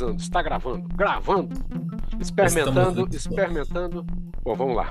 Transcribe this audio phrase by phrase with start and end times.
[0.00, 1.54] Está gravando, gravando,
[2.18, 4.06] experimentando, experimentando.
[4.42, 4.90] Bom, vamos lá.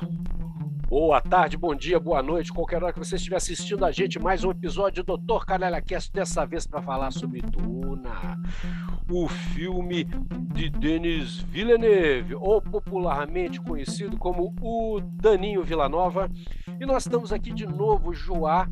[0.87, 4.43] Boa tarde, bom dia, boa noite, qualquer hora que você estiver assistindo a gente, mais
[4.43, 5.43] um episódio do Dr.
[5.43, 8.37] Canela Cast, dessa vez para falar sobre Duna,
[9.09, 10.03] o filme
[10.53, 16.29] de Denis Villeneuve, ou popularmente conhecido como o Daninho Villanova.
[16.79, 18.67] E nós estamos aqui de novo, Joá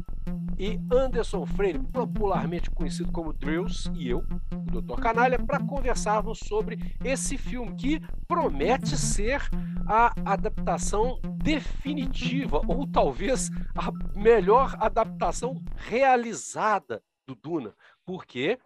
[0.59, 4.19] e Anderson Freire, popularmente conhecido como Drills, e eu,
[4.51, 4.99] o Dr.
[4.99, 9.41] Canalha, para conversarmos sobre esse filme que promete ser
[9.87, 17.73] a adaptação definitiva, ou talvez a melhor adaptação realizada do Duna,
[18.05, 18.59] porque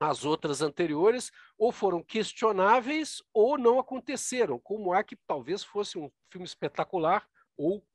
[0.00, 6.10] as outras anteriores ou foram questionáveis ou não aconteceram, como há que talvez fosse um
[6.28, 7.24] filme espetacular
[7.56, 7.86] ou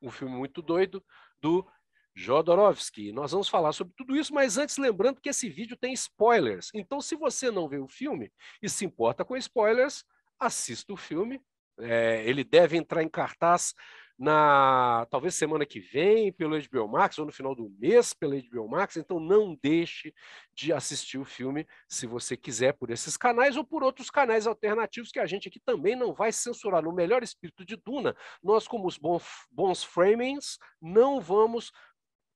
[0.00, 1.02] um filme muito doido
[1.42, 1.66] do
[2.14, 3.12] Jodorowsky.
[3.12, 6.70] Nós vamos falar sobre tudo isso, mas antes lembrando que esse vídeo tem spoilers.
[6.74, 10.04] Então, se você não vê o filme e se importa com spoilers,
[10.38, 11.40] assista o filme.
[11.78, 13.74] É, ele deve entrar em cartaz
[14.20, 18.68] na talvez semana que vem pelo HBO Max ou no final do mês pelo HBO
[18.68, 20.12] Max, então não deixe
[20.54, 25.10] de assistir o filme se você quiser por esses canais ou por outros canais alternativos
[25.10, 26.82] que a gente aqui também não vai censurar.
[26.82, 31.72] No melhor espírito de Duna, nós como os bons, bons framings não vamos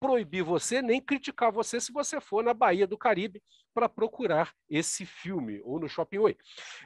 [0.01, 3.43] proibir você nem criticar você se você for na Bahia do Caribe
[3.73, 6.37] para procurar esse filme, ou no Shopping Oi,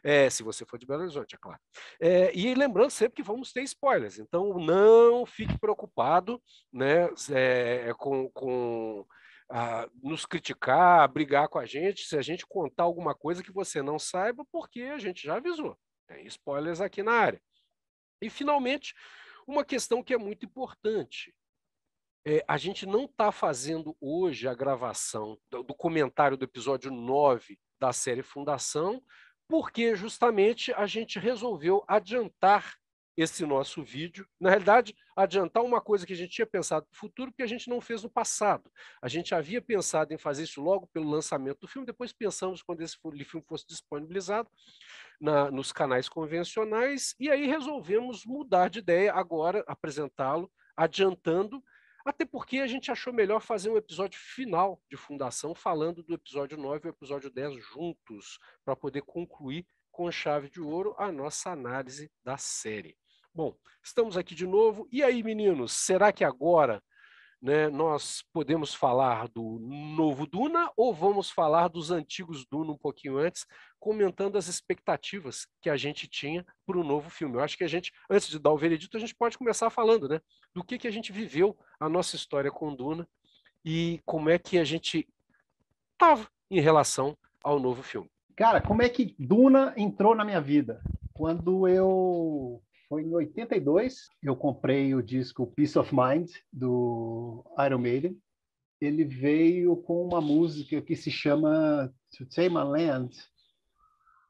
[0.03, 1.61] é, se você for de Belo Horizonte, é claro.
[2.01, 6.43] É, e lembrando sempre que vamos ter spoilers, então não fique preocupado
[6.73, 9.07] né, é, com, com
[9.51, 13.83] a, nos criticar, brigar com a gente, se a gente contar alguma coisa que você
[13.83, 15.77] não saiba, porque a gente já avisou.
[16.07, 17.41] Tem spoilers aqui na área.
[18.21, 18.95] E, finalmente,
[19.47, 21.35] uma questão que é muito importante
[22.25, 27.59] é, a gente não está fazendo hoje a gravação do, do, comentário do episódio 9
[27.81, 29.03] da série Fundação,
[29.49, 32.77] porque justamente a gente resolveu adiantar
[33.17, 34.25] esse nosso vídeo.
[34.41, 37.69] Na realidade, adiantar uma coisa que a gente tinha pensado no futuro, que a gente
[37.69, 38.71] não fez no passado.
[39.03, 42.81] A gente havia pensado em fazer isso logo pelo lançamento do filme, depois pensamos quando
[42.81, 44.49] esse filme fosse disponibilizado
[45.21, 51.61] na, nos canais convencionais, e aí resolvemos mudar de ideia agora, apresentá-lo, adiantando
[52.09, 56.57] até porque a gente achou melhor fazer um episódio final de Fundação, falando do episódio
[56.57, 61.51] 9 e o episódio 10 juntos, para poder concluir com chave de ouro a nossa
[61.51, 62.97] análise da série.
[63.35, 64.89] Bom, estamos aqui de novo.
[64.91, 66.83] E aí, meninos, será que agora
[67.41, 73.19] né, nós podemos falar do novo Duna ou vamos falar dos antigos Duna um pouquinho
[73.19, 73.47] antes,
[73.79, 77.37] comentando as expectativas que a gente tinha para o novo filme?
[77.37, 80.09] Eu acho que a gente, antes de dar o veredito, a gente pode começar falando
[80.09, 80.21] né,
[80.53, 83.09] do que, que a gente viveu a nossa história com Duna
[83.65, 85.09] e como é que a gente
[85.93, 88.11] estava em relação ao novo filme.
[88.37, 90.81] Cara, como é que Duna entrou na minha vida?
[91.13, 98.19] Quando eu foi em 82, eu comprei o disco Peace of Mind, do Iron Maiden.
[98.81, 103.17] Ele veio com uma música que se chama To Tame a Land,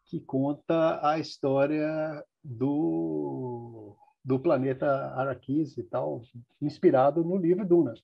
[0.07, 6.23] que conta a história do, do planeta Arrakis e tal,
[6.61, 7.95] inspirado no livro Duna.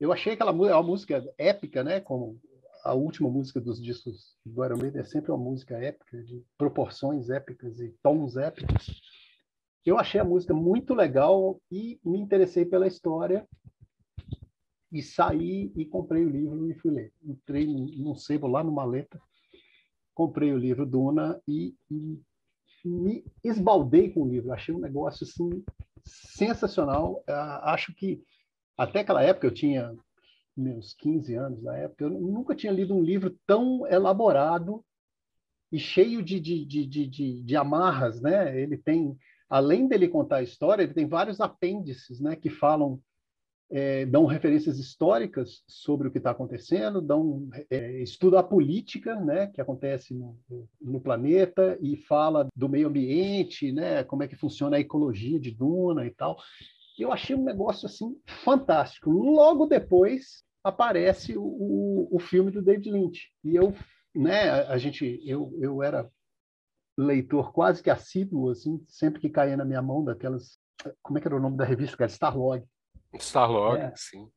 [0.00, 2.00] Eu achei aquela é uma música épica, né?
[2.00, 2.40] Como
[2.84, 7.28] a última música dos discos do Iron Maiden é sempre uma música épica, de proporções
[7.28, 9.00] épicas e tons épicos.
[9.86, 13.48] Eu achei a música muito legal e me interessei pela história
[14.90, 17.12] e saí e comprei o livro e fui ler.
[17.22, 19.20] Entrei num sebo lá no Maleta,
[20.12, 22.20] comprei o livro Duna e, e
[22.84, 24.52] me esbaldei com o livro.
[24.52, 25.64] Achei um negócio assim
[26.04, 27.22] sensacional.
[27.28, 28.20] Uh, acho que
[28.76, 29.94] até aquela época eu tinha
[30.56, 34.84] meus 15 anos na época, eu nunca tinha lido um livro tão elaborado
[35.70, 38.58] e cheio de, de, de, de, de amarras, né?
[38.58, 39.16] Ele tem
[39.48, 43.00] além dele contar a história, ele tem vários apêndices, né, que falam,
[43.70, 49.48] é, dão referências históricas sobre o que está acontecendo, dão é, estuda a política, né,
[49.48, 50.38] que acontece no,
[50.80, 55.50] no, planeta e fala do meio ambiente, né, como é que funciona a ecologia de
[55.50, 56.36] Duna e tal.
[56.98, 59.10] Eu achei um negócio assim fantástico.
[59.10, 63.74] Logo depois aparece o, o, o filme do David Lynch e eu,
[64.14, 66.10] né, a gente, eu, eu era
[66.96, 70.58] leitor quase que assíduo, assim, sempre que caía na minha mão daquelas.
[71.02, 72.10] Como é que era o nome da revista, cara?
[72.10, 72.64] Starlog.
[73.14, 73.92] Starlog, é.
[73.96, 74.28] sim.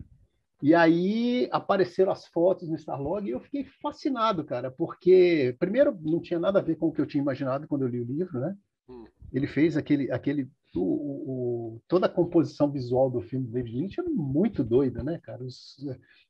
[0.61, 6.21] E aí apareceram as fotos no Starlog e eu fiquei fascinado, cara, porque, primeiro, não
[6.21, 8.39] tinha nada a ver com o que eu tinha imaginado quando eu li o livro,
[8.39, 8.55] né?
[8.89, 9.05] Hum.
[9.31, 10.11] Ele fez aquele.
[10.11, 15.01] aquele o, o, toda a composição visual do filme do David Lynch é muito doida,
[15.01, 15.43] né, cara?
[15.43, 15.77] Os,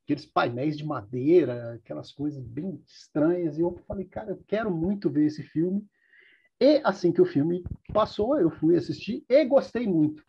[0.04, 3.58] aqueles painéis de madeira, aquelas coisas bem estranhas.
[3.58, 5.84] E eu falei, cara, eu quero muito ver esse filme.
[6.60, 7.64] E assim que o filme
[7.94, 10.24] passou, eu fui assistir e gostei muito.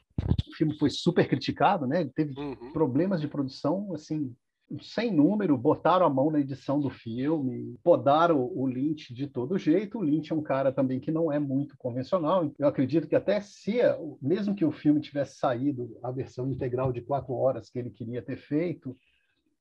[0.48, 2.02] O filme foi super criticado, né?
[2.02, 2.72] Ele teve uhum.
[2.72, 4.34] problemas de produção, assim,
[4.80, 9.98] sem número, botaram a mão na edição do filme, podaram o Lynch de todo jeito.
[9.98, 12.52] O Lynch é um cara também que não é muito convencional.
[12.58, 13.78] Eu acredito que até se,
[14.22, 18.22] mesmo que o filme tivesse saído a versão integral de quatro horas que ele queria
[18.22, 18.96] ter feito,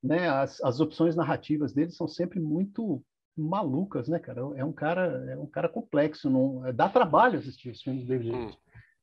[0.04, 3.04] né, as, as opções narrativas dele são sempre muito
[3.39, 4.41] malucas, né, cara?
[4.56, 8.36] É um cara, é um cara complexo, não dá trabalho assistir os filmes do David.
[8.36, 8.51] Hum.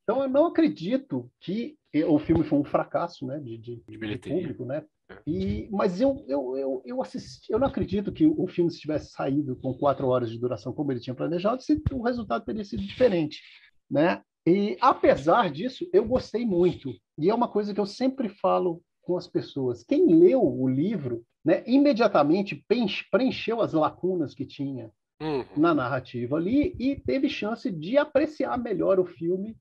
[0.03, 1.75] Então eu não acredito que
[2.07, 4.85] o filme foi um fracasso, né, de, de, de público, né?
[5.25, 9.11] E, mas eu, eu, eu, eu, assisti, eu não acredito que o filme se tivesse
[9.11, 12.83] saído com quatro horas de duração como ele tinha planejado, se o resultado teria sido
[12.83, 13.41] diferente,
[13.89, 14.21] né?
[14.45, 16.93] E apesar disso, eu gostei muito.
[17.17, 19.83] E é uma coisa que eu sempre falo com as pessoas.
[19.83, 22.61] Quem leu o livro, né, imediatamente
[23.09, 25.45] preencheu as lacunas que tinha uhum.
[25.55, 29.55] na narrativa ali e teve chance de apreciar melhor o filme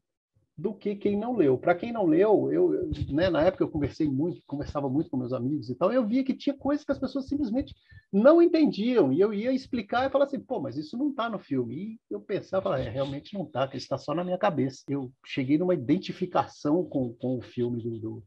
[0.59, 1.57] do que quem não leu.
[1.57, 5.33] Para quem não leu, eu, né, na época eu conversei muito, conversava muito com meus
[5.33, 7.73] amigos e tal, eu via que tinha coisas que as pessoas simplesmente
[8.13, 11.39] não entendiam, e eu ia explicar e falar assim, pô, mas isso não está no
[11.39, 11.77] filme.
[11.77, 14.83] E eu pensava, é, realmente não está, que está só na minha cabeça.
[14.89, 18.25] Eu cheguei numa identificação com, com o filme do, do,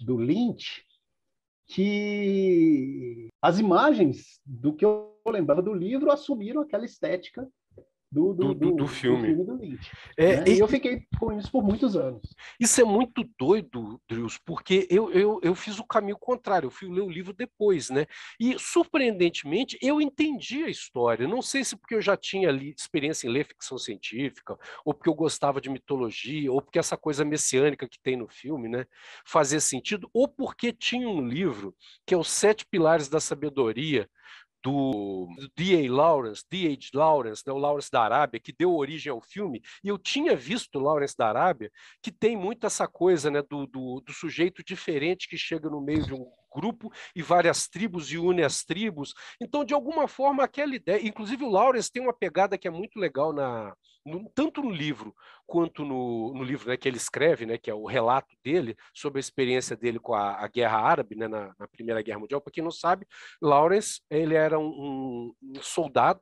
[0.00, 0.84] do Lynch,
[1.66, 7.48] que as imagens do que eu lembrava do livro assumiram aquela estética
[8.10, 9.34] do, do, do, do filme.
[9.34, 9.90] do Lynch.
[10.16, 10.44] É, né?
[10.48, 12.22] e, e, eu fiquei com isso por muitos anos.
[12.58, 16.88] Isso é muito doido, Drius, porque eu, eu, eu fiz o caminho contrário, eu fui
[16.88, 18.06] ler o livro depois, né?
[18.38, 21.28] E, surpreendentemente, eu entendi a história.
[21.28, 25.08] Não sei se porque eu já tinha ali experiência em ler ficção científica, ou porque
[25.08, 28.86] eu gostava de mitologia, ou porque essa coisa messiânica que tem no filme, né,
[29.24, 31.74] fazia sentido, ou porque tinha um livro
[32.04, 34.08] que é Os Sete Pilares da Sabedoria,
[34.62, 35.90] do D.A.
[35.90, 36.90] Lawrence, D.H.
[36.94, 40.76] Lawrence, né, o Lawrence da Arábia, que deu origem ao filme, e eu tinha visto
[40.76, 41.70] o Lawrence da Arábia,
[42.02, 46.04] que tem muito essa coisa né, do, do, do sujeito diferente que chega no meio
[46.04, 49.14] de um grupo e várias tribos e une as tribos.
[49.40, 51.06] Então, de alguma forma, aquela ideia.
[51.06, 53.74] Inclusive, o Lawrence tem uma pegada que é muito legal na,
[54.04, 55.14] no, tanto no livro
[55.46, 59.18] quanto no, no livro né, que ele escreve, né, que é o relato dele sobre
[59.18, 62.40] a experiência dele com a, a Guerra Árabe, né, na, na, Primeira Guerra Mundial.
[62.40, 63.06] Para quem não sabe,
[63.42, 66.20] Lawrence ele era um, um soldado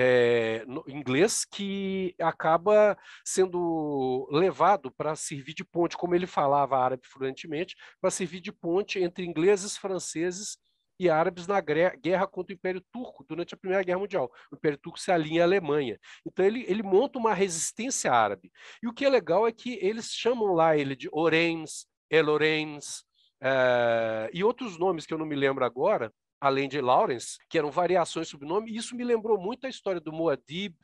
[0.00, 7.74] é, inglês que acaba sendo levado para servir de ponte, como ele falava árabe fluentemente,
[8.00, 10.56] para servir de ponte entre ingleses, franceses
[11.00, 14.30] e árabes na guerra contra o Império Turco durante a Primeira Guerra Mundial.
[14.52, 15.98] O Império Turco se alinha à Alemanha.
[16.24, 18.52] Então ele, ele monta uma resistência árabe.
[18.80, 23.00] E o que é legal é que eles chamam lá ele de Orenz, Elorens
[23.42, 27.70] uh, e outros nomes que eu não me lembro agora, além de Lawrence, que eram
[27.70, 30.74] variações sobre nome, e isso me lembrou muito a história do Muad'Dib,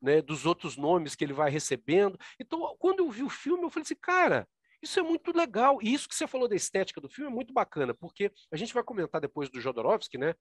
[0.00, 2.18] né, dos outros nomes que ele vai recebendo.
[2.40, 4.48] Então, quando eu vi o filme, eu falei assim, cara,
[4.82, 5.78] isso é muito legal.
[5.80, 8.74] E isso que você falou da estética do filme é muito bacana, porque a gente
[8.74, 10.34] vai comentar depois do Jodorowsky, né?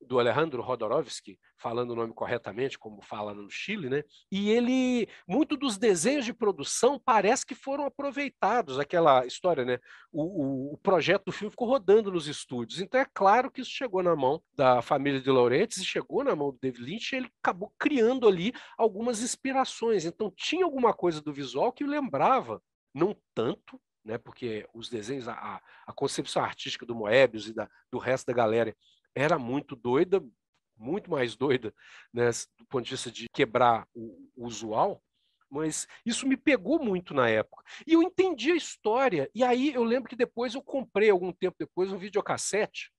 [0.00, 4.02] Do Alejandro Rodorovsky, falando o nome corretamente, como fala no Chile, né?
[4.30, 9.78] E ele, muito dos desenhos de produção parece que foram aproveitados, aquela história, né?
[10.10, 12.80] O, o, o, projeto do filme ficou rodando nos estúdios.
[12.80, 16.34] Então é claro que isso chegou na mão da família de Laurentiis e chegou na
[16.34, 20.04] mão do David Lynch, e ele acabou criando ali algumas inspirações.
[20.04, 22.62] Então tinha alguma coisa do visual que lembrava,
[22.94, 24.18] não tanto, né?
[24.18, 28.74] Porque os desenhos, a, a concepção artística do Moebius e da, do resto da galera
[29.14, 30.22] era muito doida,
[30.76, 31.74] muito mais doida,
[32.12, 35.02] né, do ponto de vista de quebrar o, o usual,
[35.50, 37.64] mas isso me pegou muito na época.
[37.86, 39.28] E eu entendi a história.
[39.34, 42.92] E aí eu lembro que depois eu comprei, algum tempo depois, um videocassete.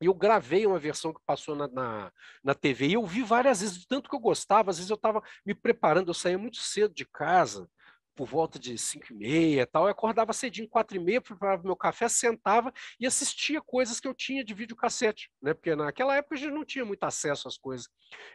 [0.00, 2.12] E eu gravei uma versão que passou na, na,
[2.44, 2.88] na TV.
[2.88, 4.70] E eu vi várias vezes, tanto que eu gostava.
[4.70, 7.68] Às vezes eu estava me preparando, eu saía muito cedo de casa
[8.14, 11.76] por volta de 5 e meia tal, eu acordava cedinho, 4 e meia, preparava meu
[11.76, 15.54] café, sentava e assistia coisas que eu tinha de videocassete, né?
[15.54, 17.88] Porque naquela época a gente não tinha muito acesso às coisas.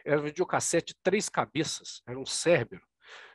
[0.04, 2.82] Era um videocassete três cabeças, era um Cérbero,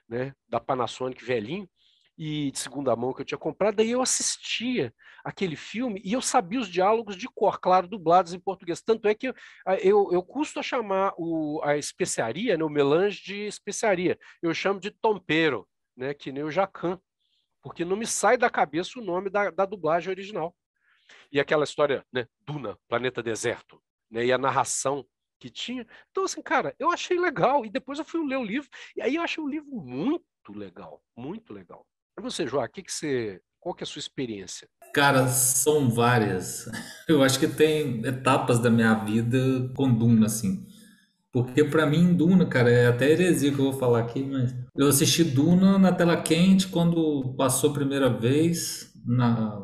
[0.08, 0.34] né?
[0.48, 1.70] Da Panasonic velhinho,
[2.18, 6.22] e de segunda mão que eu tinha comprado, daí eu assistia aquele filme e eu
[6.22, 8.82] sabia os diálogos de cor, claro, dublados em português.
[8.82, 9.34] Tanto é que eu,
[9.82, 14.18] eu, eu custo a chamar o, a especiaria, né, o melange de especiaria.
[14.42, 17.00] Eu chamo de tompero, né, que nem o Jacan,
[17.62, 20.56] porque não me sai da cabeça o nome da, da dublagem original.
[21.32, 25.06] E aquela história, né, Duna, Planeta Deserto, né, e a narração
[25.40, 25.86] que tinha.
[26.12, 27.66] Então, assim, cara, eu achei legal.
[27.66, 31.02] E depois eu fui ler o livro, e aí eu achei o livro muito legal,
[31.16, 31.86] muito legal.
[32.18, 34.70] E você, João, que que você, qual que é a sua experiência?
[34.94, 36.66] Cara, são várias.
[37.08, 39.38] Eu acho que tem etapas da minha vida
[39.76, 40.66] com Duna, assim.
[41.32, 44.88] Porque para mim, Duna, cara, é até heresia que eu vou falar aqui, mas eu
[44.88, 48.92] assisti Duna na tela quente quando passou a primeira vez.
[49.06, 49.62] Na...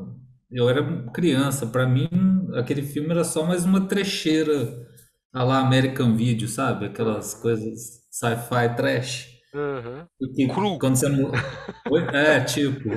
[0.51, 2.09] Eu era criança, para mim
[2.53, 4.87] aquele filme era só mais uma trecheira
[5.33, 6.85] a lá American Video, sabe?
[6.85, 9.31] Aquelas coisas sci-fi trash.
[9.53, 10.47] Uhum.
[10.47, 10.79] Cru.
[10.79, 11.07] quando você.
[12.13, 12.89] É, tipo.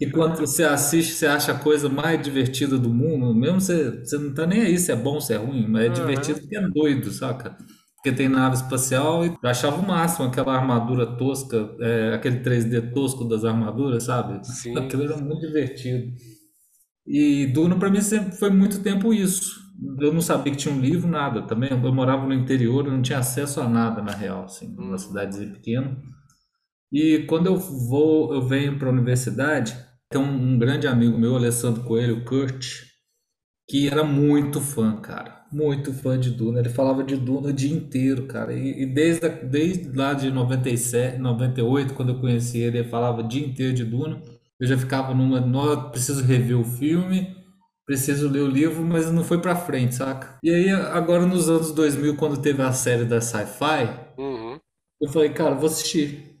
[0.00, 4.18] E quando você assiste, você acha a coisa mais divertida do mundo, mesmo você, você
[4.18, 5.94] não tá nem aí se é bom, se é ruim, mas é uhum.
[5.94, 7.56] divertido porque é doido, saca?
[8.02, 12.92] Porque tem nave espacial e eu achava o máximo aquela armadura tosca, é, aquele 3D
[12.92, 14.44] tosco das armaduras, sabe?
[14.44, 14.76] Sim.
[14.76, 16.12] Aquilo era muito divertido.
[17.06, 19.62] E Duna para mim sempre foi muito tempo isso.
[20.00, 21.42] Eu não sabia que tinha um livro, nada.
[21.42, 24.96] Também eu morava no interior, eu não tinha acesso a nada na real, assim, numa
[24.96, 24.98] hum.
[24.98, 25.96] cidadezinha pequena.
[26.90, 29.76] E quando eu vou, eu venho para a universidade,
[30.10, 32.82] tem um, um grande amigo meu, Alessandro Coelho, Kurt,
[33.68, 36.60] que era muito fã, cara muito fã de Duna.
[36.60, 38.52] Ele falava de Duna o dia inteiro, cara.
[38.52, 43.28] E, e desde, desde lá de 97, 98, quando eu conheci ele, ele falava o
[43.28, 44.20] dia inteiro de Duna.
[44.58, 47.36] Eu já ficava numa, não preciso rever o filme,
[47.84, 50.38] preciso ler o livro, mas não foi pra frente, saca?
[50.42, 54.58] E aí, agora nos anos 2000, quando teve a série da Sci-Fi, uhum.
[55.00, 56.38] eu falei, cara, vou assistir.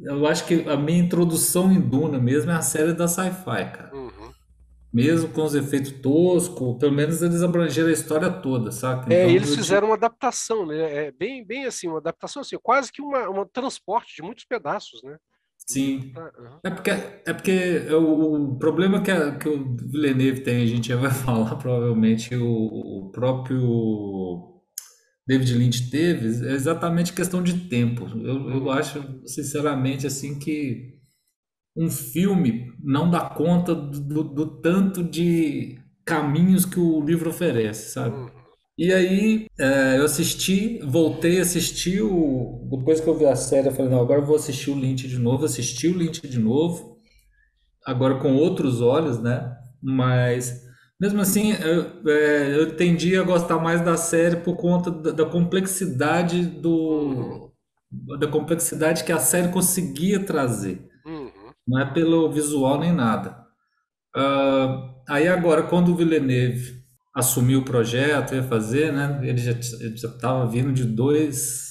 [0.00, 3.90] Eu acho que a minha introdução em Duna mesmo é a série da Sci-Fi, cara.
[3.94, 4.07] Uhum
[4.98, 9.12] mesmo com os efeitos toscos, pelo menos eles abrangeram a história toda, saca?
[9.14, 11.06] É, então, eles fizeram uma adaptação, né?
[11.06, 15.00] É bem, bem assim, uma adaptação assim, quase que uma, um transporte de muitos pedaços,
[15.04, 15.16] né?
[15.68, 16.12] Sim.
[16.16, 16.58] Uhum.
[16.64, 20.88] É porque, é porque o, o problema que, a, que o Villeneuve tem, a gente
[20.88, 23.60] já vai falar provavelmente, o, o próprio
[25.28, 28.04] David Lynch teve, é exatamente questão de tempo.
[28.04, 28.70] Eu, eu uhum.
[28.70, 30.97] acho, sinceramente, assim, que
[31.78, 38.16] um filme não dá conta do, do, tanto de caminhos que o livro oferece, sabe?
[38.16, 38.28] Uhum.
[38.76, 42.68] E aí é, eu assisti, voltei a assistir o.
[42.68, 45.06] Depois que eu vi a série, eu falei, não, agora eu vou assistir o Lynch
[45.06, 46.96] de novo, assisti o Lynch de novo,
[47.86, 49.56] agora com outros olhos, né?
[49.80, 50.64] Mas
[51.00, 55.26] mesmo assim, eu, é, eu tendi a gostar mais da série por conta da, da
[55.26, 56.72] complexidade do.
[56.72, 58.18] Uhum.
[58.18, 60.87] da complexidade que a série conseguia trazer
[61.68, 63.36] não é pelo visual nem nada.
[64.16, 66.78] Uh, aí agora, quando o Villeneuve
[67.14, 71.68] assumiu o projeto, ia fazer, né, ele já estava vindo de dois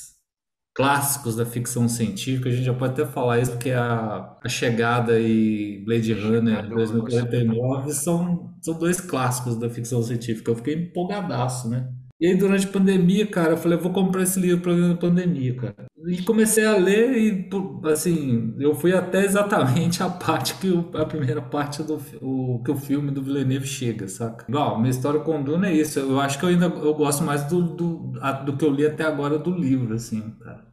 [0.75, 5.19] clássicos da ficção científica, a gente já pode até falar isso, porque a, a Chegada
[5.19, 10.51] e Blade Runner 2049 são, são dois clássicos da ficção científica.
[10.51, 11.89] Eu fiquei empolgadaço, né?
[12.19, 14.87] E aí, durante a pandemia, cara, eu falei, eu vou comprar esse livro para ler
[14.87, 15.85] na pandemia, cara.
[16.07, 17.49] E comecei a ler e,
[17.91, 22.71] assim, eu fui até exatamente a parte que o, a primeira parte do o, que
[22.71, 24.45] o filme do Villeneuve chega, saca?
[24.49, 25.99] Igual, minha história com Duna é isso.
[25.99, 28.13] Eu acho que eu ainda eu gosto mais do, do,
[28.45, 30.65] do que eu li até agora do livro, assim, cara.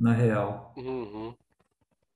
[0.00, 0.74] Na real.
[0.76, 1.32] Uhum.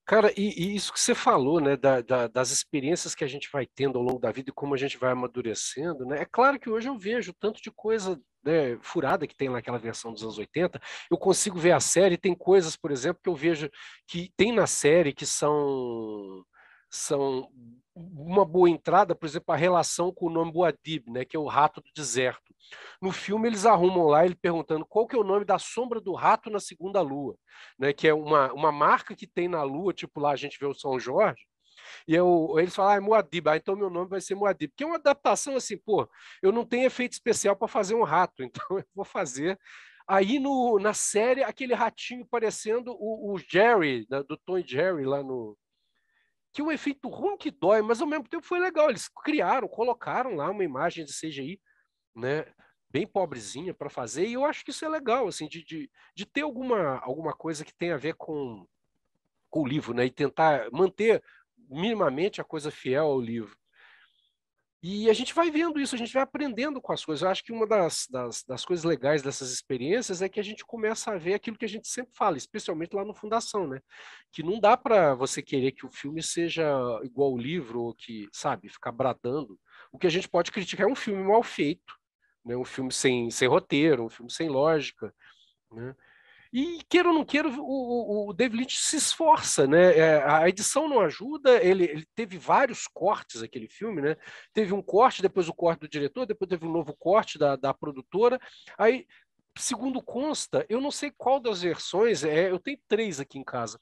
[0.04, 3.48] Cara, e, e, isso que você falou, né, da, da, das experiências que a gente
[3.52, 6.22] vai tendo ao longo da vida e como a gente vai amadurecendo, né?
[6.22, 10.12] É claro que hoje eu vejo tanto de coisa né, furada que tem naquela versão
[10.12, 13.68] dos anos 80, eu consigo ver a série, tem coisas, por exemplo, que eu vejo
[14.06, 16.44] que tem na série que são
[16.88, 17.50] são
[17.94, 21.46] uma boa entrada, por exemplo, a relação com o nome Boadib, né, que é o
[21.46, 22.54] rato do deserto.
[23.02, 26.14] No filme eles arrumam lá ele perguntando qual que é o nome da sombra do
[26.14, 27.36] rato na segunda lua,
[27.78, 30.66] né, que é uma, uma marca que tem na lua, tipo lá a gente vê
[30.66, 31.42] o São Jorge,
[32.06, 34.86] e eu, eles falam, ah, é ah, então meu nome vai ser Moadib, que é
[34.86, 36.08] uma adaptação assim, pô,
[36.42, 39.58] eu não tenho efeito especial para fazer um rato, então eu vou fazer
[40.08, 45.04] Aí no, na série, aquele ratinho parecendo o, o Jerry, né, do Tom e Jerry
[45.04, 45.58] lá no,
[46.56, 48.88] que o efeito ruim que dói, mas ao mesmo tempo foi legal.
[48.88, 51.60] Eles criaram, colocaram lá uma imagem de CGI,
[52.14, 52.46] né?
[52.88, 56.24] Bem pobrezinha para fazer, e eu acho que isso é legal, assim, de, de, de
[56.24, 58.66] ter alguma, alguma coisa que tenha a ver com,
[59.50, 60.06] com o livro, né?
[60.06, 61.22] E tentar manter
[61.68, 63.56] minimamente a coisa fiel ao livro.
[64.88, 67.22] E a gente vai vendo isso, a gente vai aprendendo com as coisas.
[67.22, 70.64] Eu acho que uma das, das, das, coisas legais dessas experiências é que a gente
[70.64, 73.80] começa a ver aquilo que a gente sempre fala, especialmente lá no Fundação, né?
[74.30, 76.64] Que não dá para você querer que o filme seja
[77.02, 79.58] igual ao livro, ou que, sabe, ficar bradando.
[79.90, 81.94] O que a gente pode criticar é um filme mal feito,
[82.44, 82.56] né?
[82.56, 85.12] um filme sem, sem roteiro, um filme sem lógica.
[85.72, 85.96] Né?
[86.52, 89.96] E queira ou não queira, o, o, David Lynch se esforça, né?
[89.96, 94.16] É, a edição não ajuda, ele, ele, teve vários cortes aquele filme, né?
[94.52, 97.74] Teve um corte, depois o corte do diretor, depois teve um novo corte da, da
[97.74, 98.38] produtora.
[98.78, 99.06] Aí,
[99.58, 103.80] segundo consta, eu não sei qual das versões, é, eu tenho três aqui em casa,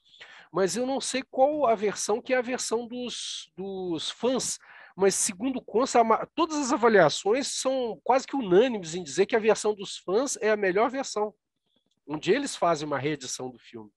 [0.51, 4.57] mas eu não sei qual a versão que é a versão dos, dos fãs.
[4.95, 6.01] Mas, segundo consta,
[6.33, 10.49] todas as avaliações são quase que unânimes em dizer que a versão dos fãs é
[10.49, 11.33] a melhor versão,
[12.07, 13.91] onde eles fazem uma reedição do filme.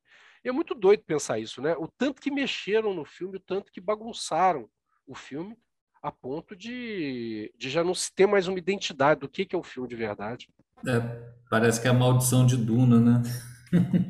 [0.44, 1.74] E é muito doido pensar isso, né?
[1.76, 4.68] O tanto que mexeram no filme, o tanto que bagunçaram
[5.06, 5.56] o filme,
[6.02, 9.58] a ponto de, de já não se ter mais uma identidade do que, que é
[9.58, 10.48] o filme de verdade.
[10.86, 11.00] É,
[11.50, 13.22] parece que é a maldição de Duna, né?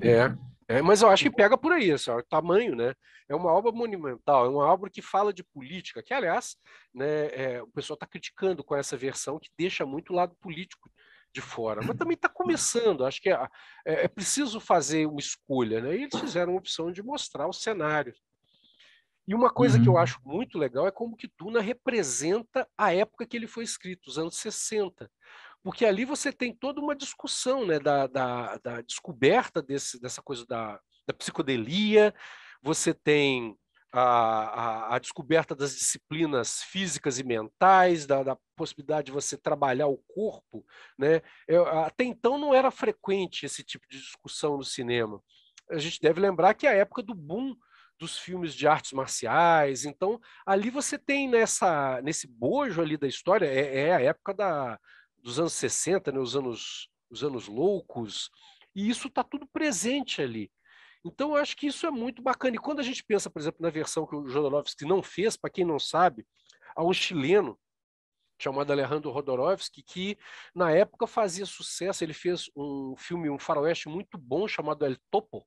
[0.02, 2.94] é, é, mas eu acho que pega por aí, assim, o tamanho, né?
[3.28, 6.56] É uma obra monumental, é uma obra que fala de política, que, aliás,
[6.94, 10.90] né, é, o pessoal está criticando com essa versão que deixa muito o lado político
[11.32, 13.04] de fora, mas também está começando.
[13.04, 13.34] Acho que é,
[13.86, 15.96] é, é, preciso fazer uma escolha, né?
[15.96, 18.14] E eles fizeram a opção de mostrar o cenário.
[19.26, 19.82] E uma coisa uhum.
[19.82, 19.98] que eu uhum.
[19.98, 24.18] acho muito legal é como que Duna representa a época que ele foi escrito, os
[24.18, 25.10] anos 60
[25.62, 30.46] porque ali você tem toda uma discussão né, da, da, da descoberta desse, dessa coisa
[30.46, 32.14] da, da psicodelia,
[32.62, 33.56] você tem
[33.92, 39.86] a, a, a, descoberta das disciplinas físicas e mentais, da, da, possibilidade de você trabalhar
[39.86, 40.64] o corpo.
[40.98, 41.22] Né?
[41.46, 45.22] Eu, até então não era frequente esse tipo de discussão no cinema.
[45.70, 47.54] A gente deve lembrar que é a época do boom
[47.98, 49.84] dos filmes de artes marciais.
[49.84, 54.78] Então, ali você tem nessa nesse bojo ali da história, é, é a época da,
[55.22, 58.30] dos anos 60, né, os, anos, os anos loucos,
[58.74, 60.50] e isso está tudo presente ali.
[61.04, 62.56] Então, eu acho que isso é muito bacana.
[62.56, 65.50] E quando a gente pensa, por exemplo, na versão que o Jodorowsky não fez, para
[65.50, 66.26] quem não sabe,
[66.74, 67.58] há um chileno
[68.40, 70.18] chamado Alejandro Rodorovsky, que
[70.54, 72.04] na época fazia sucesso.
[72.04, 75.46] Ele fez um filme, um faroeste muito bom chamado El Topo,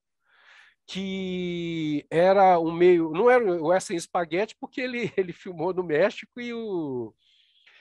[0.88, 3.12] que era um meio.
[3.12, 7.14] Não era o Western Spaghetti, porque ele, ele filmou no México e o,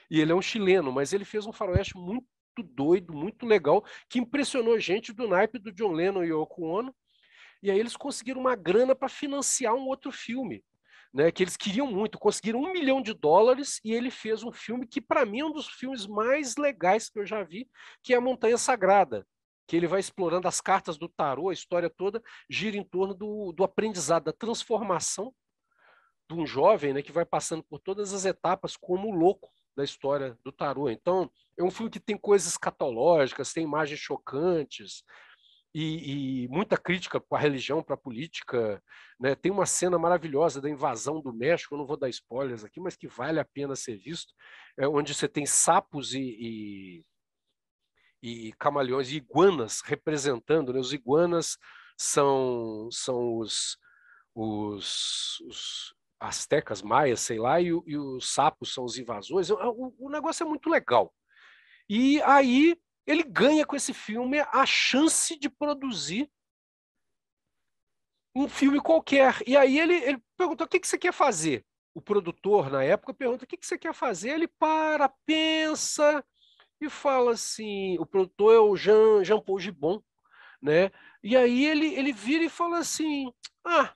[0.09, 2.27] e ele é um chileno, mas ele fez um faroeste muito
[2.75, 6.95] doido, muito legal, que impressionou gente do naipe do John Lennon e Yoko Ono.
[7.61, 10.63] E aí eles conseguiram uma grana para financiar um outro filme,
[11.13, 11.31] né?
[11.31, 14.99] Que eles queriam muito, conseguiram um milhão de dólares e ele fez um filme que
[14.99, 17.69] para mim é um dos filmes mais legais que eu já vi,
[18.03, 19.25] que é a Montanha Sagrada,
[19.67, 23.51] que ele vai explorando as cartas do tarô, a história toda gira em torno do,
[23.51, 25.33] do aprendizado, da transformação
[26.29, 27.01] de um jovem, né?
[27.01, 30.89] Que vai passando por todas as etapas como louco da história do tarô.
[30.89, 35.03] Então, é um filme que tem coisas catológicas, tem imagens chocantes
[35.73, 38.81] e, e muita crítica para a religião, para a política.
[39.19, 39.35] Né?
[39.35, 42.95] Tem uma cena maravilhosa da invasão do México, eu não vou dar spoilers aqui, mas
[42.95, 44.33] que vale a pena ser visto,
[44.77, 47.03] é onde você tem sapos e,
[48.21, 50.73] e, e camaleões e iguanas representando.
[50.73, 50.79] Né?
[50.79, 51.57] Os iguanas
[51.97, 53.77] são, são os,
[54.35, 59.49] os, os astecas, maias, sei lá, e, e os sapos são os invasores.
[59.49, 61.13] O, o, negócio é muito legal.
[61.89, 66.29] E aí ele ganha com esse filme a chance de produzir
[68.35, 69.41] um filme qualquer.
[69.45, 71.65] E aí ele, ele perguntou: o que, que você quer fazer?
[71.93, 74.29] O produtor, na época, pergunta: o que, que você quer fazer?
[74.29, 76.23] Ele para, pensa
[76.79, 80.01] e fala assim: o produtor é o Jean, Jean Paul Gibon,
[80.61, 80.91] né?
[81.23, 83.31] E aí ele, ele vira e fala assim:
[83.65, 83.93] ah,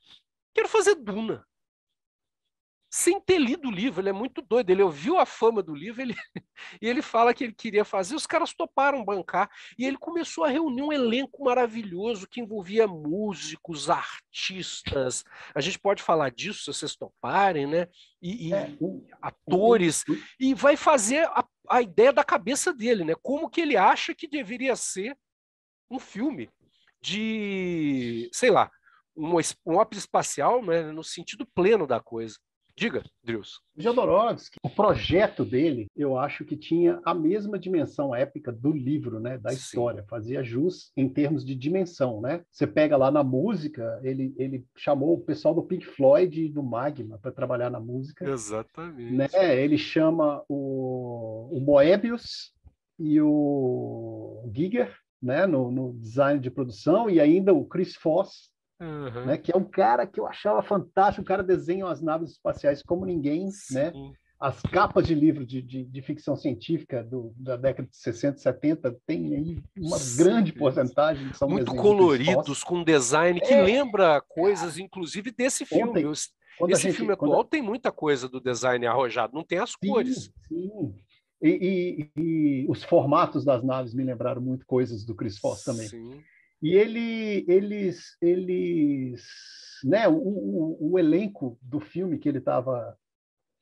[0.54, 1.46] quero fazer Duna
[2.96, 4.00] sem ter lido o livro.
[4.00, 4.70] Ele é muito doido.
[4.70, 6.16] Ele ouviu a fama do livro ele,
[6.82, 8.16] e ele fala que ele queria fazer.
[8.16, 9.50] Os caras toparam bancar.
[9.78, 15.26] E ele começou a reunir um elenco maravilhoso que envolvia músicos, artistas.
[15.54, 17.90] A gente pode falar disso se vocês toparem, né?
[18.22, 18.74] E, e é,
[19.22, 20.06] atores.
[20.40, 23.14] e vai fazer a, a ideia da cabeça dele, né?
[23.22, 25.18] Como que ele acha que deveria ser
[25.92, 26.50] um filme
[27.02, 28.72] de, sei lá,
[29.18, 29.34] um,
[29.66, 32.38] um ópera espacial, né, no sentido pleno da coisa.
[32.78, 33.62] Diga, Drius.
[33.78, 39.38] Jodorowsky, o projeto dele, eu acho que tinha a mesma dimensão épica do livro, né,
[39.38, 39.56] da Sim.
[39.56, 42.44] história, fazia jus em termos de dimensão, né?
[42.52, 46.62] Você pega lá na música, ele, ele chamou o pessoal do Pink Floyd e do
[46.62, 48.30] Magma para trabalhar na música.
[48.30, 49.14] Exatamente.
[49.14, 49.30] Né?
[49.64, 52.54] Ele chama o, o Moebius
[53.00, 59.26] e o Giger, né, no, no design de produção e ainda o Chris Foss Uhum.
[59.26, 62.84] Né, que é um cara que eu achava fantástico, o cara desenha as naves espaciais
[62.84, 63.52] como ninguém, né?
[63.92, 64.10] Sim.
[64.10, 64.14] né?
[64.38, 68.98] As capas de livro de, de, de ficção científica do, da década de 60, 70
[69.08, 70.24] tem aí uma Sim.
[70.24, 76.06] grande porcentagem que são muito coloridos, com design que é, lembra coisas, inclusive, desse filme.
[76.06, 77.50] Ontem, Esse gente, filme atual quando...
[77.50, 80.30] tem muita coisa do design arrojado, não tem as sim, cores.
[80.50, 80.94] Sim.
[81.42, 85.88] E, e, e, os formatos das naves me lembraram muito coisas do Chris Foss também.
[85.88, 86.22] Sim.
[86.62, 89.24] E ele, eles, eles,
[89.84, 92.98] né, o, o, o elenco do filme que ele estava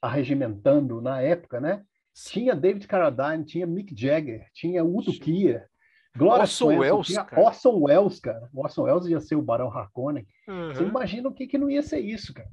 [0.02, 5.68] arregimentando na época, né, tinha David Carradine, tinha Mick Jagger, tinha Udo Kier,
[6.16, 7.42] Glória Orson Welles, cara.
[7.42, 8.50] Orson Welles, cara.
[8.54, 10.28] Orson Welles ia ser o Barão Harkonnen.
[10.48, 10.74] Uhum.
[10.74, 12.52] Você imagina o que, que não ia ser isso, cara.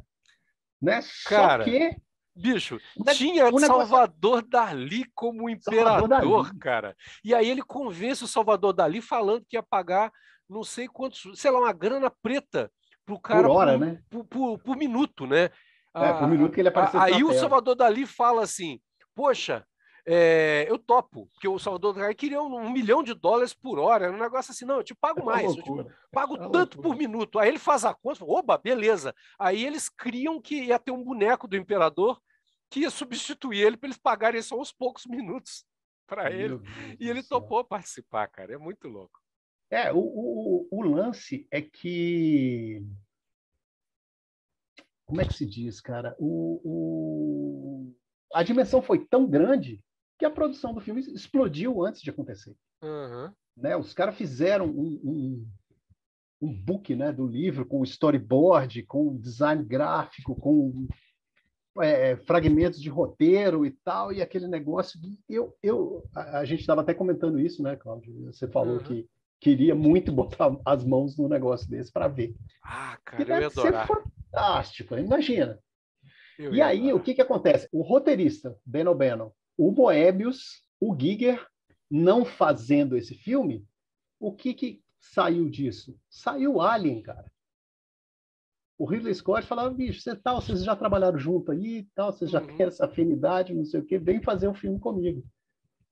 [0.81, 1.01] Né?
[1.27, 1.97] Cara, Só que
[2.41, 2.79] Bicho,
[3.15, 6.59] tinha Salvador Dali como imperador, Dali.
[6.59, 6.97] cara.
[7.23, 10.11] E aí ele convence o Salvador Dali falando que ia pagar
[10.49, 12.71] não sei quantos, sei lá, uma grana preta
[13.07, 14.03] pro cara por hora, por, né?
[14.11, 15.51] Por, por, por, minuto, né?
[15.95, 17.01] É, por minuto que ele apareceu.
[17.01, 18.81] Aí o Salvador Dali fala assim:
[19.15, 19.65] Poxa,
[20.07, 24.07] é, eu topo, porque o Salvador Dali queria um, um, milhão de dólares por hora.
[24.07, 25.71] Era um negócio assim, não, eu te pago é mais, eu te
[26.11, 26.83] pago é tanto loucura.
[26.83, 27.39] por minuto.
[27.39, 29.15] Aí ele faz a conta, oba, beleza.
[29.39, 32.21] Aí eles criam que ia ter um boneco do imperador
[32.71, 35.67] que ia substituir ele para eles pagarem só uns poucos minutos
[36.07, 36.61] para ele.
[36.99, 38.55] E ele topou participar, cara.
[38.55, 39.21] É muito louco.
[39.71, 42.85] É, o, o, o lance é que.
[45.05, 46.15] Como é que se diz, cara?
[46.19, 47.95] O, o,
[48.33, 49.83] a dimensão foi tão grande
[50.19, 52.57] que a produção do filme explodiu antes de acontecer.
[52.83, 53.33] Uhum.
[53.57, 53.77] Né?
[53.77, 55.49] Os caras fizeram um, um,
[56.41, 60.87] um book né, do livro com storyboard, com design gráfico, com
[61.81, 64.99] é, fragmentos de roteiro e tal, e aquele negócio.
[65.29, 68.27] Eu, eu, a, a gente estava até comentando isso, né, Cláudio?
[68.27, 68.83] Você falou uhum.
[68.83, 69.09] que
[69.41, 72.35] queria muito botar as mãos no negócio desse para ver.
[72.65, 73.87] Ah, cara, que eu ia adorar.
[73.87, 75.59] fantástico, imagina.
[76.39, 76.97] Eu e aí, adorar.
[76.97, 77.69] o que, que acontece?
[77.73, 81.47] O roteirista, Beno Beno, o Moebius, o Giger,
[81.91, 83.67] não fazendo esse filme,
[84.19, 85.99] o que, que saiu disso?
[86.09, 87.31] Saiu Alien, cara.
[88.81, 92.41] O Ridley Scott falava, bicho, você tal, vocês já trabalharam junto aí, tal, vocês já
[92.41, 92.57] uhum.
[92.57, 95.23] têm essa afinidade, não sei o quê, vem fazer um filme comigo.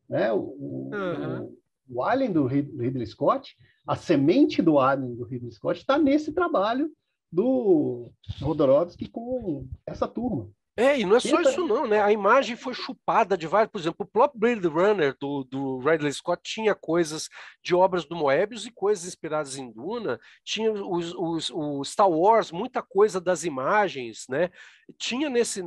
[0.08, 0.32] Né?
[0.32, 5.98] O, uhum o Alien do Ridley Scott, a semente do Alien do Ridley Scott está
[5.98, 6.90] nesse trabalho
[7.32, 10.50] do Rodorovsky com essa turma.
[10.78, 12.00] É, e não é só isso não, né?
[12.00, 16.12] A imagem foi chupada de vários, por exemplo, o próprio Blade Runner do, do Ridley
[16.12, 17.28] Scott tinha coisas
[17.60, 22.52] de obras do Moebius e coisas inspiradas em Duna, tinha os, os, o Star Wars,
[22.52, 24.50] muita coisa das imagens, né?
[24.96, 25.64] Tinha nesse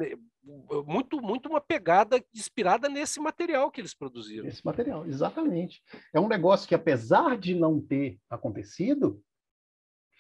[0.88, 4.48] muito muito uma pegada inspirada nesse material que eles produziram.
[4.48, 5.84] Esse material, exatamente.
[6.14, 9.22] É um negócio que apesar de não ter acontecido,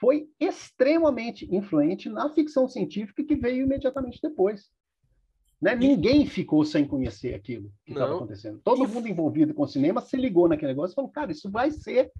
[0.01, 4.69] foi extremamente influente na ficção científica que veio imediatamente depois.
[5.62, 5.76] Né?
[5.76, 8.60] Ninguém ficou sem conhecer aquilo que estava acontecendo.
[8.63, 11.69] Todo mundo envolvido com o cinema se ligou naquele negócio e falou, cara, isso vai
[11.69, 12.12] ser.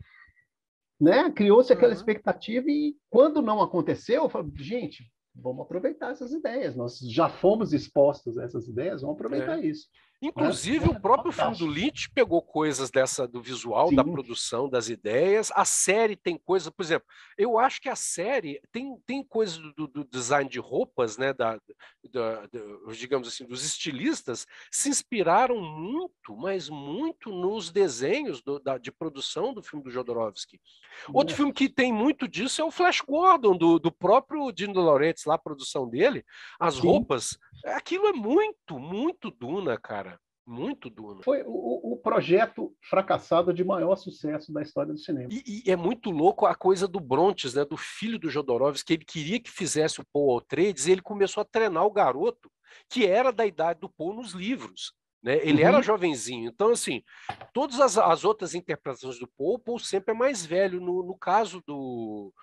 [0.99, 1.32] Né?
[1.32, 1.97] Criou-se aquela uhum.
[1.97, 6.75] expectativa e quando não aconteceu, eu falei, gente, vamos aproveitar essas ideias.
[6.75, 9.65] Nós já fomos expostos a essas ideias, vamos aproveitar é.
[9.65, 9.88] isso.
[10.21, 13.95] Inclusive, é, o próprio filme do Lynch pegou coisas dessa do visual, Sim.
[13.95, 15.51] da produção, das ideias.
[15.55, 19.88] A série tem coisas, por exemplo, eu acho que a série tem, tem coisas do,
[19.88, 21.34] do design de roupas, né?
[21.34, 21.60] Da,
[22.12, 28.77] da, da, digamos assim, dos estilistas se inspiraram muito, mas muito nos desenhos do, da,
[28.77, 30.62] de produção do filme do Jodorowsky.
[31.12, 35.25] Outro filme que tem muito disso é o Flash Gordon, do, do próprio Dino Laurentiis,
[35.25, 36.23] lá a produção dele.
[36.60, 36.81] As Sim.
[36.81, 40.11] roupas Aquilo é muito, muito Duna, cara.
[40.45, 41.21] Muito Duna.
[41.23, 45.30] Foi o, o, projeto fracassado de maior sucesso da história do cinema.
[45.32, 48.93] E, e, é muito louco a coisa do Brontes, né, do filho do Jodorowsky, que
[48.93, 52.51] ele queria que fizesse o Paul Atreides, e ele começou a treinar o garoto,
[52.89, 54.93] que era da idade do Paul nos livros.
[55.23, 55.38] Né?
[55.43, 55.67] Ele uhum.
[55.67, 56.49] era jovenzinho.
[56.49, 57.04] Então, assim,
[57.54, 60.82] todas as, as outras interpretações do Paul, o Paul sempre é mais velho.
[60.82, 62.34] No, no caso do,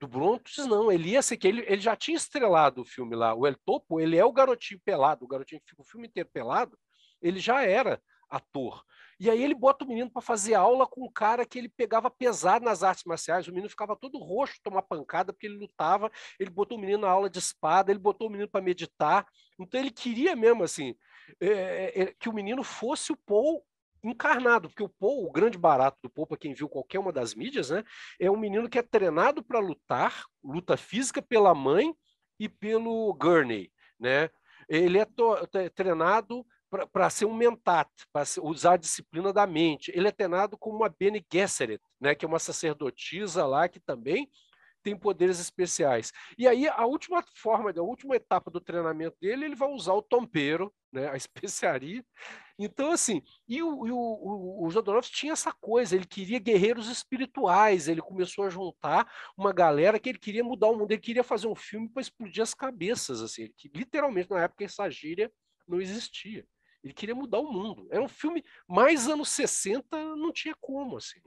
[0.00, 3.34] do Brontes, não, ele ia ser que ele, ele já tinha estrelado o filme lá.
[3.34, 6.28] O El Topo, ele é o garotinho pelado, o garotinho que fica o filme inteiro
[6.32, 6.78] pelado,
[7.20, 8.84] ele já era ator.
[9.20, 12.08] E aí ele bota o menino para fazer aula com um cara que ele pegava
[12.08, 13.48] pesado nas artes marciais.
[13.48, 16.10] O menino ficava todo roxo, tomar pancada porque ele lutava.
[16.38, 19.26] Ele botou o menino na aula de espada, ele botou o menino para meditar.
[19.58, 20.94] Então ele queria mesmo assim
[21.40, 23.64] é, é, que o menino fosse o Paul
[24.04, 27.34] encarnado, porque o Paul, o grande barato do Paul, para quem viu qualquer uma das
[27.34, 27.82] mídias, né,
[28.20, 31.92] é um menino que é treinado para lutar, luta física pela mãe
[32.38, 34.30] e pelo Gurney, né?
[34.68, 35.06] Ele é
[35.74, 36.46] treinado
[36.92, 39.92] para ser um mentat, para usar a disciplina da mente.
[39.94, 44.28] Ele é treinado como uma Bene Gesserit, né, que é uma sacerdotisa lá que também
[44.82, 46.12] tem poderes especiais.
[46.36, 50.02] E aí a última forma, a última etapa do treinamento dele, ele vai usar o
[50.02, 52.04] tompeiro, né, a especiaria,
[52.58, 56.88] então, assim, e o, e o, o, o Jodorowsky tinha essa coisa, ele queria guerreiros
[56.88, 61.22] espirituais, ele começou a juntar uma galera que ele queria mudar o mundo, ele queria
[61.22, 65.30] fazer um filme para explodir as cabeças, assim, que literalmente na época essa gíria
[65.68, 66.44] não existia.
[66.88, 67.86] Ele queria mudar o mundo.
[67.90, 69.84] Era um filme mais anos 60,
[70.16, 71.18] não tinha como, assim.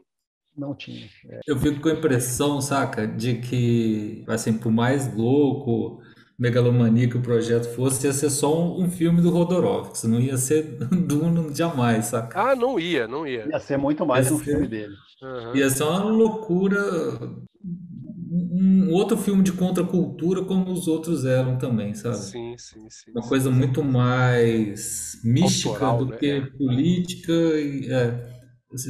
[0.57, 1.07] Não tinha.
[1.29, 1.39] É.
[1.45, 6.01] Eu fico com a impressão, saca, de que, assim, por mais louco,
[6.37, 10.35] megalomania que o projeto fosse, ia ser só um, um filme do Rodorovsky, não ia
[10.35, 12.41] ser Duna jamais, saca?
[12.41, 13.47] Ah, não ia, não ia.
[13.47, 14.45] Ia ser muito mais ia um ser...
[14.45, 14.95] filme dele.
[15.21, 15.55] Uhum.
[15.55, 16.79] Ia ser uma loucura,
[18.81, 22.17] um outro filme de contracultura como os outros eram também, sabe?
[22.17, 23.11] Sim, sim, sim.
[23.11, 23.55] Uma sim, coisa sim.
[23.55, 26.17] muito mais mística Autoral, do né?
[26.17, 26.41] que É.
[26.41, 28.27] política, e, é,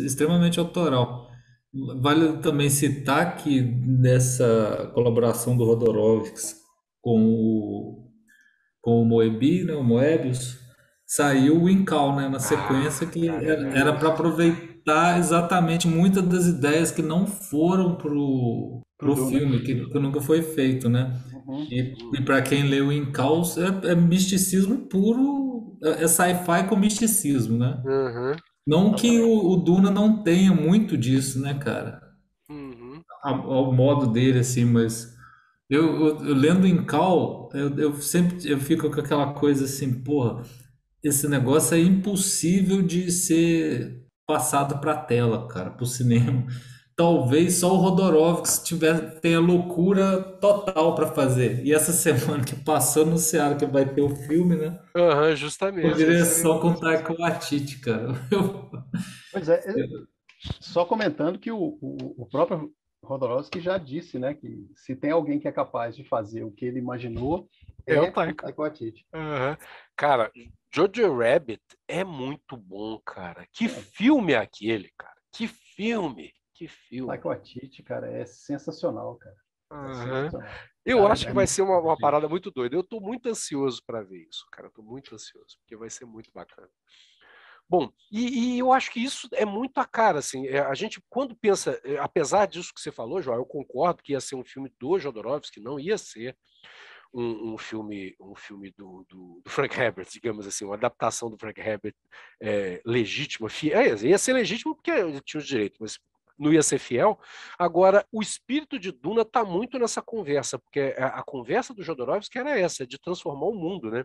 [0.06, 1.30] extremamente autoral.
[2.01, 6.56] Vale também citar que nessa colaboração do Rodorovskis
[7.01, 8.12] com o,
[8.82, 10.60] com o Moebi, né, o Moebius,
[11.06, 16.91] saiu o Incal, né, na sequência, que era era para aproveitar exatamente muitas das ideias
[16.91, 21.21] que não foram pro, pro Pro filme, que, que nunca foi feito, né?
[21.31, 21.67] Uhum.
[21.69, 26.75] E, e para quem leu o Incaus, é, é misticismo puro, é, é sci-fi com
[26.77, 27.83] misticismo, né?
[27.83, 32.01] Uhum, Não que o, o Duna não tenha muito disso, né, cara?
[32.49, 33.03] uhum.
[33.23, 35.13] A- Ao modo dele, assim, mas
[35.69, 40.03] eu, eu, eu lendo em Cal, eu, eu sempre eu fico com aquela coisa assim,
[40.03, 40.43] porra,
[41.03, 46.45] esse negócio é impossível de ser passado pra tela, cara, pro cinema.
[46.95, 51.65] Talvez só o Rodorovskis tiver, tenha loucura total pra fazer.
[51.65, 54.80] E essa semana que passou anunciaram que vai ter o filme, né?
[54.95, 55.95] Aham, Com justamente.
[55.95, 58.08] direção com Taika Waititi, cara.
[59.32, 59.73] Pois é, é,
[60.60, 62.73] só comentando que o, o, o próprio
[63.04, 66.65] Rodorovsky já disse, né, que se tem alguém que é capaz de fazer o que
[66.65, 67.47] ele imaginou,
[67.88, 68.43] É o Taika.
[68.43, 69.06] Taika Waititi.
[69.13, 69.58] Aham.
[69.95, 70.32] Cara,
[70.73, 73.45] Jojo Rabbit é muito bom, cara.
[73.54, 75.15] Que filme é aquele, cara?
[75.32, 77.08] Que filme, que filme.
[77.08, 79.36] Taika Waititi, cara, é sensacional, cara.
[79.89, 80.50] É sensacional.
[80.86, 82.76] Eu Cara, acho que é vai ser uma, uma parada muito doida.
[82.76, 84.69] Eu tô muito ansioso para ver isso, cara.
[84.69, 86.69] Tô muito ansioso, porque vai ser muito bacana.
[87.69, 90.45] Bom, e, e eu acho que isso é muito a cara, assim.
[90.47, 94.19] é, a gente, quando pensa, apesar disso que você falou, João, eu concordo que ia
[94.19, 96.36] ser um filme do Jodorowsky, não ia ser
[97.13, 101.38] um, um filme, um filme do, do- do Frank Herbert, digamos assim, uma adaptação do
[101.38, 101.95] Frank Herbert
[102.41, 103.97] é, legítima, fiel.
[104.04, 105.97] Ia ser legítimo porque ele tinha os direitos, mas
[106.41, 107.19] não ia ser fiel.
[107.58, 112.39] Agora, o espírito de Duna está muito nessa conversa, porque a, a conversa do Jodorowsky
[112.39, 114.04] era essa, de transformar o mundo, né?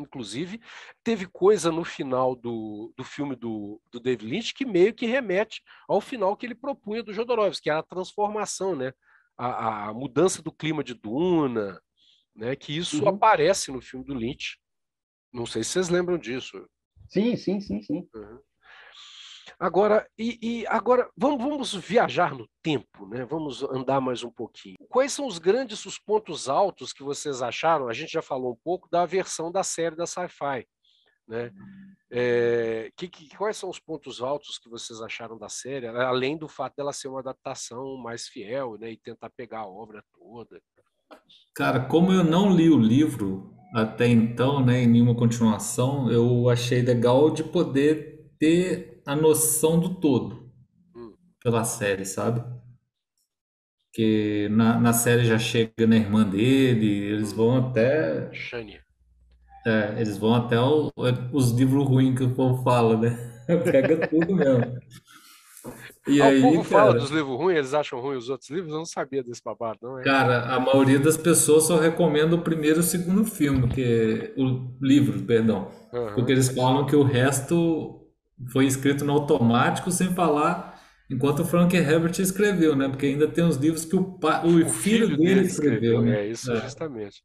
[0.00, 0.60] Inclusive,
[1.02, 5.60] teve coisa no final do, do filme do, do David Lynch que meio que remete
[5.88, 8.92] ao final que ele propunha do Jodorowsky, que é a transformação, né?
[9.36, 11.80] A, a mudança do clima de Duna,
[12.34, 12.54] né?
[12.54, 13.08] Que isso Uhum.
[13.08, 14.56] aparece no filme do Lynch.
[15.32, 16.64] Não sei se vocês lembram disso.
[17.08, 18.08] Sim, sim, sim, sim.
[18.14, 18.38] Uhum.
[19.60, 23.24] Agora, e, e agora vamos, vamos viajar no tempo, né?
[23.24, 24.76] Vamos andar mais um pouquinho.
[24.88, 27.88] Quais são os grandes os pontos altos que vocês acharam?
[27.88, 30.64] A gente já falou um pouco da versão da série da Sci-Fi,
[31.26, 31.50] né?
[32.10, 36.48] É, que, que- quais são os pontos altos que vocês acharam da série, além do
[36.48, 38.92] fato dela ser uma adaptação mais fiel, né?
[38.92, 40.60] E tentar pegar a obra toda.
[41.54, 46.80] Cara, como eu não li o livro até então, né, em nenhuma continuação, eu achei
[46.80, 50.52] legal de poder ter a noção do todo
[50.94, 51.14] Hum.
[51.42, 52.42] pela série, sabe?
[53.92, 58.82] Que na, na série já chega na irmã dele, eles vão até, Shania.
[59.66, 60.90] é, eles vão até o-
[61.32, 63.16] os livros ruins que o povo fala, né?
[63.72, 64.78] Pega tudo mesmo.
[66.06, 68.50] E Ah, aí, o povo fala cara, dos livros ruins, eles acham ruim os outros
[68.50, 68.72] livros?
[68.72, 70.04] Eu não sabia desse babado, não é?
[70.04, 74.70] Cara, a maioria das pessoas só recomenda o primeiro e o segundo filme, que o
[74.80, 76.14] livro, perdão, Aham.
[76.14, 77.97] porque eles falam que o resto
[78.52, 82.88] foi escrito no automático, sem falar, enquanto o Frank Herbert escreveu, né?
[82.88, 84.42] Porque ainda tem os livros que o, pa...
[84.44, 86.20] o, O filho dele escreveu, né?
[86.20, 86.60] É isso, É.
[86.60, 87.22] justamente.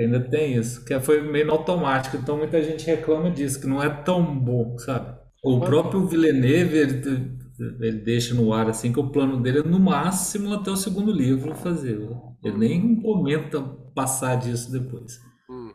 [0.00, 3.82] Ainda tem isso, que foi meio no automático, então muita gente reclama disso, que não
[3.82, 5.14] é tão bom, sabe?
[5.44, 7.36] O Mas- próprio Villeneuve, ele,
[7.80, 11.12] ele deixa no ar assim que o plano dele é no máximo até o segundo
[11.12, 12.00] livro fazer.
[12.42, 13.60] Ele nem comenta
[13.94, 15.20] passar disso depois.
[15.48, 15.70] Uhum.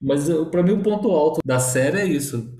[0.00, 2.57] Mas para mim o ponto alto da série é isso,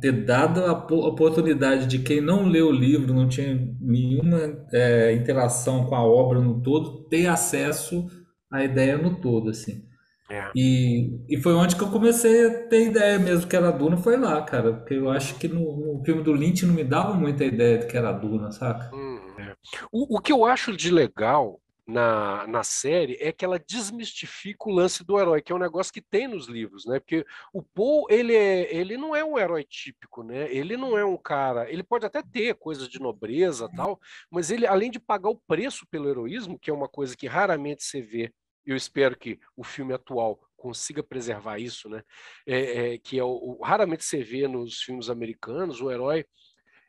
[0.00, 4.38] ter dado a po- oportunidade de quem não leu o livro, não tinha nenhuma
[4.72, 8.06] é, interação com a obra no todo, ter acesso
[8.50, 9.84] à ideia no todo, assim.
[10.30, 10.50] É.
[10.54, 14.16] E, e foi onde que eu comecei a ter ideia mesmo que era Duna, foi
[14.16, 14.72] lá, cara.
[14.74, 15.60] Porque eu acho que no,
[15.98, 18.94] no filme do Lynch não me dava muita ideia de que era Duna, saca?
[18.94, 19.54] Uhum, é.
[19.92, 24.72] O, o que eu acho de legal na, na série é que ela desmistifica o
[24.72, 27.00] lance do herói, que é um negócio que tem nos livros, né?
[27.00, 30.52] Porque o Paul, ele, é, ele não é um herói típico, né?
[30.54, 31.70] Ele não é um cara.
[31.70, 34.00] Ele pode até ter coisas de nobreza tal,
[34.30, 37.82] mas ele, além de pagar o preço pelo heroísmo, que é uma coisa que raramente
[37.82, 38.32] você vê,
[38.64, 42.02] eu espero que o filme atual consiga preservar isso, né?
[42.46, 46.24] É, é, que é o, o- raramente você vê nos filmes americanos o herói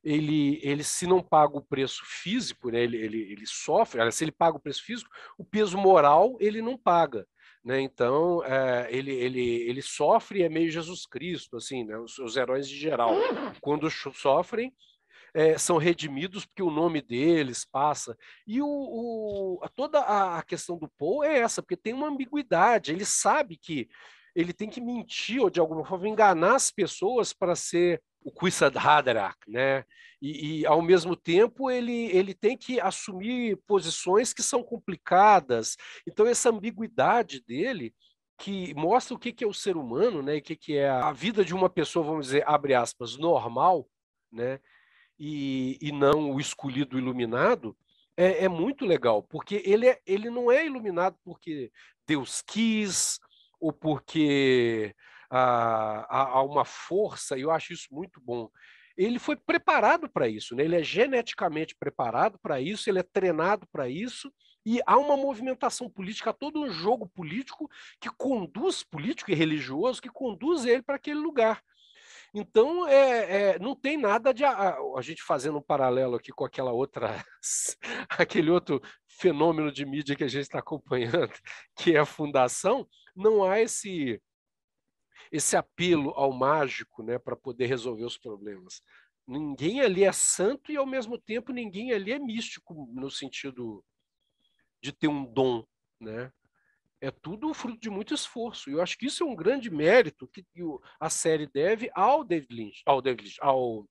[0.04, 4.32] ele, ele se não paga o preço físico, né, ele, ele, ele sofre, se ele
[4.32, 7.28] paga o preço físico, o peso moral ele não paga.
[7.64, 7.80] Né?
[7.80, 11.98] Então, é, ele, ele, ele sofre, é meio Jesus Cristo, assim, né?
[11.98, 13.14] os, os heróis de geral,
[13.62, 14.74] quando sofrem,
[15.34, 18.18] é, são redimidos porque o nome deles passa.
[18.46, 22.92] E o, o, toda a questão do Paul é essa, porque tem uma ambiguidade.
[22.92, 23.88] Ele sabe que
[24.36, 28.32] ele tem que mentir ou de alguma forma enganar as pessoas para ser o
[28.78, 29.84] Haderach, né?
[30.22, 35.76] E, e, ao mesmo tempo ele, ele tem que assumir posições que são complicadas.
[36.08, 37.94] Então essa ambiguidade dele
[38.38, 40.36] que mostra o que, que é o ser humano, né?
[40.36, 43.88] E o que, que é a vida de uma pessoa, vamos dizer, abre aspas, normal,
[44.32, 44.60] né?
[45.18, 47.78] E, e não o escolhido iluminado,
[48.18, 51.72] é, é muito legal, porque ele, é, ele não é iluminado porque
[52.08, 53.20] Deus quis,
[53.60, 54.96] ou porque
[55.32, 58.50] há, há uma força, e eu acho isso muito bom.
[58.98, 60.64] Ele foi preparado para isso, né?
[60.64, 64.32] ele é geneticamente preparado para isso, ele é treinado para isso,
[64.66, 70.10] e há uma movimentação política, todo um jogo político que conduz, político e religioso, que
[70.10, 71.64] conduz ele para aquele lugar.
[72.34, 76.46] Então, é, é, não tem nada de a, a, gente fazendo um paralelo aqui com
[76.46, 77.26] aquela outra,
[78.10, 81.34] aquele outro fenômeno de mídia que a gente está acompanhando,
[81.76, 82.88] que é a fundação.
[83.16, 84.22] Não há esse
[85.32, 88.82] esse apelo ao mágico, né, para poder resolver os problemas.
[89.28, 93.84] Ninguém ali é santo e ao mesmo tempo ninguém ali é místico no sentido
[94.82, 95.64] de ter um dom,
[96.00, 96.32] né?
[97.00, 98.70] É tudo fruto de muito esforço.
[98.70, 100.44] E eu acho que isso é um grande mérito que
[101.00, 103.88] a série deve ao David Lynch, ao David Lynch, ao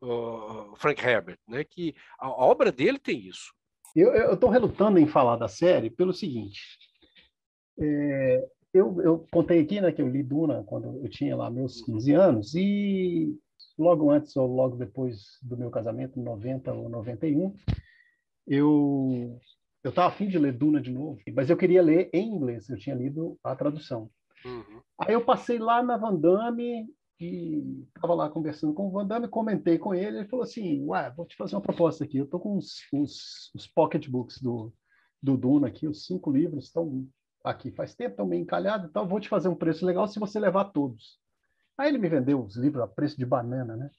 [0.00, 1.64] uh, Frank Herbert, né?
[1.64, 3.52] Que a, obra dele tem isso.
[3.94, 6.60] Eu estou relutando em falar da série pelo seguinte:
[7.80, 11.80] é, eu, eu contei aqui, né, que eu li Duna quando eu tinha lá meus
[11.82, 13.32] 15 anos e
[13.78, 17.54] logo antes ou logo depois do meu casamento, 90 ou 91,
[18.46, 19.38] eu
[19.82, 22.78] eu estava afim de ler Duna de novo, mas eu queria ler em inglês, eu
[22.78, 24.10] tinha lido a tradução.
[24.44, 24.80] Uhum.
[24.98, 26.88] Aí eu passei lá na Van Damme
[27.20, 31.12] e estava lá conversando com o Van Damme, comentei com ele, ele falou assim, ué,
[31.14, 34.72] vou te fazer uma proposta aqui, eu estou com os, os, os pocketbooks do,
[35.22, 37.06] do Duna aqui, os cinco livros estão
[37.44, 40.40] aqui faz tempo, estão meio encalhados, então vou te fazer um preço legal se você
[40.40, 41.18] levar todos.
[41.76, 43.90] Aí ele me vendeu os livros a preço de banana, né?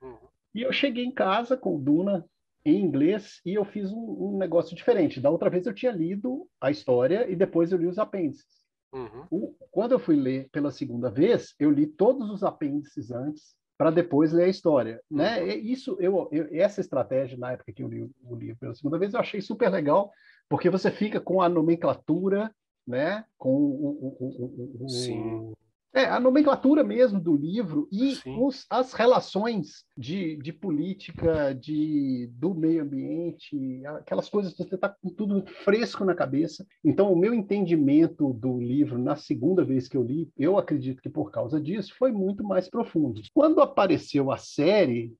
[0.00, 0.28] Uhum.
[0.54, 2.24] E eu cheguei em casa com o Duna
[2.64, 5.20] em inglês e eu fiz um, um, negócio diferente.
[5.20, 8.62] Da outra vez eu tinha lido a história e depois eu li os apêndices.
[8.92, 9.26] Uhum.
[9.30, 13.90] O, quando eu fui ler pela segunda vez, eu li todos os apêndices antes para
[13.90, 15.40] depois ler a história, né?
[15.40, 15.46] uhum.
[15.46, 15.56] né?
[15.56, 19.12] isso eu, eu, essa estratégia na época que eu li o livro pela segunda vez
[19.12, 20.12] eu achei super legal
[20.48, 22.54] porque você fica com a nomenclatura,
[22.86, 23.24] né?
[23.38, 25.52] Com o, o, o,
[25.94, 32.54] é, a nomenclatura mesmo do livro e os, as relações de, de política, de, do
[32.54, 36.66] meio ambiente, aquelas coisas que você está com tudo fresco na cabeça.
[36.82, 41.10] Então, o meu entendimento do livro, na segunda vez que eu li, eu acredito que
[41.10, 43.20] por causa disso, foi muito mais profundo.
[43.34, 45.14] Quando apareceu a série,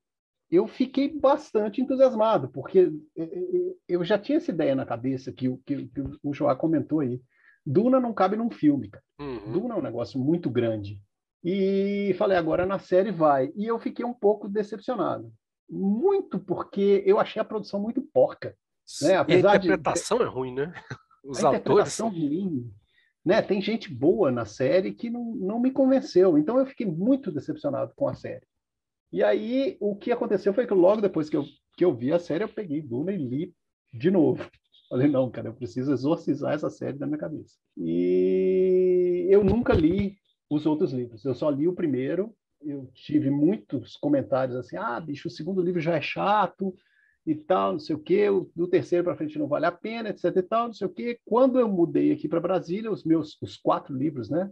[0.49, 5.55] eu fiquei bastante entusiasmado, porque é, é, eu já tinha essa ideia na cabeça que,
[5.65, 7.21] que, que o Joá comentou aí.
[7.65, 9.03] Duna não cabe num filme, cara.
[9.19, 9.51] Uhum.
[9.51, 10.99] Duna é um negócio muito grande.
[11.43, 13.51] E falei, agora na série vai.
[13.55, 15.31] E eu fiquei um pouco decepcionado.
[15.69, 18.55] Muito porque eu achei a produção muito porca.
[19.01, 19.15] Né?
[19.15, 20.23] Apesar e a interpretação de...
[20.23, 20.73] é ruim, né?
[21.23, 21.61] Os a atores.
[21.61, 22.71] interpretação ruim.
[23.25, 23.41] Né?
[23.41, 26.37] Tem gente boa na série que não, não me convenceu.
[26.37, 28.45] Então eu fiquei muito decepcionado com a série.
[29.11, 31.45] E aí o que aconteceu foi que logo depois que eu,
[31.77, 33.55] que eu vi a série, eu peguei Duna e li
[33.93, 34.49] de novo.
[34.89, 37.57] Falei, não, cara, eu preciso exorcizar essa série da minha cabeça.
[37.77, 40.15] E eu nunca li
[40.49, 42.35] os outros livros, eu só li o primeiro.
[42.61, 46.73] Eu tive muitos comentários assim: ah, bicho, o segundo livro já é chato
[47.25, 50.25] e tal, não sei o quê, do terceiro para frente não vale a pena, etc
[50.35, 51.19] e tal, não sei o quê.
[51.25, 54.51] Quando eu mudei aqui para Brasília, os meus os quatro livros, né?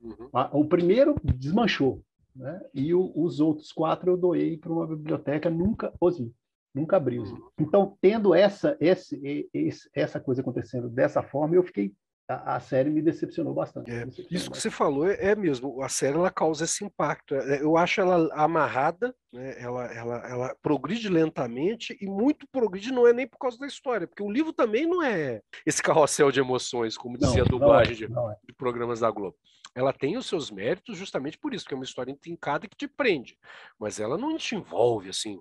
[0.00, 0.28] Uhum.
[0.32, 2.02] A, o primeiro desmanchou,
[2.34, 2.60] né?
[2.74, 6.32] E o, os outros quatro eu doei para uma biblioteca, nunca os li.
[6.74, 7.22] Nunca abriu.
[7.22, 7.48] Uhum.
[7.58, 11.92] Então, tendo essa, esse, esse, essa coisa acontecendo dessa forma, eu fiquei.
[12.28, 13.90] A, a série me decepcionou bastante.
[13.90, 14.50] É, decepcionou isso bastante.
[14.52, 15.82] que você falou é, é, mesmo.
[15.82, 17.34] A série ela causa esse impacto.
[17.34, 19.60] É, eu acho ela amarrada, né?
[19.60, 24.06] ela, ela, ela progride lentamente e muito progride não é nem por causa da história,
[24.06, 27.92] porque o livro também não é esse carrossel de emoções, como dizia não, a dublagem
[27.92, 28.36] é, de, é.
[28.46, 29.36] de programas da Globo
[29.74, 32.86] ela tem os seus méritos justamente por isso, que é uma história intrincada que te
[32.86, 33.38] prende,
[33.78, 35.40] mas ela não te envolve assim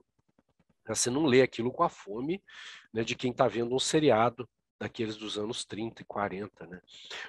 [0.87, 2.41] você não lê aquilo com a fome
[2.93, 4.47] né, de quem está vendo um seriado
[4.81, 6.81] daqueles dos anos 30 e 40, né?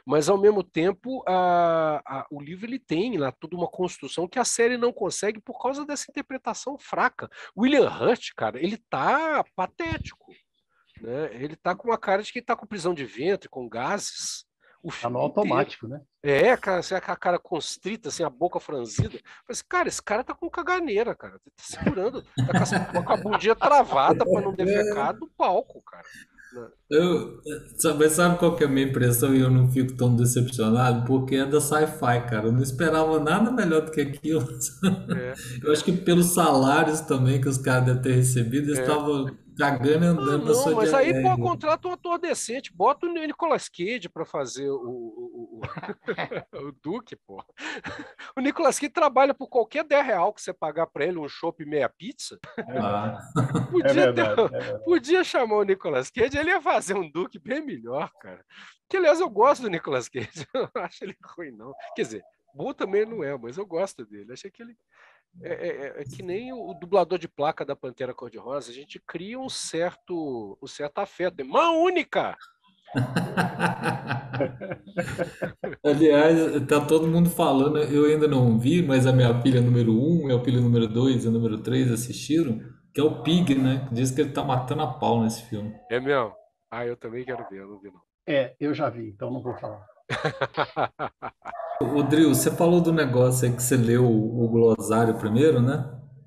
[0.07, 4.38] Mas ao mesmo tempo, a, a, o livro ele tem lá toda uma construção que
[4.38, 7.28] a série não consegue por causa dessa interpretação fraca.
[7.55, 10.32] William Hurt, cara, ele tá patético,
[11.03, 11.28] né?
[11.34, 14.46] Ele tá com uma cara de que tá com prisão de ventre, com gases,
[14.82, 16.02] O tá no automático, inteiro.
[16.02, 16.06] né?
[16.24, 19.18] É, cara, você é com a cara constrita, assim, a boca franzida.
[19.48, 21.34] Mas, cara, esse cara tá com caganeira, cara.
[21.34, 26.04] Tá segurando, tá com a, com a bundinha travada para não defecar do palco, cara.
[26.90, 27.40] Eu,
[27.78, 31.06] sabe, sabe qual que é a minha impressão e eu não fico tão decepcionado?
[31.06, 32.48] Porque é da sci-fi, cara.
[32.48, 34.46] Eu não esperava nada melhor do que aquilo.
[35.16, 35.32] É.
[35.64, 38.84] Eu acho que pelos salários também que os caras devem ter recebido, eles é.
[39.57, 44.09] Cagando andando ah, não, mas aí pô, contrata um ator decente, bota o Nicolas Cage
[44.09, 45.62] para fazer o, o, o,
[46.68, 47.44] o, Duque, pô.
[48.36, 51.62] O Nicolas Cage trabalha por qualquer 10 real que você pagar para ele, um chopp
[51.62, 52.38] e meia pizza.
[52.68, 53.18] Ah.
[53.70, 57.38] Podia, é verdade, ter, é podia chamar o Nicolas Cage, ele ia fazer um Duque
[57.38, 58.44] bem melhor, cara.
[58.88, 61.72] Que, aliás, eu gosto do Nicolas Cage, eu não acho ele ruim, não.
[61.94, 62.22] Quer dizer,
[62.55, 64.32] bom também não é, mas eu gosto dele.
[64.32, 64.76] Achei que ele
[65.40, 69.00] é, é, é, é, que nem o dublador de placa da Pantera Cor-de-Rosa, a gente
[69.00, 71.42] cria um certo, um certo afeto.
[71.44, 72.36] Mão única!
[75.82, 80.26] Aliás, tá todo mundo falando, eu ainda não vi, mas a minha filha número 1,
[80.26, 82.60] minha filha número 2 e número 3 assistiram,
[82.92, 83.88] que é o Pig, né?
[83.90, 85.74] Diz que ele tá matando a pau nesse filme.
[85.90, 86.34] É mesmo?
[86.70, 88.02] Ah, eu também quero ver, eu não vi não.
[88.26, 89.86] É, eu já vi, então não vou falar.
[91.82, 95.84] O Drill, você falou do negócio aí que você leu o glossário primeiro, né?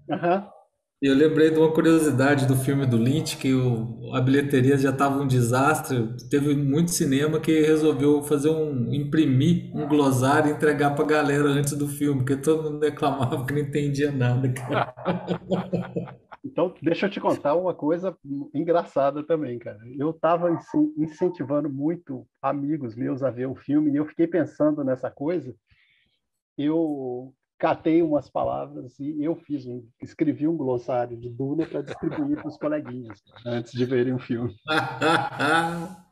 [0.09, 0.35] Aham.
[0.35, 0.55] Uhum.
[1.01, 5.21] Eu lembrei de uma curiosidade do filme do Lynch, que o, a bilheteria já estava
[5.21, 6.15] um desastre.
[6.31, 11.49] Teve muito cinema que resolveu fazer um imprimir um glossário e entregar para a galera
[11.49, 14.51] antes do filme, porque todo mundo reclamava que não entendia nada.
[16.45, 18.15] Então, deixa eu te contar uma coisa
[18.53, 19.79] engraçada também, cara.
[19.97, 20.47] Eu estava
[20.95, 25.55] incentivando muito amigos meus a ver o filme e eu fiquei pensando nessa coisa.
[26.55, 32.37] Eu catei umas palavras e eu fiz um, escrevi um glossário de Duna para distribuir
[32.37, 34.55] para os coleguinhas antes de verem o filme.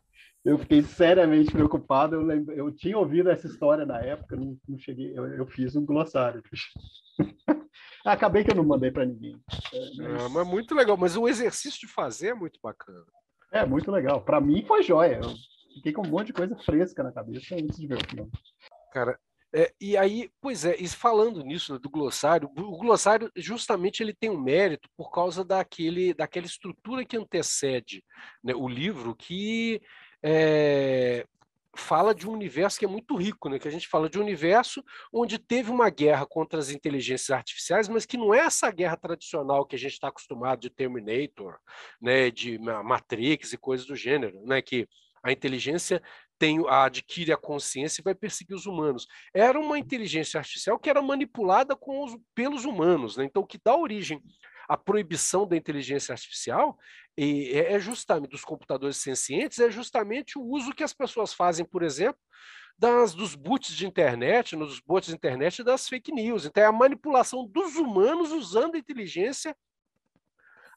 [0.43, 2.15] eu fiquei seriamente preocupado.
[2.15, 5.17] Eu, lembra, eu tinha ouvido essa história na época, não, não cheguei.
[5.17, 6.43] Eu, eu, fiz um glossário.
[8.05, 9.39] Acabei que eu não mandei para ninguém.
[9.73, 10.35] É, mas...
[10.35, 10.97] É, muito legal.
[10.97, 13.05] Mas o exercício de fazer é muito bacana.
[13.51, 14.21] É, muito legal.
[14.21, 15.21] Para mim foi jóia.
[15.23, 15.33] Eu
[15.75, 18.31] fiquei com um monte de coisa fresca na cabeça antes de ver o filme.
[18.91, 19.17] Cara,
[19.55, 24.13] é, e aí, pois é, e falando nisso né, do glossário, o glossário justamente ele
[24.13, 28.03] tem um mérito por causa daquele, daquela estrutura que antecede
[28.43, 29.79] né, o livro, que
[30.23, 31.25] é,
[31.75, 33.59] fala de um universo que é muito rico, né?
[33.59, 37.89] Que a gente fala de um universo onde teve uma guerra contra as inteligências artificiais,
[37.89, 41.57] mas que não é essa guerra tradicional que a gente está acostumado de Terminator,
[42.01, 42.29] né?
[42.29, 44.61] De Matrix e coisas do gênero, né?
[44.61, 44.87] Que
[45.23, 46.01] a inteligência
[46.37, 49.07] tem, adquire a consciência e vai perseguir os humanos.
[49.33, 53.23] Era uma inteligência artificial que era manipulada os, pelos humanos, né?
[53.23, 54.21] Então, o que dá origem
[54.67, 56.77] à proibição da inteligência artificial
[57.17, 61.83] é, é justamente dos computadores sencientes, é justamente o uso que as pessoas fazem, por
[61.83, 62.19] exemplo,
[62.77, 66.45] das, dos boots de internet, nos bots de internet das fake news.
[66.45, 69.55] Então, é a manipulação dos humanos usando a inteligência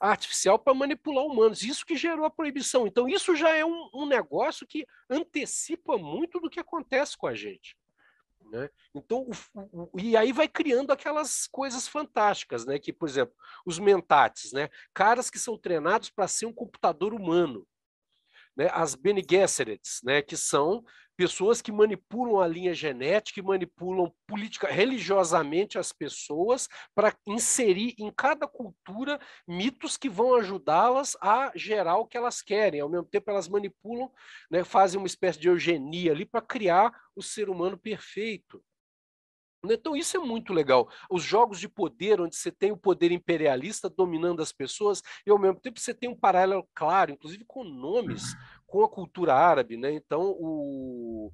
[0.01, 1.63] artificial para manipular humanos.
[1.63, 2.87] Isso que gerou a proibição.
[2.87, 7.35] Então, isso já é um, um negócio que antecipa muito do que acontece com a
[7.35, 7.77] gente.
[8.51, 8.71] Né?
[8.95, 12.79] Então, o, o, e aí vai criando aquelas coisas fantásticas, né?
[12.79, 13.35] Que, por exemplo,
[13.65, 14.69] os mentates, né?
[14.95, 17.67] Caras que são treinados para ser um computador humano.
[18.57, 18.71] Né?
[18.73, 20.23] As Bene Gesserets, né?
[20.23, 20.85] Que são
[21.17, 28.11] pessoas que manipulam a linha genética, que manipulam política, religiosamente as pessoas para inserir em
[28.11, 32.81] cada cultura mitos que vão ajudá-las a gerar o que elas querem.
[32.81, 34.11] Ao mesmo tempo, elas manipulam,
[34.51, 38.63] né, fazem uma espécie de eugenia ali para criar o ser humano perfeito.
[39.65, 40.89] Então, isso é muito legal.
[41.11, 45.39] Os jogos de poder, onde você tem o poder imperialista dominando as pessoas, e ao
[45.39, 48.35] mesmo tempo você tem um paralelo claro, inclusive com nomes,
[48.67, 49.77] com a cultura árabe.
[49.77, 49.93] Né?
[49.93, 51.31] Então, o,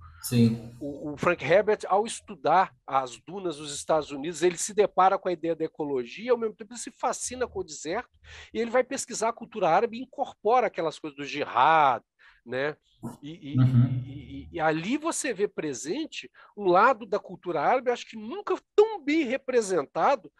[0.80, 5.28] o, o, Frank Herbert, ao estudar as dunas dos Estados Unidos, ele se depara com
[5.28, 8.10] a ideia da ecologia, ao mesmo tempo ele se fascina com o deserto,
[8.52, 12.02] e ele vai pesquisar a cultura árabe e incorpora aquelas coisas do jihad,
[12.44, 12.76] né?
[13.20, 14.04] E, uhum.
[14.06, 18.54] e, e, e, ali você vê presente um lado da cultura árabe, acho que nunca
[18.76, 20.30] tão bem representado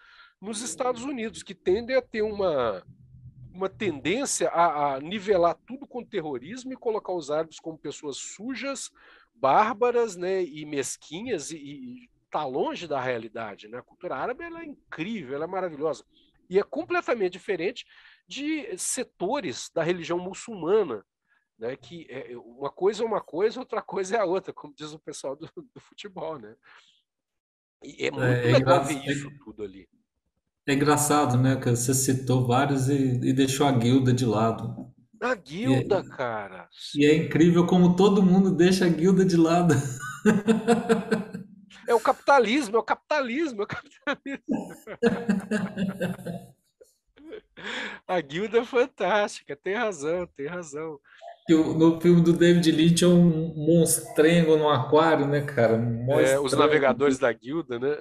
[0.41, 2.85] nos Estados Unidos, que tendem a ter uma,
[3.55, 8.91] uma tendência a, a nivelar tudo com terrorismo e colocar os árabes como pessoas sujas,
[9.35, 13.69] bárbaras né, e mesquinhas, e está longe da realidade.
[13.69, 13.79] Né?
[13.79, 16.05] A cultura árabe ela é incrível, ela é maravilhosa.
[16.49, 17.87] E é completamente diferente
[18.27, 21.05] de setores da religião muçulmana,
[21.59, 21.77] né?
[21.77, 24.99] Que é, uma coisa é uma coisa, outra coisa é a outra, como diz o
[24.99, 26.55] pessoal do, do futebol, né?
[27.83, 29.89] E é, é muito é, legal ver isso tudo ali.
[30.67, 31.57] É engraçado, né?
[31.57, 34.93] Que você citou vários e, e deixou a guilda de lado.
[35.21, 36.69] A guilda, e é, cara.
[36.97, 39.75] E é incrível como todo mundo deixa a guilda de lado.
[41.87, 44.45] É o capitalismo, é o capitalismo, é o capitalismo.
[48.09, 50.99] A guilda é fantástica, tem razão, tem razão.
[51.49, 55.75] No filme do David Lynch é um monstrengo no aquário, né, cara?
[56.21, 57.97] É, os navegadores da guilda, né?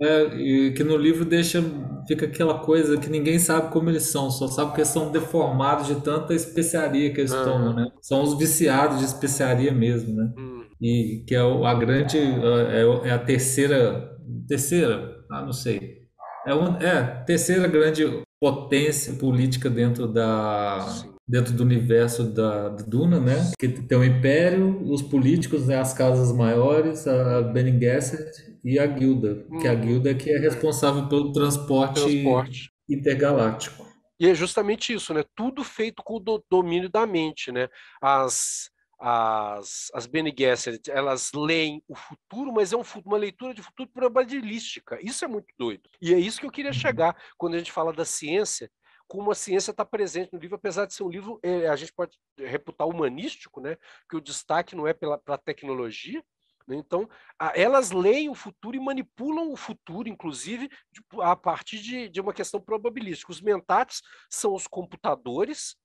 [0.00, 0.06] É.
[0.06, 1.62] é, e que no livro deixa,
[2.08, 5.86] fica aquela coisa que ninguém sabe como eles são, só sabe que eles são deformados
[5.86, 7.44] de tanta especiaria que eles uhum.
[7.44, 7.90] tomam, né?
[8.00, 10.32] São os viciados de especiaria mesmo, né?
[10.36, 10.64] Uhum.
[10.80, 14.10] E que é a grande, é, é a terceira,
[14.48, 16.06] terceira, ah, não sei,
[16.46, 20.86] é, uma, é terceira grande potência política dentro da
[21.28, 23.52] dentro do universo da, Duna, né?
[23.58, 25.78] Que tem o Império, os políticos, né?
[25.78, 29.58] as casas maiores, a Bene Gesserit e a Guilda, hum.
[29.58, 32.70] que a Guilda é que é responsável pelo transporte, transporte.
[32.88, 33.86] intergaláctico.
[34.18, 35.24] E é justamente isso, né?
[35.34, 37.68] Tudo feito com o domínio da mente, né?
[38.00, 43.62] As as, as Bene Gesserit, elas leem o futuro, mas é um, uma leitura de
[43.62, 44.98] futuro probabilística.
[45.02, 45.82] Isso é muito doido.
[46.00, 46.78] E é isso que eu queria uhum.
[46.78, 48.70] chegar quando a gente fala da ciência,
[49.08, 51.92] como a ciência está presente no livro, apesar de ser um livro, é, a gente
[51.92, 53.76] pode reputar humanístico, né?
[54.08, 56.22] que o destaque não é pela, pela tecnologia,
[56.66, 56.76] né?
[56.76, 62.08] então, a, elas leem o futuro e manipulam o futuro, inclusive, de, a partir de,
[62.08, 63.30] de uma questão probabilística.
[63.30, 65.76] Os mentates são os computadores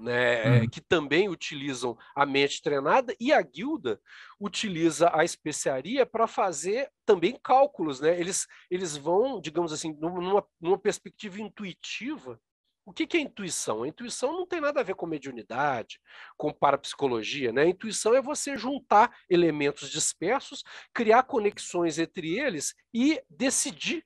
[0.00, 0.68] né, uhum.
[0.68, 4.00] que também utilizam a mente treinada, e a guilda
[4.38, 8.00] utiliza a especiaria para fazer também cálculos.
[8.00, 8.18] Né?
[8.18, 12.40] Eles, eles vão, digamos assim, numa, numa perspectiva intuitiva.
[12.84, 13.82] O que, que é intuição?
[13.82, 16.00] A intuição não tem nada a ver com mediunidade,
[16.36, 17.52] com parapsicologia.
[17.52, 17.62] Né?
[17.62, 24.04] A intuição é você juntar elementos dispersos, criar conexões entre eles e decidir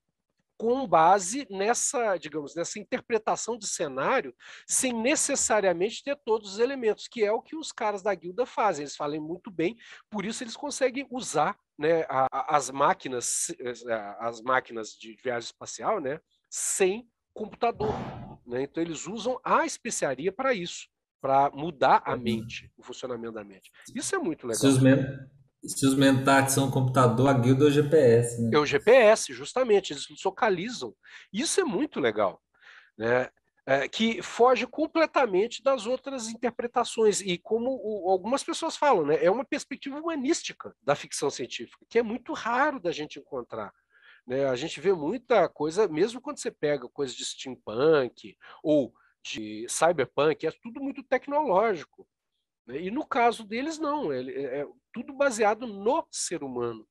[0.57, 4.34] com base nessa, digamos, nessa interpretação de cenário,
[4.66, 8.84] sem necessariamente ter todos os elementos, que é o que os caras da guilda fazem.
[8.84, 9.76] Eles falam muito bem,
[10.11, 15.46] por isso eles conseguem usar né, a, a, as máquinas, eh, as máquinas de viagem
[15.46, 17.94] espacial, né, sem computador.
[18.46, 18.62] Né?
[18.62, 20.88] Então eles usam a especiaria para isso,
[21.20, 22.20] para mudar a uhum.
[22.20, 23.70] mente, o funcionamento da mente.
[23.94, 24.61] Isso é muito legal.
[24.61, 24.78] Se os
[25.96, 28.50] mentats são computador, a guilda é o GPS, né?
[28.54, 30.94] É o GPS, justamente, eles localizam.
[31.32, 32.40] Isso é muito legal,
[32.98, 33.30] né?
[33.66, 37.22] É, que foge completamente das outras interpretações.
[37.22, 39.24] E como o, algumas pessoas falam, né?
[39.24, 43.72] é uma perspectiva humanística da ficção científica, que é muito raro da gente encontrar.
[44.26, 44.44] Né?
[44.46, 48.92] A gente vê muita coisa, mesmo quando você pega coisa de steampunk ou
[49.24, 52.06] de cyberpunk, é tudo muito tecnológico.
[52.66, 52.82] Né?
[52.82, 56.86] E no caso deles, não, é, é tudo baseado no ser humano,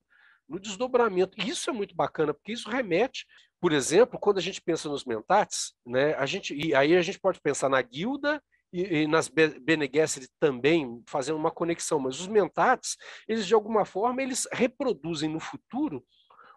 [0.47, 1.39] no desdobramento.
[1.39, 3.25] E isso é muito bacana, porque isso remete,
[3.59, 7.17] por exemplo, quando a gente pensa nos mentats, né, a gente, e aí a gente
[7.17, 8.43] pode pensar na guilda
[8.73, 13.85] e, e nas Bene Gesserit também, fazendo uma conexão, mas os mentats, eles de alguma
[13.85, 16.03] forma, eles reproduzem no futuro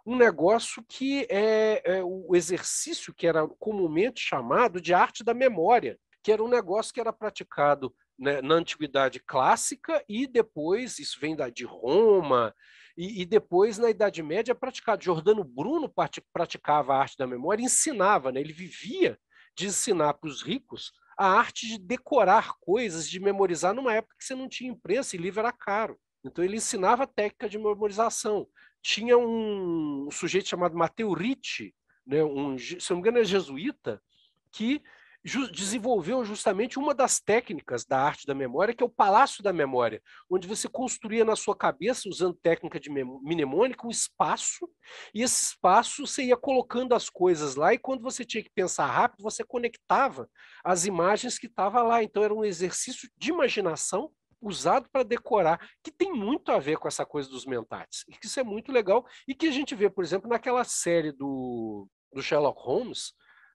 [0.05, 5.99] um negócio que é, é, o exercício que era comumente chamado de arte da memória,
[6.27, 11.37] que era um negócio que era praticado né, na antiguidade clássica e depois, isso vem
[11.37, 12.53] da, de Roma,
[12.99, 15.05] e, e, depois na Idade Média praticado.
[15.05, 15.89] Jordano Bruno
[16.33, 19.17] praticava a arte da memória, ensinava, né, ele vivia
[19.57, 24.25] de ensinar para os ricos a arte de decorar coisas, de memorizar numa época que
[24.25, 25.97] você não tinha imprensa e livro era caro.
[26.25, 28.49] Então ele ensinava a técnica de memorização.
[28.83, 31.73] Tinha um, sujeito chamado Mateu Ricci,
[32.05, 34.03] né, um, se não me engano é jesuíta,
[34.51, 34.83] que
[35.27, 39.53] ju desenvolveu justamente uma das técnicas da arte da memória, que é o palácio da
[39.53, 40.01] memória,
[40.31, 44.71] onde você construía na sua cabeça, usando técnica de mnemônica, um espaço,
[45.13, 48.87] e esse espaço você ia colocando as coisas lá, e quando você tinha que pensar
[48.87, 50.31] rápido, você conectava
[50.65, 52.05] as imagens que estavam lá.
[52.05, 56.87] Então era um exercício de imaginação usado para decorar, que tem muito a ver com
[56.87, 58.05] essa coisa dos mentais.
[58.09, 61.11] E que isso é muito legal, e que a gente vê, por exemplo, naquela série
[61.11, 63.13] do, do Sherlock Holmes,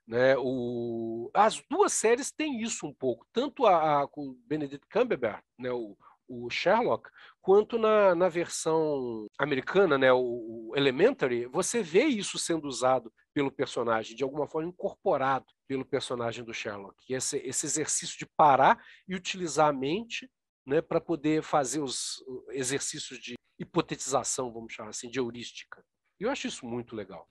[0.08, 0.36] né?
[0.38, 5.72] O, as duas séries têm isso um pouco, tanto a, a com Benedict Cumberbatch, né?
[5.72, 5.98] o,
[6.32, 7.10] o Sherlock,
[7.42, 10.20] quanto na, na versão americana, né, o,
[10.70, 16.44] o, Elementary, você vê isso sendo usado pelo personagem, de alguma forma incorporado pelo personagem
[16.44, 16.96] do Sherlock.
[17.14, 20.30] Esse, esse exercício de parar e utilizar a mente
[20.66, 25.84] né, para poder fazer os exercícios de hipotetização, vamos chamar assim, de heurística.
[26.20, 27.28] Eu acho isso muito legal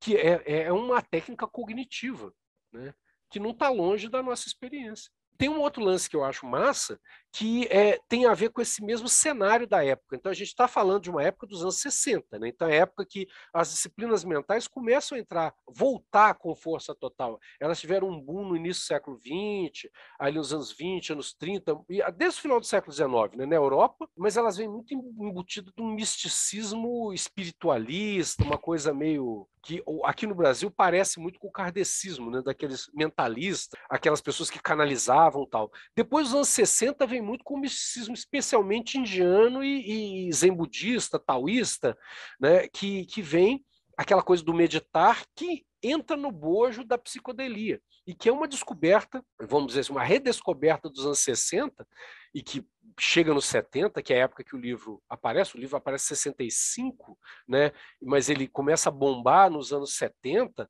[0.00, 2.32] que é, é uma técnica cognitiva,
[2.72, 2.94] né?
[3.30, 5.10] que não está longe da nossa experiência.
[5.38, 6.98] Tem um outro lance que eu acho massa,
[7.36, 10.16] que é, tem a ver com esse mesmo cenário da época.
[10.16, 12.48] Então, a gente está falando de uma época dos anos 60, né?
[12.48, 17.38] Então, é a época que as disciplinas mentais começam a entrar, voltar com força total.
[17.60, 21.78] Elas tiveram um boom no início do século XX, ali nos anos 20, anos 30,
[22.16, 23.44] desde o final do século XIX, né?
[23.44, 29.82] na Europa, mas elas vêm muito embutidas de um misticismo espiritualista, uma coisa meio que
[30.04, 32.40] aqui no Brasil parece muito com o kardecismo, né?
[32.40, 35.72] daqueles mentalistas, aquelas pessoas que canalizavam tal.
[35.94, 41.18] Depois dos anos 60 vem muito com o misticismo, especialmente indiano e, e zen budista,
[41.18, 41.98] taoísta,
[42.40, 42.68] né?
[42.68, 43.64] que, que vem
[43.96, 49.24] aquela coisa do meditar que entra no bojo da psicodelia e que é uma descoberta,
[49.40, 51.86] vamos dizer assim, uma redescoberta dos anos 60
[52.34, 52.64] e que
[52.98, 56.16] chega nos 70, que é a época que o livro aparece, o livro aparece em
[56.16, 57.18] 65,
[57.48, 57.72] né?
[58.00, 60.68] mas ele começa a bombar nos anos 70,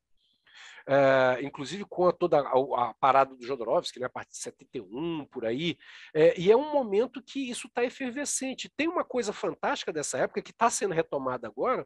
[0.87, 5.25] Uh, inclusive com a, toda a, a, parada do Jodorowsky, né, a partir de 71,
[5.25, 5.77] por aí,
[6.13, 8.71] é, e é um momento que isso está efervescente.
[8.75, 11.85] Tem uma coisa fantástica dessa época que está sendo retomada agora,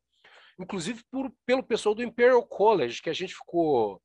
[0.60, 4.00] inclusive por, pelo pessoal do Imperial College, que a gente ficou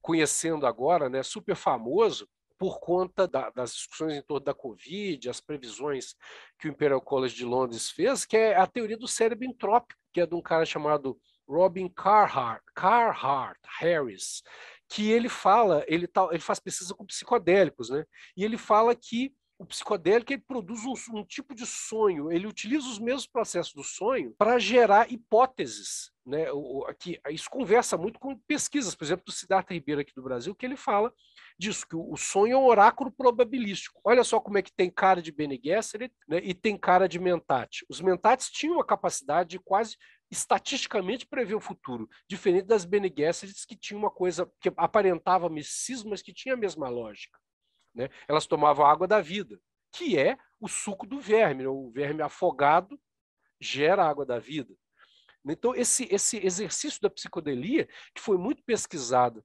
[0.00, 2.28] conhecendo agora, né, super famoso,
[2.58, 6.14] por conta da, das discussões em torno da Covid, as previsões
[6.58, 10.20] que o Imperial College de Londres fez, que é a teoria do cérebro entrópico, que
[10.20, 11.18] é de um cara chamado
[11.48, 14.42] Robin Carhart, Carhart Harris,
[14.88, 18.04] que ele fala, ele, tá, ele faz pesquisa com psicodélicos, né?
[18.36, 22.88] E ele fala que o psicodélico ele produz um, um, tipo de sonho, ele utiliza
[22.88, 26.10] os mesmos processos do sonho para gerar hipóteses.
[26.26, 26.50] Né?
[26.52, 30.54] O, aqui, isso conversa muito com pesquisas, por exemplo, do Siddhartha Ribeiro aqui do Brasil,
[30.54, 31.12] que ele fala
[31.56, 34.00] disso, que o, o sonho é um oráculo probabilístico.
[34.04, 36.40] Olha só como é que tem cara de Bene Gesserit né?
[36.42, 37.86] e tem cara de Mentate.
[37.88, 39.96] Os Mentates tinham a capacidade de quase
[40.32, 46.08] estatisticamente prever o futuro, diferente das Bene Gesserits que tinha uma coisa que aparentava misticismo,
[46.08, 47.38] mas que tinha a mesma lógica.
[47.94, 48.08] Né?
[48.26, 49.60] Elas tomavam água da vida,
[49.92, 51.64] que é o suco do verme.
[51.64, 51.68] Né?
[51.68, 52.98] O verme afogado
[53.60, 54.74] gera água da vida.
[55.44, 59.44] Então, esse, esse exercício da psicodelia, que foi muito pesquisado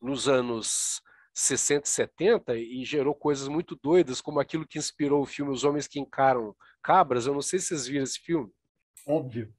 [0.00, 1.02] nos anos
[1.34, 5.64] 60 e 70 e gerou coisas muito doidas, como aquilo que inspirou o filme Os
[5.64, 7.26] Homens que Encaram Cabras.
[7.26, 8.50] Eu não sei se vocês viram esse filme.
[9.06, 9.52] Óbvio.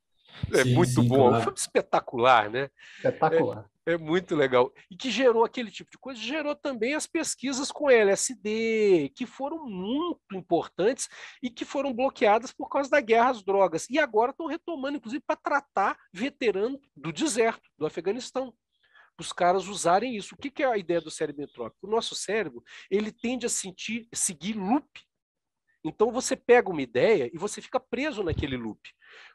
[0.51, 1.43] É sim, muito sim, bom, claro.
[1.43, 2.69] foi espetacular, né?
[2.97, 3.69] Espetacular.
[3.85, 4.71] É, é, muito legal.
[4.89, 9.65] E que gerou aquele tipo de coisa, gerou também as pesquisas com LSD, que foram
[9.65, 11.09] muito importantes
[11.41, 13.89] e que foram bloqueadas por causa da guerra às drogas.
[13.89, 18.53] E agora estão retomando, inclusive, para tratar veterano do deserto, do Afeganistão.
[19.19, 20.33] Os caras usarem isso.
[20.33, 21.87] O que, que é a ideia do cérebro entrópico?
[21.87, 24.87] O nosso cérebro ele tende a sentir, seguir loop
[25.83, 28.79] então você pega uma ideia e você fica preso naquele loop.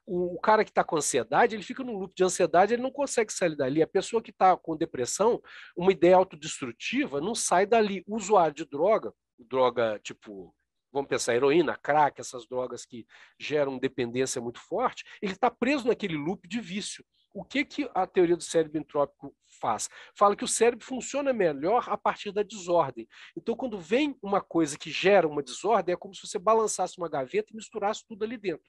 [0.06, 2.90] O, o cara que está com ansiedade, ele fica num loop de ansiedade, ele não
[2.90, 3.82] consegue sair dali.
[3.82, 5.40] A pessoa que está com depressão,
[5.76, 8.02] uma ideia autodestrutiva, não sai dali.
[8.06, 10.54] O usuário de droga, droga tipo
[10.92, 13.06] vamos pensar, heroína, crack, essas drogas que
[13.38, 17.04] geram dependência muito forte, ele está preso naquele loop de vício.
[17.38, 19.88] O que, que a teoria do cérebro entrópico faz?
[20.12, 23.06] Fala que o cérebro funciona melhor a partir da desordem.
[23.36, 27.08] Então, quando vem uma coisa que gera uma desordem, é como se você balançasse uma
[27.08, 28.68] gaveta e misturasse tudo ali dentro.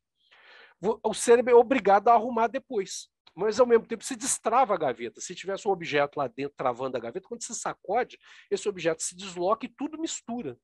[1.03, 5.21] O cérebro é obrigado a arrumar depois mas ao mesmo tempo se destrava a gaveta.
[5.21, 8.19] Se tivesse um objeto lá dentro travando a gaveta, quando você sacode,
[8.51, 10.57] esse objeto se desloca e tudo mistura.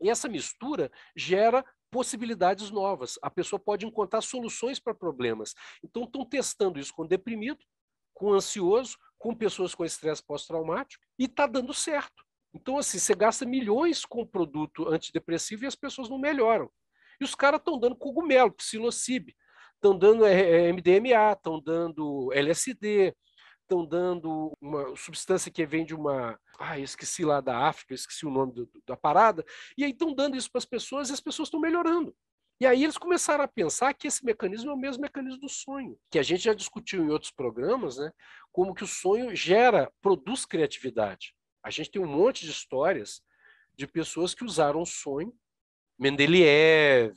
[0.00, 3.18] E essa mistura gera possibilidades novas.
[3.22, 5.54] A pessoa pode encontrar soluções para problemas.
[5.82, 7.64] Então, estão testando isso com deprimido,
[8.14, 12.24] com ansioso, com pessoas com estresse pós-traumático, e está dando certo.
[12.54, 16.70] Então, assim, você gasta milhões com produto antidepressivo e as pessoas não melhoram.
[17.20, 19.36] E os caras estão dando cogumelo, psilocibe,
[19.74, 23.14] estão dando MDMA, estão dando LSD,
[23.68, 26.40] estão dando uma substância que vem de uma.
[26.58, 29.44] Ah, esqueci lá da África, esqueci o nome do, da parada.
[29.76, 32.16] E aí estão dando isso para as pessoas e as pessoas estão melhorando.
[32.60, 35.96] E aí eles começaram a pensar que esse mecanismo é o mesmo mecanismo do sonho,
[36.10, 38.10] que a gente já discutiu em outros programas, né?
[38.50, 41.36] Como que o sonho gera, produz criatividade.
[41.62, 43.22] A gente tem um monte de histórias
[43.76, 45.32] de pessoas que usaram o sonho,
[45.96, 47.16] Mendeleev,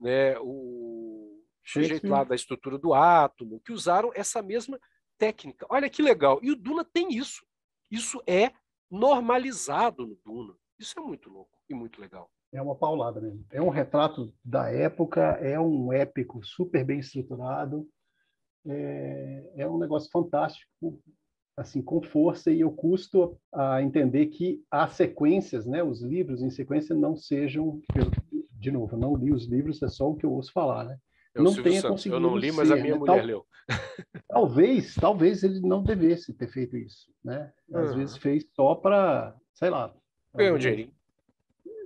[0.00, 4.78] né, o sujeito lá da estrutura do átomo, que usaram essa mesma
[5.18, 5.66] técnica.
[5.68, 6.38] Olha que legal.
[6.42, 7.44] E o Duna tem isso.
[7.90, 8.52] Isso é
[8.90, 10.54] normalizado no Duna.
[10.78, 12.30] Isso é muito louco e muito legal.
[12.52, 13.44] É uma paulada mesmo.
[13.50, 17.88] É um retrato da época, é um épico super bem estruturado,
[18.66, 21.02] é, é um negócio fantástico,
[21.56, 26.50] assim, com força, e eu custo a entender que as sequências, né, os livros em
[26.50, 27.80] sequência não sejam,
[28.52, 30.98] de novo, não li os livros, é só o que eu ouço falar, né?
[31.34, 31.90] Eu, não tenha Santos.
[31.90, 32.16] conseguido.
[32.16, 32.98] Eu não li, mas a minha né?
[32.98, 33.46] mulher Tal, leu.
[34.28, 37.52] talvez, talvez ele não devesse ter feito isso, né?
[37.72, 37.96] Às uhum.
[37.96, 39.94] vezes fez só para, sei lá.
[40.34, 40.92] Ganhar um dinheirinho.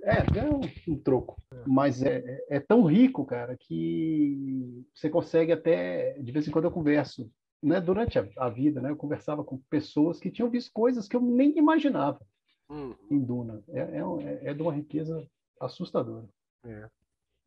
[0.03, 0.61] É, ganha um,
[0.93, 1.41] um troco.
[1.53, 1.63] É.
[1.67, 6.13] Mas é, é, é tão rico, cara, que você consegue até.
[6.19, 7.29] De vez em quando eu converso.
[7.61, 11.15] Né, durante a, a vida, né, eu conversava com pessoas que tinham visto coisas que
[11.17, 12.25] eu nem imaginava
[12.69, 12.95] hum.
[13.11, 13.61] em Duna.
[13.69, 15.27] É, é, é de uma riqueza
[15.59, 16.25] assustadora.
[16.65, 16.89] É.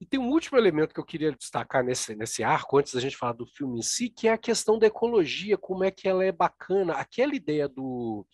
[0.02, 3.16] E tem um último elemento que eu queria destacar nesse, nesse arco, antes da gente
[3.16, 6.24] falar do filme em si, que é a questão da ecologia, como é que ela
[6.24, 6.94] é bacana.
[6.94, 8.26] Aquela ideia do,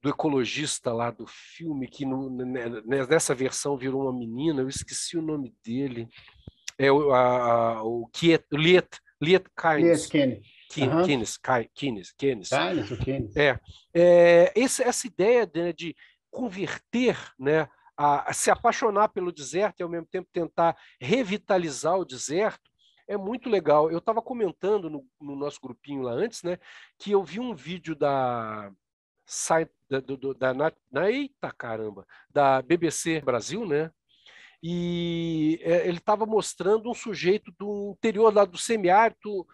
[0.00, 2.30] do ecologista lá do filme, que no,
[2.86, 6.08] nessa versão virou uma menina, eu esqueci o nome dele.
[6.78, 8.88] É o, a, o Kiet, Liet,
[9.20, 10.10] Liet Kynes.
[10.10, 11.36] Liet Keynes, Keynes,
[11.74, 12.50] Keynes, Keynes.
[13.36, 13.60] É,
[13.92, 15.94] é esse, essa ideia de, né, de
[16.30, 22.70] converter né, a, se apaixonar pelo deserto e ao mesmo tempo tentar revitalizar o deserto,
[23.06, 23.90] é muito legal.
[23.90, 26.58] Eu estava comentando no, no, nosso grupinho lá antes, né,
[26.98, 28.72] que eu vi um vídeo da
[29.88, 30.00] da,
[30.38, 33.90] da na, na, eita caramba, da BBC Brasil, né?
[34.62, 39.46] E é, ele estava mostrando um sujeito do interior lá do semiárido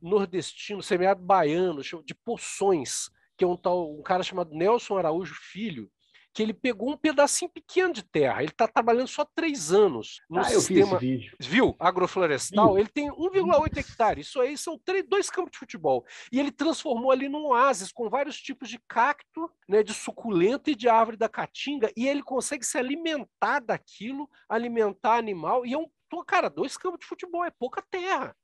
[0.00, 5.90] nordestino, semiárido baiano, de Poções, que é um tal um cara chamado Nelson Araújo Filho,
[6.32, 8.42] que ele pegou um pedacinho pequeno de terra.
[8.42, 10.94] Ele está trabalhando só três anos no ah, sistema.
[10.94, 11.36] Eu vi esse vídeo.
[11.40, 11.76] Viu?
[11.78, 12.78] Agroflorestal.
[12.78, 14.28] Ele tem 1,8 hectares.
[14.28, 16.04] Isso aí são três, dois campos de futebol.
[16.30, 20.74] E ele transformou ali num oásis com vários tipos de cacto, né, de suculento e
[20.74, 21.90] de árvore da caatinga.
[21.96, 25.66] E ele consegue se alimentar daquilo, alimentar animal.
[25.66, 25.86] E é um.
[26.26, 28.34] Cara, dois campos de futebol é pouca terra.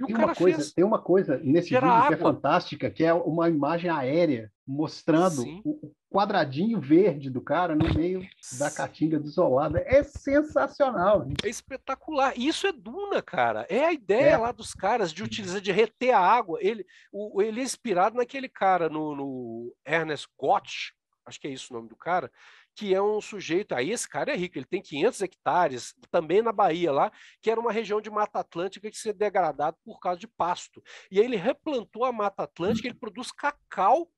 [0.00, 2.08] E tem, uma coisa, tem uma coisa nesse vídeo água.
[2.08, 5.60] que é fantástica, que é uma imagem aérea mostrando Sim.
[5.64, 8.26] o quadradinho verde do cara no meio
[8.58, 9.82] da caatinga desolada.
[9.86, 11.26] É sensacional.
[11.42, 12.36] É espetacular.
[12.36, 13.64] Isso é Duna, cara.
[13.70, 14.36] É a ideia é.
[14.36, 16.58] lá dos caras de utilizar, de reter a água.
[16.60, 20.90] Ele, o, ele é inspirado naquele cara, no, no Ernest Gotch,
[21.24, 22.30] acho que é isso o nome do cara,
[22.74, 26.52] que é um sujeito, aí esse cara é rico, ele tem 500 hectares, também na
[26.52, 30.26] Bahia lá, que era uma região de Mata Atlântica que se degradado por causa de
[30.26, 30.82] pasto.
[31.10, 34.10] E aí ele replantou a Mata Atlântica, ele produz cacau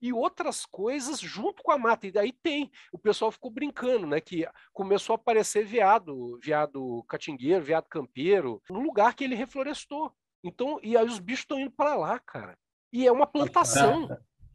[0.00, 2.06] e outras coisas junto com a mata.
[2.06, 2.70] E daí tem.
[2.92, 4.20] O pessoal ficou brincando, né?
[4.20, 10.12] Que começou a aparecer veado, veado catingueiro, veado campeiro, no lugar que ele reflorestou.
[10.42, 12.56] Então, e aí os bichos estão indo para lá, cara.
[12.92, 14.08] E é uma plantação.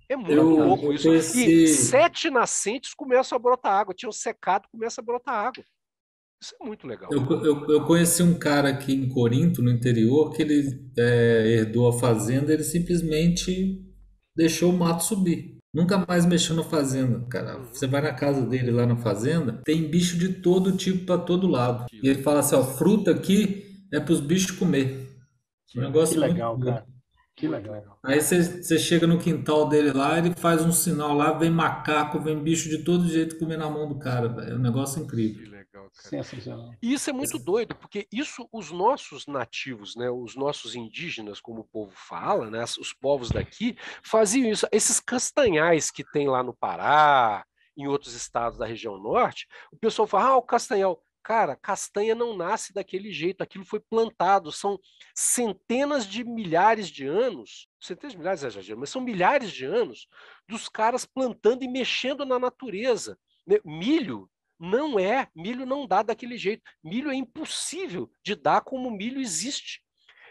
[0.07, 1.09] É muito eu, louco isso.
[1.09, 3.93] E sete nascentes começam a brotar água.
[3.93, 5.63] Tinham secado, começa a brotar água.
[6.41, 7.09] Isso é muito legal.
[7.11, 11.87] Eu, eu, eu, conheci um cara aqui em Corinto, no interior, que ele é, herdou
[11.87, 13.84] a fazenda, ele simplesmente
[14.35, 15.55] deixou o mato subir.
[15.73, 17.59] Nunca mais mexeu na fazenda, cara.
[17.71, 21.47] Você vai na casa dele lá na fazenda, tem bicho de todo tipo para todo
[21.47, 21.85] lado.
[21.91, 25.09] E ele fala assim, ó, fruta aqui é para os bichos comer.
[25.67, 26.85] Que, negócio que legal, cara.
[27.35, 27.99] Que legal.
[28.05, 32.41] Aí você, chega no quintal dele lá, ele faz um sinal lá, vem macaco, vem
[32.41, 35.54] bicho de todo jeito comer na mão do cara, É um negócio incrível
[35.95, 36.23] cara.
[36.23, 36.73] Sensacional.
[36.81, 41.61] E isso é muito doido, porque isso os nossos nativos, né, os nossos indígenas, como
[41.61, 44.67] o povo fala, né, os povos daqui, faziam isso.
[44.71, 47.45] Esses castanhais que tem lá no Pará,
[47.77, 51.01] em outros estados da região norte, o pessoal fala, ah, o castanhal.
[51.23, 54.79] Cara, castanha não nasce daquele jeito, aquilo foi plantado, são
[55.15, 60.07] centenas de milhares de anos, centenas de milhares, exagero, mas são milhares de anos
[60.47, 63.17] dos caras plantando e mexendo na natureza.
[63.47, 64.29] Né, milho
[64.59, 66.63] não é, milho não dá daquele jeito.
[66.83, 69.81] Milho é impossível de dar como milho existe.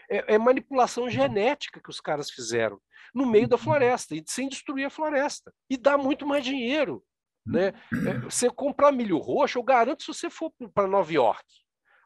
[0.09, 2.79] É, é manipulação genética que os caras fizeram
[3.13, 5.53] no meio da floresta, e sem destruir a floresta.
[5.69, 7.03] E dá muito mais dinheiro.
[7.45, 7.67] Né?
[8.07, 11.45] É, você comprar milho roxo, eu garanto, se você for para Nova York,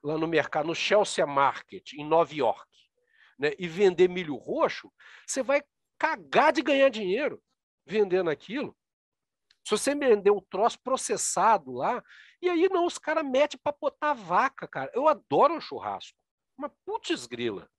[0.03, 2.70] lá no mercado, no Chelsea Market, em Nova York,
[3.39, 4.91] né, e vender milho roxo,
[5.26, 5.63] você vai
[5.97, 7.41] cagar de ganhar dinheiro
[7.88, 8.76] vendendo aquilo.
[9.70, 12.03] Se você vender um troço processado lá,
[12.41, 14.89] e aí não, os caras metem para botar vaca, cara.
[14.95, 16.17] Eu adoro um churrasco.
[16.57, 17.70] Mas putz grila,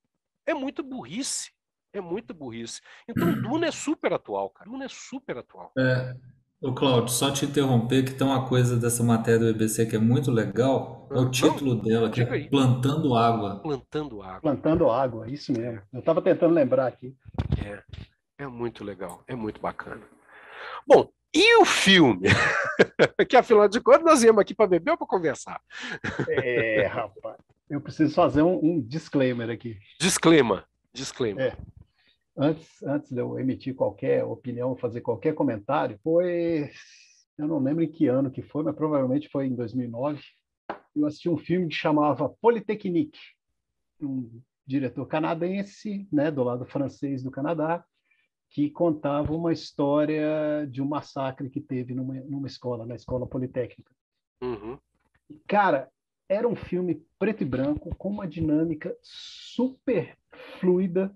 [0.46, 1.50] é muito burrice.
[1.92, 2.80] É muito burrice.
[3.08, 4.70] Então Duna é super atual, cara.
[4.70, 5.72] Duna é super atual.
[5.76, 6.14] É.
[6.62, 9.98] Ô Claudio, só te interromper que tem uma coisa dessa matéria do BBC que é
[9.98, 11.08] muito legal.
[11.10, 12.48] É o título não, dela, que é aí.
[12.48, 13.58] Plantando Água.
[13.58, 14.40] Plantando Água.
[14.40, 15.82] Plantando Água, isso mesmo.
[15.92, 17.16] Eu estava tentando lembrar aqui.
[17.58, 17.82] É,
[18.44, 20.02] é muito legal, é muito bacana.
[20.86, 22.28] Bom, e o filme?
[23.28, 25.60] que afinal de contas nós íamos aqui para beber ou para conversar?
[26.28, 27.36] É, rapaz.
[27.68, 29.78] Eu preciso fazer um, um disclaimer aqui.
[30.00, 30.64] Disclaimer.
[30.92, 31.52] Disclaimer.
[31.52, 31.56] É.
[32.36, 36.70] Antes, antes de eu emitir qualquer opinião, fazer qualquer comentário, foi.
[37.38, 40.20] Eu não lembro em que ano que foi, mas provavelmente foi em 2009.
[40.96, 43.18] Eu assisti um filme que chamava Polytechnique,
[44.00, 47.84] um diretor canadense, né, do lado francês do Canadá,
[48.50, 53.94] que contava uma história de um massacre que teve numa, numa escola, na escola politécnica.
[54.42, 54.76] Uhum.
[55.46, 55.88] Cara,
[56.28, 60.16] era um filme preto e branco, com uma dinâmica super
[60.58, 61.14] fluida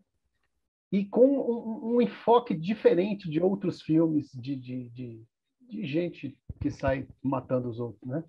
[0.93, 5.24] e com um, um enfoque diferente de outros filmes de, de, de,
[5.61, 8.22] de, gente que sai matando os outros, né?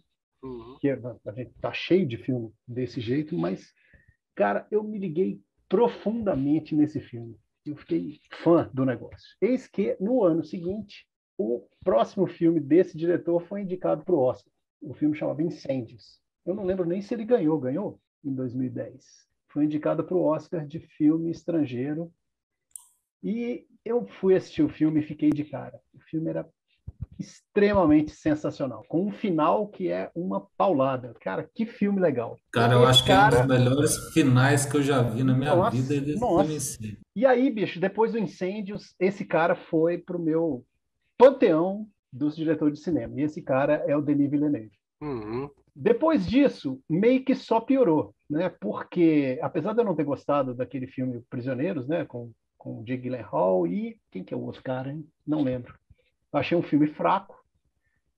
[0.43, 0.77] Uhum.
[0.79, 3.71] Que a gente tá cheio de filme desse jeito, mas,
[4.33, 5.39] cara, eu me liguei
[5.69, 7.37] profundamente nesse filme.
[7.65, 9.35] Eu fiquei fã do negócio.
[9.41, 11.07] Eis que, no ano seguinte,
[11.37, 14.51] o próximo filme desse diretor foi indicado para o Oscar.
[14.81, 16.19] O filme chamava Incêndios.
[16.45, 17.59] Eu não lembro nem se ele ganhou.
[17.59, 19.27] Ganhou em 2010.
[19.47, 22.13] Foi indicado para o Oscar de filme estrangeiro.
[23.23, 25.81] E eu fui assistir o filme e fiquei de cara.
[25.93, 26.47] O filme era
[27.19, 31.13] extremamente sensacional, com um final que é uma paulada.
[31.21, 32.37] Cara, que filme legal.
[32.51, 33.29] Cara, eu acho cara...
[33.29, 36.19] que é um dos melhores finais que eu já vi na minha nossa, vida desse
[36.19, 36.77] nossa.
[37.15, 40.65] E aí, bicho, depois do Incêndios, esse cara foi pro meu
[41.17, 43.19] panteão dos diretores de cinema.
[43.19, 44.71] E esse cara é o Denis Villeneuve.
[45.01, 45.49] Uhum.
[45.75, 48.49] Depois disso, meio que só piorou, né?
[48.61, 52.05] Porque, apesar de eu não ter gostado daquele filme Prisioneiros, né?
[52.05, 53.97] Com, com Jake Gyllenhaal e...
[54.09, 55.05] Quem que é o outro cara, hein?
[55.27, 55.75] Não lembro.
[56.35, 57.35] Achei um filme fraco.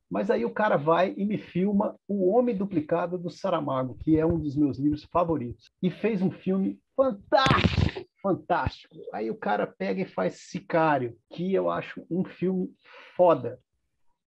[0.09, 4.25] Mas aí o cara vai e me filma O Homem Duplicado do Saramago, que é
[4.25, 5.69] um dos meus livros favoritos.
[5.83, 8.95] E fez um filme fantástico, fantástico.
[9.13, 12.73] Aí o cara pega e faz Sicário, que eu acho um filme
[13.15, 13.59] foda.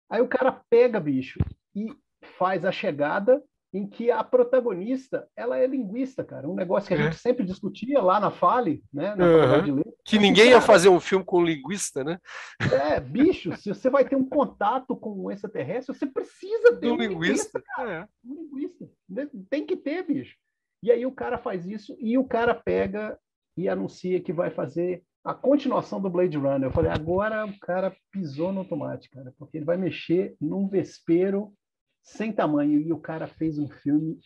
[0.09, 1.39] Aí o cara pega, bicho,
[1.73, 1.87] e
[2.37, 3.41] faz A Chegada,
[3.73, 6.49] em que a protagonista ela é linguista, cara.
[6.49, 7.03] Um negócio que a é.
[7.03, 9.15] gente sempre discutia lá na Fale, né?
[9.15, 9.83] Na uhum.
[10.03, 12.19] Que ninguém cara, ia fazer um filme com linguista, né?
[12.59, 16.93] É, bicho, se você vai ter um contato com um extraterrestre, você precisa ter um,
[16.93, 17.59] um linguista.
[17.59, 18.07] linguista é.
[18.25, 18.89] Um linguista.
[19.49, 20.35] Tem que ter, bicho.
[20.81, 23.19] E aí o cara faz isso e o cara pega
[23.57, 26.69] e anuncia que vai fazer a continuação do Blade Runner.
[26.69, 31.53] Eu falei, agora o cara pisou no automático, cara, porque ele vai mexer num vespeiro
[32.01, 32.79] sem tamanho.
[32.79, 34.19] E o cara fez um filme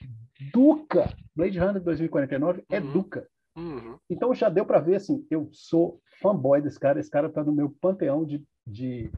[0.51, 1.13] Duca.
[1.35, 2.91] Blade Runner 2049 é uhum.
[2.91, 3.27] Duca.
[3.55, 3.97] Uhum.
[4.09, 7.51] Então já deu para ver assim, eu sou fanboy desse cara, esse cara está no
[7.51, 9.11] meu panteão de, de,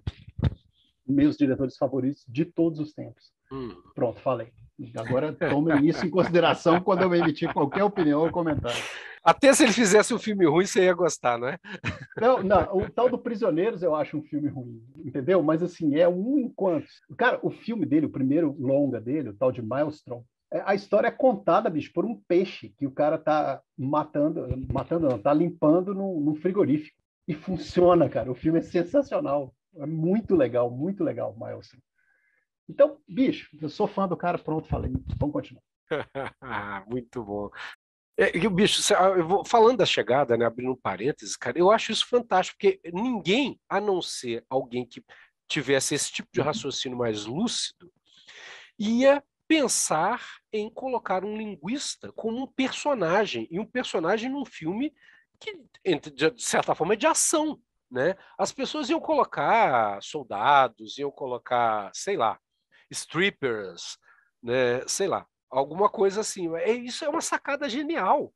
[1.08, 3.32] meus diretores favoritos de todos os tempos.
[3.52, 3.82] Uhum.
[3.94, 4.52] Pronto, falei.
[4.98, 8.82] Agora tomem isso em consideração quando eu emitir qualquer opinião ou comentário.
[9.24, 11.58] Até se ele fizesse um filme ruim, você ia gostar, não é?
[12.16, 12.78] Não, não.
[12.78, 15.42] O tal do Prisioneiros eu acho um filme ruim, entendeu?
[15.42, 16.86] Mas assim, é um enquanto.
[17.18, 20.24] Cara, o filme dele, o primeiro longa dele, o tal de Maelstrom,
[20.54, 25.10] é, a história é contada, bicho, por um peixe que o cara tá matando, matando
[25.10, 26.98] não, tá limpando num, num frigorífico.
[27.28, 28.32] E funciona, cara.
[28.32, 29.54] O filme é sensacional.
[29.78, 31.80] É muito legal, muito legal, Maelstrom.
[32.68, 34.92] Então, bicho, eu sou fã do cara, pronto, falei.
[35.18, 35.64] Vamos continuar.
[36.88, 37.50] muito bom.
[38.18, 41.60] É, e o bicho, ah, eu vou, falando da chegada, né, abrindo um parênteses, cara,
[41.60, 45.04] eu acho isso fantástico, porque ninguém, a não ser alguém que
[45.50, 46.46] tivesse esse tipo de uhum.
[46.46, 47.92] raciocínio mais lúcido,
[48.80, 54.94] ia pensar em colocar um linguista como um personagem, e um personagem num filme
[55.40, 55.54] que,
[56.12, 57.60] de certa forma, é de ação.
[57.92, 58.16] Né?
[58.38, 62.40] As pessoas iam colocar soldados, iam colocar, sei lá,
[62.90, 63.98] strippers,
[64.42, 64.86] né?
[64.88, 66.54] sei lá, alguma coisa assim.
[66.58, 68.34] É, isso é uma sacada genial.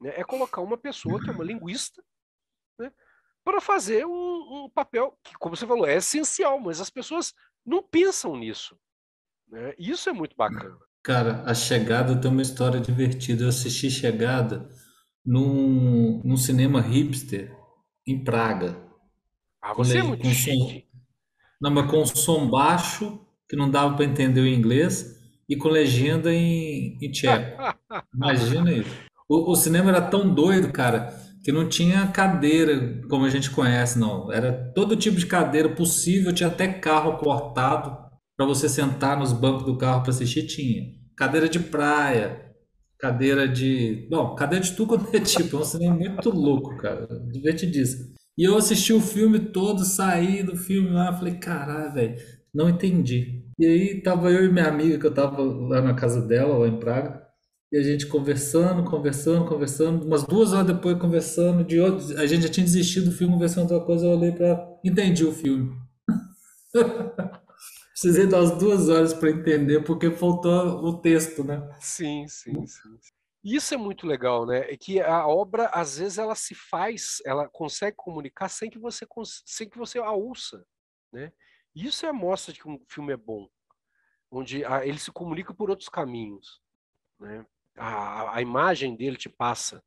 [0.00, 0.12] Né?
[0.16, 2.02] É colocar uma pessoa que é uma linguista
[2.78, 2.92] né?
[3.44, 7.32] para fazer um, um, papel que, como você falou, é essencial, mas as pessoas
[7.64, 8.78] não pensam nisso.
[9.48, 9.74] Né?
[9.78, 10.78] Isso é muito bacana.
[11.02, 13.44] Cara, a Chegada tem uma história divertida.
[13.44, 14.68] Eu assisti Chegada
[15.24, 17.56] num, num cinema hipster
[18.06, 18.76] em Praga.
[19.60, 20.82] Ah, você é muito com som,
[21.60, 25.16] não, mas com som baixo, que não dava para entender o inglês
[25.48, 27.56] e com legenda em, em tcheco.
[28.14, 28.90] Imagina isso.
[29.28, 33.98] O, o, cinema era tão doido, cara, que não tinha cadeira como a gente conhece,
[33.98, 34.32] não.
[34.32, 37.96] Era todo tipo de cadeira possível, tinha até carro cortado
[38.36, 40.94] para você sentar nos bancos do carro para assistir, tinha.
[41.16, 42.52] Cadeira de praia,
[42.98, 44.06] cadeira de.
[44.10, 45.56] Bom, cadeira de tudo quanto é tipo.
[45.56, 47.06] É um cinema muito louco, cara.
[47.32, 48.14] Divertidíssimo.
[48.38, 52.16] E eu assisti o filme todo, saí do filme lá, falei, caralho, velho,
[52.56, 53.44] não entendi.
[53.58, 56.66] E aí tava eu e minha amiga, que eu tava lá na casa dela, lá
[56.66, 57.22] em Praga,
[57.70, 62.42] e a gente conversando, conversando, conversando, umas duas horas depois conversando, de outro, a gente
[62.44, 65.76] já tinha desistido do filme, conversando outra coisa, eu olhei para entendi o filme.
[67.92, 71.66] Precisei umas duas horas para entender, porque faltou o texto, né?
[71.80, 72.98] Sim, sim, sim.
[73.42, 74.70] Isso é muito legal, né?
[74.70, 79.06] É que a obra, às vezes, ela se faz, ela consegue comunicar sem que você,
[79.46, 80.64] sem que você a ouça,
[81.12, 81.32] né?
[81.76, 83.46] Isso é a mostra de que um filme é bom,
[84.30, 86.62] onde ele se comunica por outros caminhos.
[87.20, 87.44] Né?
[87.76, 89.82] A, a imagem dele te passa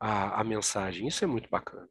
[0.00, 1.06] a, a mensagem.
[1.06, 1.88] Isso é muito bacana.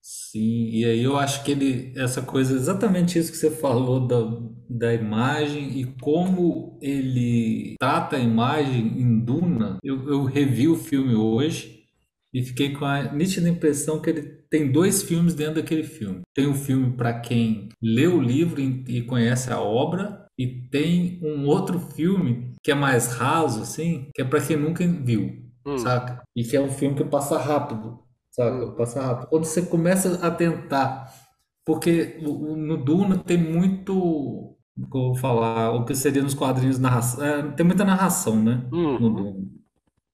[0.00, 4.20] Sim, e aí eu acho que ele, essa coisa, exatamente isso que você falou da,
[4.68, 9.78] da imagem e como ele trata a imagem em Duna.
[9.82, 11.84] Eu, eu revi o filme hoje
[12.32, 16.20] e fiquei com a nítida impressão que ele tem dois filmes dentro daquele filme.
[16.32, 21.44] Tem um filme para quem lê o livro e conhece a obra, e tem um
[21.44, 25.76] outro filme que é mais raso, assim, que é para quem nunca viu, hum.
[25.76, 26.22] saca?
[26.36, 27.98] E que é um filme que passa rápido
[28.30, 28.64] saca?
[28.64, 28.76] Hum.
[28.76, 29.28] Passa rápido.
[29.28, 31.12] Quando você começa a tentar,
[31.66, 34.56] porque no Duna tem muito,
[34.88, 38.68] como eu vou falar, o que seria nos quadrinhos narração, é, tem muita narração, né?
[38.72, 39.00] Uhum.
[39.00, 39.46] No Duna.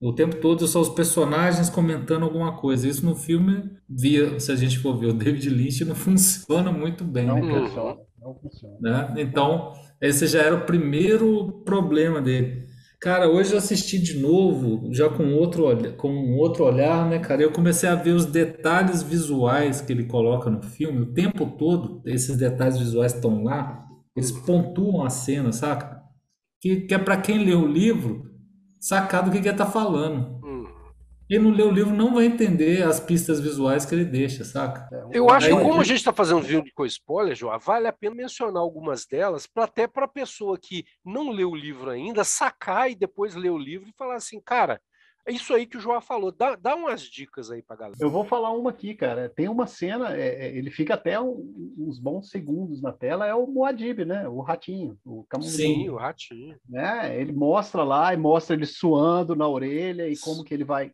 [0.00, 2.88] O tempo todo são os personagens comentando alguma coisa.
[2.88, 7.04] Isso no filme, via, se a gente for ver o David Lynch, não funciona muito
[7.04, 7.26] bem.
[7.26, 7.60] Não né?
[7.60, 8.78] funciona, não funciona.
[8.80, 9.14] Né?
[9.18, 12.64] Então, esse já era o primeiro problema dele.
[12.98, 15.64] Cara, hoje eu assisti de novo, já com outro,
[15.96, 17.42] com um outro olhar, né, cara?
[17.42, 22.02] Eu comecei a ver os detalhes visuais que ele coloca no filme, o tempo todo,
[22.04, 25.98] esses detalhes visuais estão lá, eles pontuam a cena, saca?
[26.60, 28.29] Que, que é para quem lê o livro
[28.80, 30.40] sacar do que, que ele tá falando.
[31.30, 34.88] Quem não lê o livro não vai entender as pistas visuais que ele deixa, saca?
[34.92, 37.92] É, eu acho que como a gente está fazendo vídeo com spoiler, João, vale a
[37.92, 42.24] pena mencionar algumas delas, para até para a pessoa que não leu o livro ainda
[42.24, 44.80] sacar e depois ler o livro e falar assim, cara,
[45.30, 46.32] é isso aí que o João falou.
[46.32, 47.98] Dá, dá umas dicas aí para galera.
[48.00, 49.28] Eu vou falar uma aqui, cara.
[49.28, 53.34] Tem uma cena, é, é, ele fica até um, uns bons segundos na tela, é
[53.34, 54.28] o Moadib, né?
[54.28, 55.56] O ratinho, o camundongo.
[55.56, 56.56] Sim, o ratinho.
[56.68, 57.18] Né?
[57.20, 60.90] Ele mostra lá e mostra ele suando na orelha e como que ele vai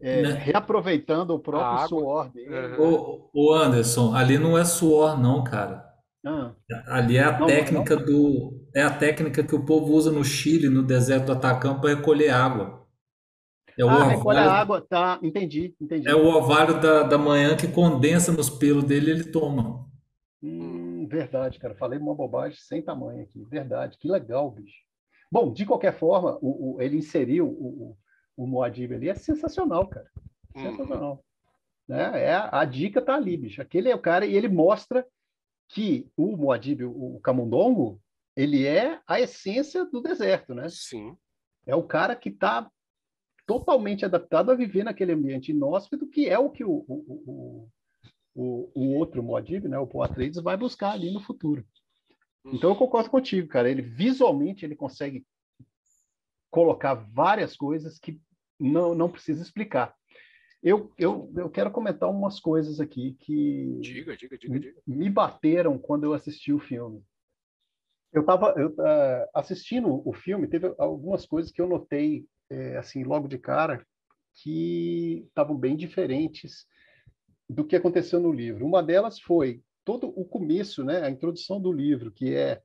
[0.00, 0.32] é, né?
[0.32, 2.76] reaproveitando o próprio suor dele.
[2.78, 5.84] O, o, Anderson, ali não é suor, não, cara.
[6.24, 6.52] Ah.
[6.86, 8.04] Ali é a não, técnica não?
[8.04, 8.66] do.
[8.74, 12.30] É a técnica que o povo usa no Chile, no deserto do Atacama, para recolher
[12.30, 12.81] água.
[13.78, 16.08] É o ah, recolhe a água, tá, entendi, entendi.
[16.08, 19.86] É o ovário da, da manhã que condensa nos pelos dele e ele toma.
[20.42, 21.74] Hum, verdade, cara.
[21.74, 23.44] Falei uma bobagem sem tamanho aqui.
[23.44, 24.82] Verdade, que legal, bicho.
[25.30, 27.96] Bom, de qualquer forma, o, o ele inseriu o,
[28.36, 30.10] o Moadib ali é sensacional, cara.
[30.54, 30.62] Uhum.
[30.62, 31.12] Sensacional.
[31.12, 31.96] Uhum.
[31.96, 32.24] Né?
[32.24, 33.62] É, a dica tá ali, bicho.
[33.62, 35.06] Aquele é o cara e ele mostra
[35.68, 38.00] que o Moadib, o Camundongo,
[38.36, 40.66] ele é a essência do deserto, né?
[40.68, 41.16] Sim.
[41.66, 42.70] É o cara que está
[43.46, 47.68] totalmente adaptado a viver naquele ambiente inóspito, que é o que o, o,
[48.34, 51.64] o, o outro Moadib, né, o Poatreides, vai buscar ali no futuro.
[52.44, 53.70] Então eu concordo contigo, cara.
[53.70, 55.24] Ele visualmente ele consegue
[56.50, 58.20] colocar várias coisas que
[58.58, 59.94] não, não precisa explicar.
[60.62, 64.80] Eu, eu, eu quero comentar umas coisas aqui que diga, diga, diga, diga.
[64.86, 67.02] me bateram quando eu assisti o filme.
[68.12, 73.26] Eu estava uh, assistindo o filme, teve algumas coisas que eu notei é, assim logo
[73.26, 73.84] de cara
[74.34, 76.66] que estavam bem diferentes
[77.48, 78.66] do que aconteceu no livro.
[78.66, 82.62] Uma delas foi todo o começo, né, a introdução do livro, que é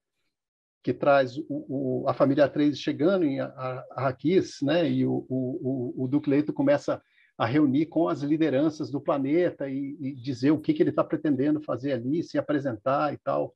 [0.83, 4.89] que traz o, o, a família 3 chegando em Arrakis, né?
[4.89, 7.01] E o, o, o Duque Leto começa
[7.37, 11.03] a reunir com as lideranças do planeta e, e dizer o que, que ele está
[11.03, 13.53] pretendendo fazer ali, se apresentar e tal.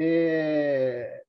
[0.00, 1.22] É...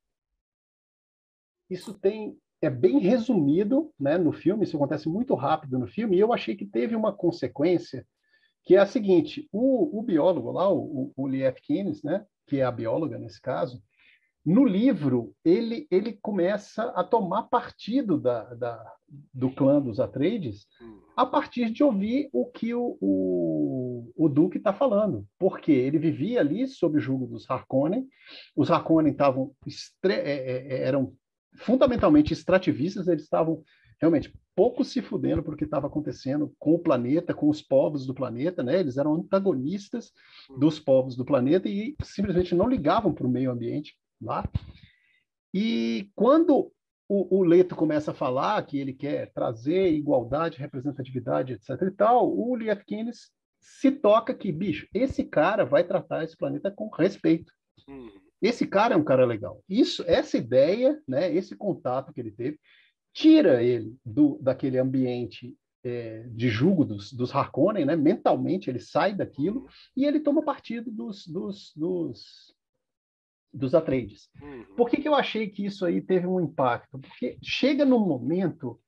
[1.70, 4.64] Isso tem é bem resumido, né, no filme.
[4.64, 6.18] Isso acontece muito rápido no filme.
[6.18, 8.06] E eu achei que teve uma consequência
[8.64, 12.64] que é a seguinte: o, o biólogo lá, o, o Lief Keynes, né, que é
[12.64, 13.82] a bióloga nesse caso,
[14.46, 18.94] no livro, ele, ele começa a tomar partido da, da,
[19.34, 20.66] do clã dos Atreides
[21.16, 25.28] a partir de ouvir o que o, o, o Duque está falando.
[25.38, 28.08] Porque ele vivia ali sob o jugo dos Harkonnen.
[28.56, 29.54] Os Harkonnen estavam
[30.06, 31.14] é, é, eram
[31.56, 33.64] fundamentalmente extrativistas, eles estavam
[34.00, 38.64] realmente pouco se fudendo porque estava acontecendo com o planeta, com os povos do planeta,
[38.64, 38.80] né?
[38.80, 40.12] Eles eram antagonistas
[40.58, 44.50] dos povos do planeta e simplesmente não ligavam para o meio ambiente lá.
[45.54, 46.72] E quando
[47.08, 51.70] o, o, Leto começa a falar que ele quer trazer igualdade, representatividade, etc.
[51.82, 56.88] e tal, o Liefkines se toca que, bicho, esse cara vai tratar esse planeta com
[56.90, 57.52] respeito.
[57.88, 58.29] Uhum.
[58.42, 59.64] Esse cara é um cara legal.
[59.68, 62.60] Isso, essa ideia, né, esse contato que ele teve,
[63.14, 67.96] tira ele do, daquele ambiente é, de julgo dos, dos Harkonnen, né?
[67.96, 72.54] mentalmente ele sai daquilo e ele toma partido dos, dos, dos
[73.52, 74.30] dos Atreides.
[74.42, 74.64] Uhum.
[74.76, 77.00] Por que, que eu achei que isso aí teve um impacto?
[77.00, 78.80] Porque chega num momento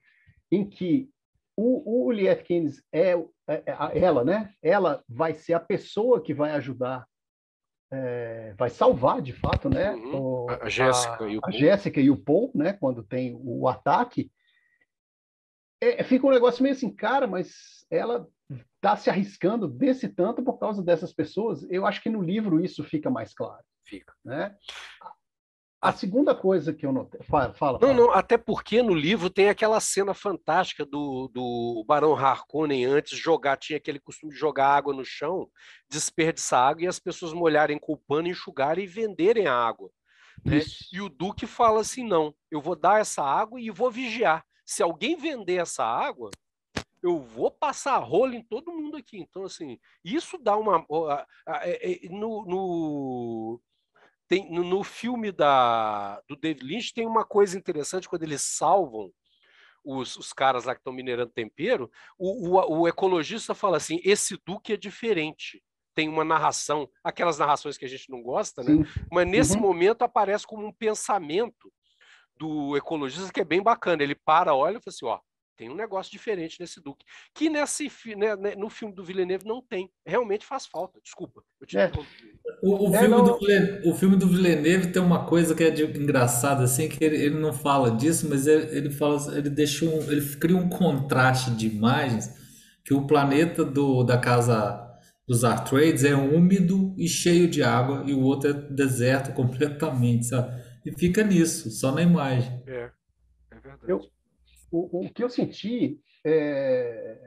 [0.52, 1.10] em que
[1.58, 3.14] o, o Lief Keynes é,
[3.48, 4.54] é, é, ela, né?
[4.62, 7.08] Ela vai ser a pessoa que vai ajudar,
[7.92, 9.94] é, vai salvar de fato, né?
[9.94, 10.46] Uhum.
[10.46, 11.54] O, a, Jéssica e o Paul.
[11.54, 12.74] A Jéssica e o Paul, né?
[12.74, 14.32] Quando tem o ataque.
[15.82, 18.28] é, fica um negócio meio assim, cara, mas ela
[18.76, 21.64] está se arriscando desse tanto por causa dessas pessoas.
[21.70, 23.64] Eu acho que no livro isso fica mais claro.
[23.84, 24.14] Fica.
[24.24, 24.56] Né?
[25.82, 27.22] A segunda coisa que eu notei.
[27.24, 27.80] Fala, fala.
[27.82, 33.18] Não, não, até porque no livro tem aquela cena fantástica do, do Barão Harkonnen antes
[33.18, 35.50] jogar, tinha aquele costume de jogar água no chão,
[35.90, 39.90] desperdiçar água e as pessoas molharem com o pano, enxugarem e venderem a água.
[40.46, 40.60] Né?
[40.94, 44.46] E o Duque fala assim: não, eu vou dar essa água e vou vigiar.
[44.64, 46.30] Se alguém vender essa água,
[47.02, 49.18] eu vou passar rolo em todo mundo aqui.
[49.18, 50.86] Então, assim, isso dá uma.
[51.48, 53.62] É, é, no, no,
[54.32, 59.12] tem, no, filme da, do David Lynch tem uma coisa interessante quando eles salvam
[59.84, 64.38] os, os caras lá que estão minerando tempero, o, o, o, ecologista fala assim: esse
[64.46, 65.62] Duque é diferente.
[65.94, 68.72] Tem uma narração, aquelas narrações que a gente não gosta, né?
[69.12, 69.64] Mas nesse uhum.
[69.64, 71.70] momento aparece como um pensamento
[72.38, 74.02] do ecologista que é bem bacana.
[74.02, 75.20] Ele para, olha e fala assim: ó,
[75.58, 77.06] tem um negócio diferente nesse Duque.
[77.34, 79.92] Que nesse, né, né, no filme do Villeneuve não tem.
[80.06, 81.00] Realmente faz falta.
[81.04, 81.44] Desculpa.
[81.76, 81.92] É.
[82.64, 85.70] O, o, é, filme do Villeneuve, o filme do Villeneuve tem uma coisa que é
[85.70, 89.86] de, engraçada, assim, que ele, ele, não fala disso, mas ele, ele fala, ele deixa
[89.86, 92.30] um, ele cria um contraste de imagens
[92.84, 94.88] que o planeta do, da casa
[95.28, 100.62] dos Artrades é úmido e cheio de água e o outro é deserto completamente, sabe?
[100.86, 102.62] E fica nisso, só na imagem.
[102.68, 102.90] É,
[103.52, 103.92] é verdade.
[103.92, 104.02] Eu,
[104.72, 107.20] o, o que eu senti é,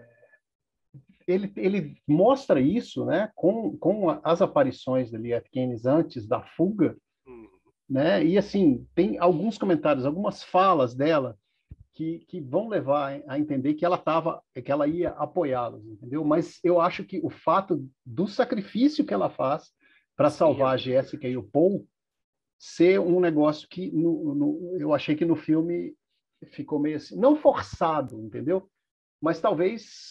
[1.27, 6.97] ele, ele mostra isso né, com, com as aparições da Lee Atkins antes da fuga,
[7.27, 7.49] uhum.
[7.89, 11.37] né, e assim, tem alguns comentários, algumas falas dela
[11.95, 16.25] que, que vão levar a entender que ela tava, que ela ia apoiá-los, entendeu?
[16.25, 19.71] Mas eu acho que o fato do sacrifício que ela faz
[20.17, 21.87] para salvar a Jéssica e o Paul
[22.59, 25.95] ser um negócio que no, no, eu achei que no filme
[26.47, 28.69] ficou meio assim, não forçado, entendeu?
[29.21, 30.11] Mas talvez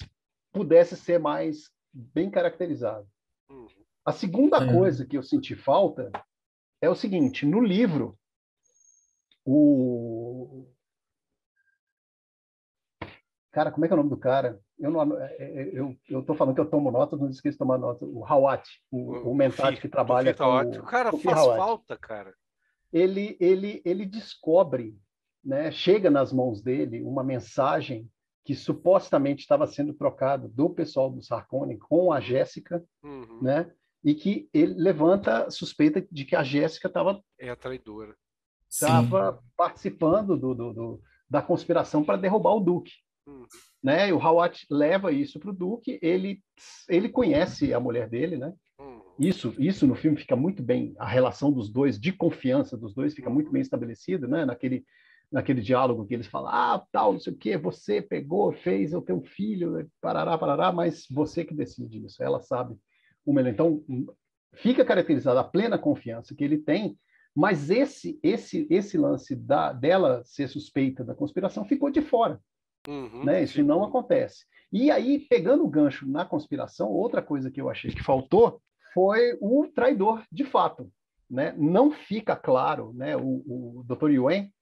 [0.51, 3.07] pudesse ser mais bem caracterizado.
[3.49, 3.67] Uhum.
[4.05, 4.71] A segunda é.
[4.71, 6.11] coisa que eu senti falta
[6.81, 8.17] é o seguinte: no livro,
[9.45, 10.67] o.
[13.51, 14.59] Cara, como é que é o nome do cara?
[14.79, 17.59] Eu não, é, é, eu, eu tô falando que eu tomo notas, não esqueço de
[17.59, 18.09] tomar notas.
[18.11, 21.57] O Hawat, o, o, o que trabalha com o, cara faz Hawat.
[21.57, 22.33] falta, cara.
[22.91, 24.97] Ele, ele, ele descobre
[25.43, 28.09] né, chega nas mãos dele uma mensagem
[28.45, 33.41] que supostamente estava sendo trocada do pessoal do Sarcone com a Jéssica, uhum.
[33.41, 33.71] né?
[34.03, 38.15] E que ele levanta suspeita de que a Jéssica estava é a traidora,
[38.69, 42.91] estava participando do, do, do, da conspiração para derrubar o Duque,
[43.25, 43.45] uhum.
[43.81, 44.09] né?
[44.09, 45.97] E o Hawat leva isso para o Duque.
[46.01, 46.43] Ele
[46.89, 48.53] ele conhece a mulher dele, né?
[48.77, 49.01] Uhum.
[49.17, 53.13] Isso, isso no filme fica muito bem, a relação dos dois, de confiança dos dois,
[53.13, 54.43] fica muito bem estabelecida, né?
[54.43, 54.83] Naquele,
[55.33, 59.01] naquele diálogo que eles falam, ah, tal, não sei o quê, você pegou, fez, eu
[59.01, 62.77] tenho um filho, parará, parará, mas você que decide isso, ela sabe
[63.25, 63.49] o melhor.
[63.49, 63.83] Então,
[64.53, 66.95] fica caracterizada a plena confiança que ele tem,
[67.35, 72.39] mas esse esse esse lance da, dela ser suspeita da conspiração ficou de fora.
[72.87, 73.41] Uhum, né?
[73.41, 73.63] Isso sim.
[73.63, 74.45] não acontece.
[74.71, 78.61] E aí, pegando o gancho na conspiração, outra coisa que eu achei que faltou
[78.93, 80.91] foi o traidor, de fato.
[81.27, 81.55] Né?
[81.57, 83.17] Não fica claro, né?
[83.17, 84.11] o, o Dr.
[84.11, 84.53] Yuen,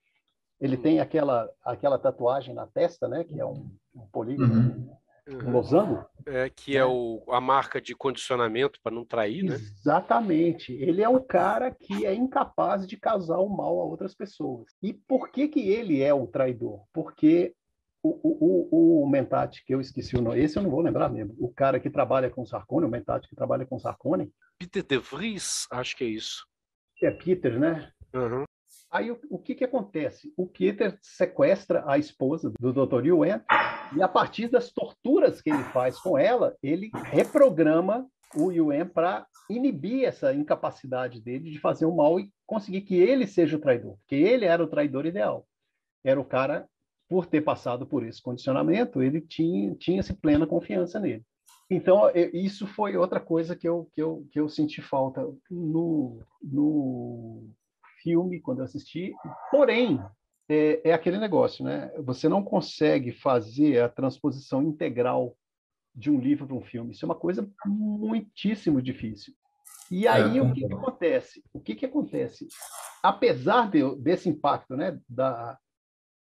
[0.62, 3.24] ele tem aquela, aquela tatuagem na testa, né?
[3.24, 4.54] Que é um, um polígono,
[5.28, 5.48] uhum.
[5.48, 6.06] um losango.
[6.28, 9.56] É, que é, é o, a marca de condicionamento para não trair, né?
[9.56, 10.72] Exatamente.
[10.74, 14.68] Ele é o cara que é incapaz de causar o mal a outras pessoas.
[14.84, 16.84] E por que que ele é o traidor?
[16.94, 17.56] Porque
[18.04, 21.10] o, o, o, o Mentat, que eu esqueci o nome, esse eu não vou lembrar
[21.10, 24.32] mesmo, o cara que trabalha com Sarcone, o Mentat que trabalha com Sarcone.
[24.60, 26.46] Peter De Vries, acho que é isso.
[27.02, 27.92] É Peter, né?
[28.14, 28.44] Uhum.
[28.92, 30.34] Aí o, o que, que acontece?
[30.36, 33.06] O Peter sequestra a esposa do Dr.
[33.06, 33.42] Yuen
[33.96, 38.06] e a partir das torturas que ele faz com ela, ele reprograma
[38.36, 43.26] o Yuen para inibir essa incapacidade dele de fazer o mal e conseguir que ele
[43.26, 45.48] seja o traidor, porque ele era o traidor ideal.
[46.04, 46.68] Era o cara,
[47.08, 51.24] por ter passado por esse condicionamento, ele tinha, tinha-se plena confiança nele.
[51.70, 57.50] Então, isso foi outra coisa que eu, que eu, que eu senti falta no, no
[58.02, 59.14] filme quando eu assisti.
[59.50, 60.00] Porém,
[60.50, 61.92] é, é, aquele negócio, né?
[62.00, 65.36] Você não consegue fazer a transposição integral
[65.96, 66.92] de um livro para um filme.
[66.92, 69.34] Isso é uma coisa muitíssimo difícil.
[69.90, 71.44] E é, aí é, o que, que, acontece?
[71.54, 72.48] O que, que acontece?
[73.04, 75.00] Apesar de, desse impacto, né?
[75.08, 75.58] Da,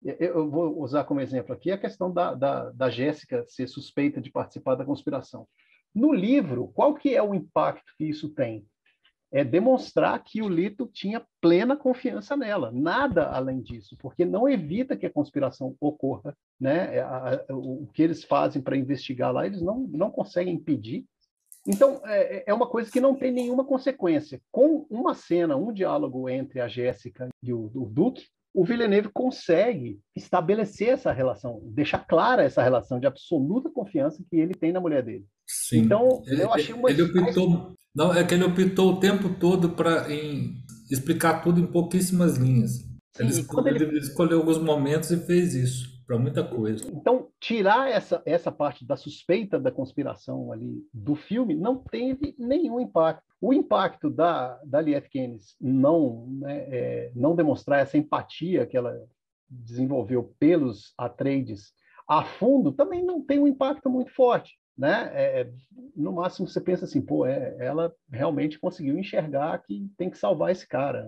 [0.02, 4.32] eu vou usar como exemplo aqui a questão da, da, da Jéssica ser suspeita de
[4.32, 5.48] participar da conspiração.
[5.94, 8.66] No livro, qual que é o impacto que isso tem?
[9.32, 14.98] É demonstrar que o Lito tinha plena confiança nela, nada além disso, porque não evita
[14.98, 16.98] que a conspiração ocorra, né?
[16.98, 17.06] É,
[17.52, 21.06] o que eles fazem para investigar lá, eles não, não conseguem impedir.
[21.68, 24.42] Então, é, é uma coisa que não tem nenhuma consequência.
[24.52, 30.00] Com uma cena, um diálogo entre a Jéssica e o, o Duque, o Villeneuve consegue
[30.16, 35.04] estabelecer essa relação, deixar clara essa relação de absoluta confiança que ele tem na mulher
[35.04, 35.26] dele.
[35.48, 35.80] Sim.
[35.80, 36.90] Então, ele, eu achei uma.
[36.90, 40.08] Ele optou, não, é que ele optou o tempo todo para
[40.90, 42.80] explicar tudo em pouquíssimas linhas.
[43.16, 43.84] Sim, ele, escolheu, ele...
[43.86, 46.84] ele escolheu alguns momentos e fez isso para muita coisa.
[46.92, 52.80] Então, tirar essa, essa parte da suspeita da conspiração ali do filme não teve nenhum
[52.80, 53.24] impacto.
[53.40, 59.00] O impacto da, da Liette Keynes não, né, é, não demonstrar essa empatia que ela
[59.48, 61.74] desenvolveu pelos Atreides
[62.08, 64.58] a fundo também não tem um impacto muito forte.
[64.80, 65.12] Né?
[65.14, 65.52] É, é,
[65.94, 70.54] no máximo você pensa assim, pô, é, ela realmente conseguiu enxergar que tem que salvar
[70.54, 71.06] esse cara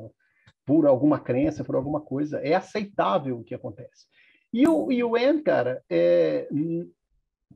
[0.65, 2.39] por alguma crença, por alguma coisa.
[2.39, 4.07] É aceitável o que acontece.
[4.51, 6.49] E o, e o End, cara, é,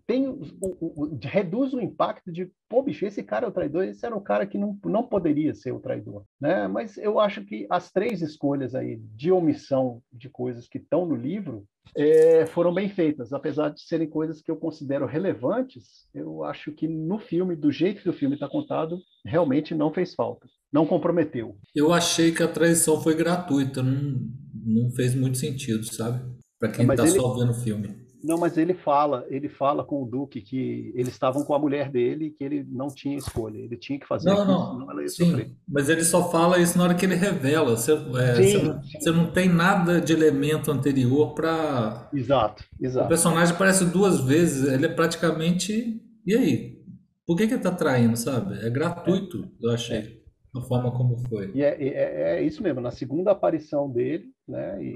[0.07, 4.05] tem, o, o, reduz o impacto de, pô, bicho, esse cara é o traidor, esse
[4.05, 6.67] era um cara que não, não poderia ser o traidor, né?
[6.67, 11.15] Mas eu acho que as três escolhas aí de omissão de coisas que estão no
[11.15, 11.65] livro
[11.95, 16.87] é, foram bem feitas, apesar de serem coisas que eu considero relevantes, eu acho que
[16.87, 21.57] no filme, do jeito que o filme está contado, realmente não fez falta, não comprometeu.
[21.75, 24.19] Eu achei que a traição foi gratuita, não,
[24.53, 26.21] não fez muito sentido, sabe?
[26.59, 27.19] Para quem está ele...
[27.19, 28.04] só vendo o filme.
[28.25, 31.91] Não, mas ele fala, ele fala com o Duque que eles estavam com a mulher
[31.91, 34.71] dele e que ele não tinha escolha, ele tinha que fazer não, aquilo, não.
[34.71, 35.51] senão ela ia sim, sofrer.
[35.67, 37.77] Mas ele só fala isso na hora que ele revela.
[37.77, 42.09] Você, é, sim, você, não, você não, tem nada de elemento anterior para.
[42.11, 43.05] Exato, exato.
[43.05, 46.01] O personagem aparece duas vezes, ele é praticamente.
[46.25, 46.83] E aí?
[47.27, 48.57] Por que, que ele está traindo, sabe?
[48.65, 49.97] É gratuito, eu achei.
[49.97, 50.25] É.
[50.57, 51.51] A forma como foi.
[51.53, 54.81] E é, é, é, isso mesmo, na segunda aparição dele, né?
[54.81, 54.95] E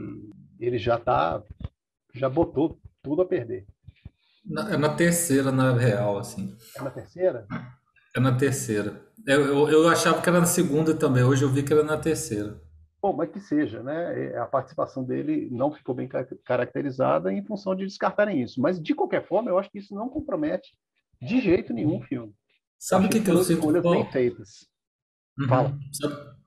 [0.60, 1.44] ele já tá,
[2.16, 3.66] já botou tudo a perder.
[4.46, 6.56] Na, é na terceira, na real, assim.
[6.76, 7.48] É na terceira?
[8.16, 9.02] É na terceira.
[9.26, 11.98] Eu, eu, eu, achava que era na segunda também, hoje eu vi que era na
[11.98, 12.60] terceira.
[13.02, 14.38] Bom, mas que seja, né?
[14.38, 16.10] A participação dele não ficou bem
[16.44, 18.60] caracterizada em função de descartarem isso.
[18.60, 20.70] Mas, de qualquer forma, eu acho que isso não compromete
[21.22, 22.34] de jeito nenhum o filme.
[22.78, 23.82] Sabe o que, que eu sinto falta?
[23.82, 24.68] bem feitas.
[25.38, 25.48] Uhum.
[25.48, 25.78] Fala.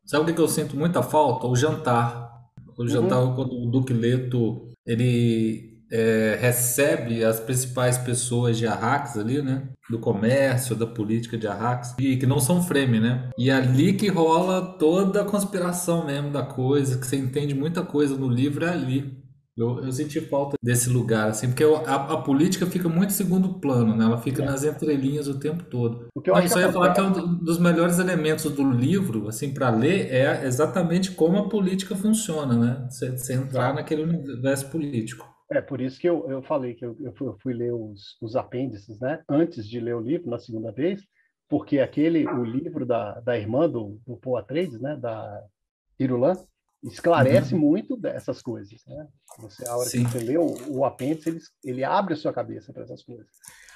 [0.05, 1.47] Sabe, o que, que eu sinto muita falta?
[1.47, 2.31] O jantar.
[2.77, 3.35] O jantar uhum.
[3.35, 9.69] quando o Duque Leto ele é, recebe as principais pessoas de Arrax ali, né?
[9.91, 13.29] Do comércio, da política de Arrax, e que não são Frame, né?
[13.37, 17.83] E é ali que rola toda a conspiração mesmo da coisa, que você entende muita
[17.83, 19.23] coisa no livro, é ali.
[19.55, 23.95] Eu, eu senti falta desse lugar, assim, porque a, a política fica muito segundo plano,
[23.95, 24.07] né?
[24.07, 24.47] Ela fica é.
[24.47, 26.07] nas entrelinhas o tempo todo.
[26.15, 29.29] O que eu Não, só ia falar que é um dos melhores elementos do livro,
[29.29, 32.87] assim, para ler, é exatamente como a política funciona, né?
[32.89, 35.32] Você, você entrar naquele universo político.
[35.53, 38.17] É por isso que eu, eu falei que eu, eu, fui, eu fui, ler os,
[38.21, 39.23] os apêndices, né?
[39.29, 41.07] Antes de ler o livro, na segunda vez,
[41.49, 44.97] porque aquele, o livro da, da irmã do, do Paul Atreides, né?
[44.97, 45.45] Da
[45.99, 46.37] Irulan,
[46.83, 47.61] esclarece uhum.
[47.61, 48.83] muito dessas coisas.
[48.87, 49.07] Né?
[49.39, 50.05] Você, a hora Sim.
[50.05, 53.27] que você lê o, o apêndice, ele, ele abre a sua cabeça para essas coisas.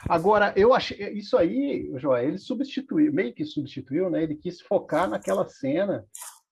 [0.09, 4.23] Agora, eu achei isso aí, Joel, ele substituiu, meio que substituiu, né?
[4.23, 6.05] Ele quis focar naquela cena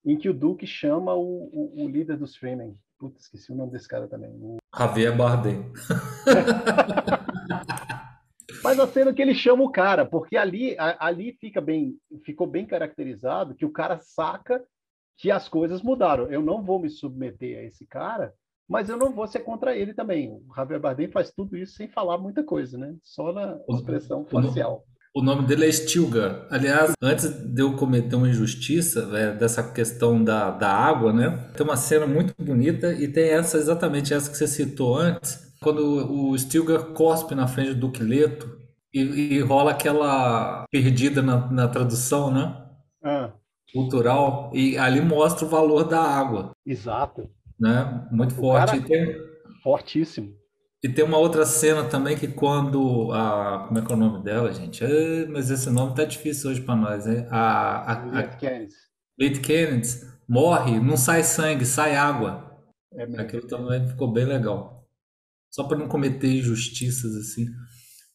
[0.05, 2.77] em que o Duque chama o, o, o líder dos Fremen.
[3.05, 4.31] Putz, esqueci o nome desse cara também.
[4.31, 4.57] O...
[4.75, 5.61] Javier Bardem.
[8.65, 12.65] Mas a cena que ele chama o cara, porque ali, ali fica bem, ficou bem
[12.65, 14.65] caracterizado que o cara saca
[15.19, 16.33] que as coisas mudaram.
[16.33, 18.33] Eu não vou me submeter a esse cara,
[18.67, 20.33] mas eu não vou ser contra ele também.
[20.33, 22.97] O Javier Bardem faz tudo isso sem falar muita coisa, né?
[23.03, 24.83] Só na expressão facial.
[25.15, 26.47] O nome dele é Stilgar.
[26.51, 31.51] Aliás, antes de eu cometer uma injustiça é, dessa questão da, da água, né?
[31.57, 35.81] Tem uma cena muito bonita e tem essa, exatamente essa que você citou antes, quando
[35.81, 38.59] o Stilgar cospe na frente do Duque Leto
[38.93, 42.57] e, e rola aquela perdida na, na tradução, né?
[43.03, 43.33] Ah
[43.75, 46.53] cultural e ali mostra o valor da água.
[46.65, 47.29] Exato.
[47.59, 48.07] Né?
[48.13, 48.81] Muito o forte.
[48.83, 49.17] Tem...
[49.63, 50.33] Fortíssimo.
[50.85, 54.23] E tem uma outra cena também que quando a como é que é o nome
[54.23, 54.85] dela, gente?
[54.85, 57.27] É, mas esse nome tá difícil hoje para nós, né?
[57.31, 58.75] A, a, Late Kennedy.
[59.19, 59.89] Late Kennedy
[60.29, 62.61] morre, não sai sangue, sai água.
[62.93, 63.19] É mesmo.
[63.19, 64.87] Aquilo também ficou bem legal.
[65.51, 67.47] Só para não cometer injustiças assim.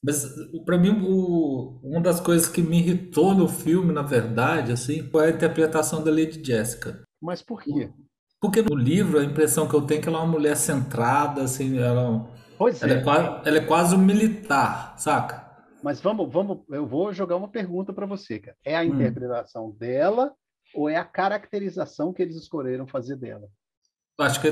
[0.03, 0.27] Mas
[0.63, 5.25] para mim o, uma das coisas que me irritou no filme, na verdade, assim, foi
[5.25, 7.01] a interpretação da Lady Jessica.
[7.19, 7.91] Mas por quê?
[8.39, 11.41] Porque no livro a impressão que eu tenho é que ela é uma mulher centrada,
[11.41, 12.29] assim, ela,
[12.59, 12.97] pois ela é.
[12.97, 15.49] é quase, ela é quase um militar, saca?
[15.81, 18.57] Mas vamos, vamos, eu vou jogar uma pergunta para você, cara.
[18.63, 18.85] É a hum.
[18.85, 20.33] interpretação dela
[20.75, 23.47] ou é a caracterização que eles escolheram fazer dela?
[24.19, 24.49] Acho que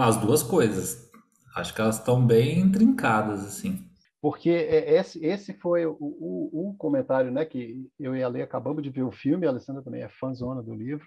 [0.00, 1.10] as duas coisas.
[1.54, 3.86] Acho que elas estão bem intrincadas, assim.
[4.20, 8.42] Porque é, esse, esse foi o, o, o, comentário né, que eu e a Lei
[8.42, 11.06] acabamos de ver o filme, a Alessandra também é fãzona do livro,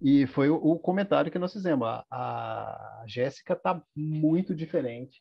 [0.00, 1.86] e foi o, o comentário que nós fizemos.
[1.86, 5.18] A, a Jéssica está muito diferente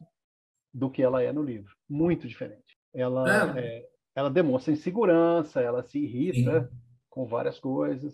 [0.78, 1.74] do que ela é no livro.
[1.90, 2.78] Muito diferente.
[2.94, 3.60] Ela, é.
[3.60, 3.86] É,
[4.16, 6.78] ela demonstra insegurança, ela se irrita Sim.
[7.10, 8.14] com várias coisas.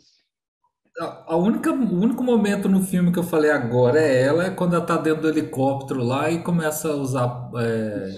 [0.98, 4.76] A única, o único momento no filme que eu falei agora é ela, é quando
[4.76, 8.10] ela tá dentro do helicóptero lá e começa a usar, é,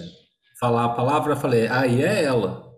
[0.59, 2.69] falar a palavra, eu falei, aí é ela.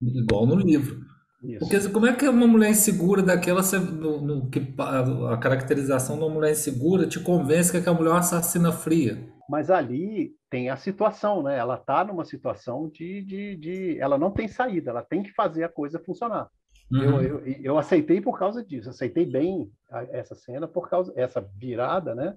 [0.00, 1.05] Igual no livro.
[1.46, 1.60] Isso.
[1.60, 6.24] Porque como é que uma mulher insegura daquela, no, no, que, a, a caracterização de
[6.24, 9.32] uma mulher insegura te convence que aquela mulher é uma assassina fria?
[9.48, 11.56] Mas ali tem a situação, né?
[11.56, 14.00] Ela está numa situação de, de, de.
[14.00, 16.50] Ela não tem saída, ela tem que fazer a coisa funcionar.
[16.90, 17.20] Uhum.
[17.20, 19.70] Eu, eu, eu, aceitei por causa disso, aceitei bem
[20.10, 22.36] essa cena por causa essa virada, né?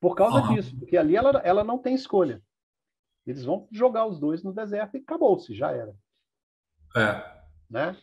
[0.00, 0.54] Por causa uhum.
[0.54, 2.40] disso, porque ali ela, ela não tem escolha.
[3.26, 5.94] Eles vão jogar os dois no deserto e acabou-se, já era.
[6.96, 7.38] É.
[7.68, 7.96] Né?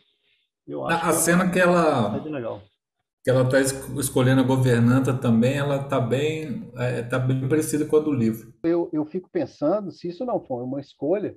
[0.66, 2.62] Eu acho a, que cena que ela legal.
[3.22, 7.96] que ela está escolhendo a governanta também, ela está bem é, tá bem parecida com
[7.96, 8.52] a do livro.
[8.62, 11.36] Eu, eu fico pensando se isso não for uma escolha,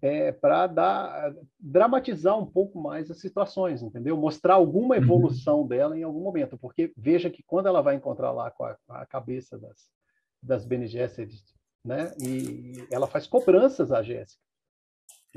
[0.00, 4.16] é, para dar dramatizar um pouco mais as situações, entendeu?
[4.16, 5.02] Mostrar alguma uhum.
[5.02, 5.66] evolução uhum.
[5.66, 9.06] dela em algum momento, porque veja que quando ela vai encontrar lá com a, a
[9.06, 9.88] cabeça das
[10.42, 11.42] das Bene Gesserit,
[11.84, 12.12] né?
[12.20, 14.42] E ela faz cobranças à Jéssica.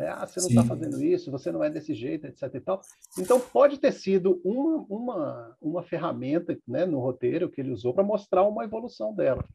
[0.01, 0.09] Né?
[0.09, 2.55] Ah, você não está fazendo isso, você não é desse jeito, etc.
[2.55, 2.81] E tal.
[3.19, 8.03] Então pode ter sido uma uma uma ferramenta, né, no roteiro que ele usou para
[8.03, 9.47] mostrar uma evolução dela.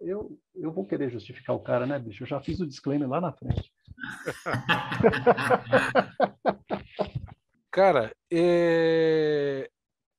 [0.00, 2.22] Eu, eu vou querer justificar o cara, né, bicho?
[2.22, 3.70] Eu já fiz o disclaimer lá na frente.
[7.70, 9.70] Cara, é...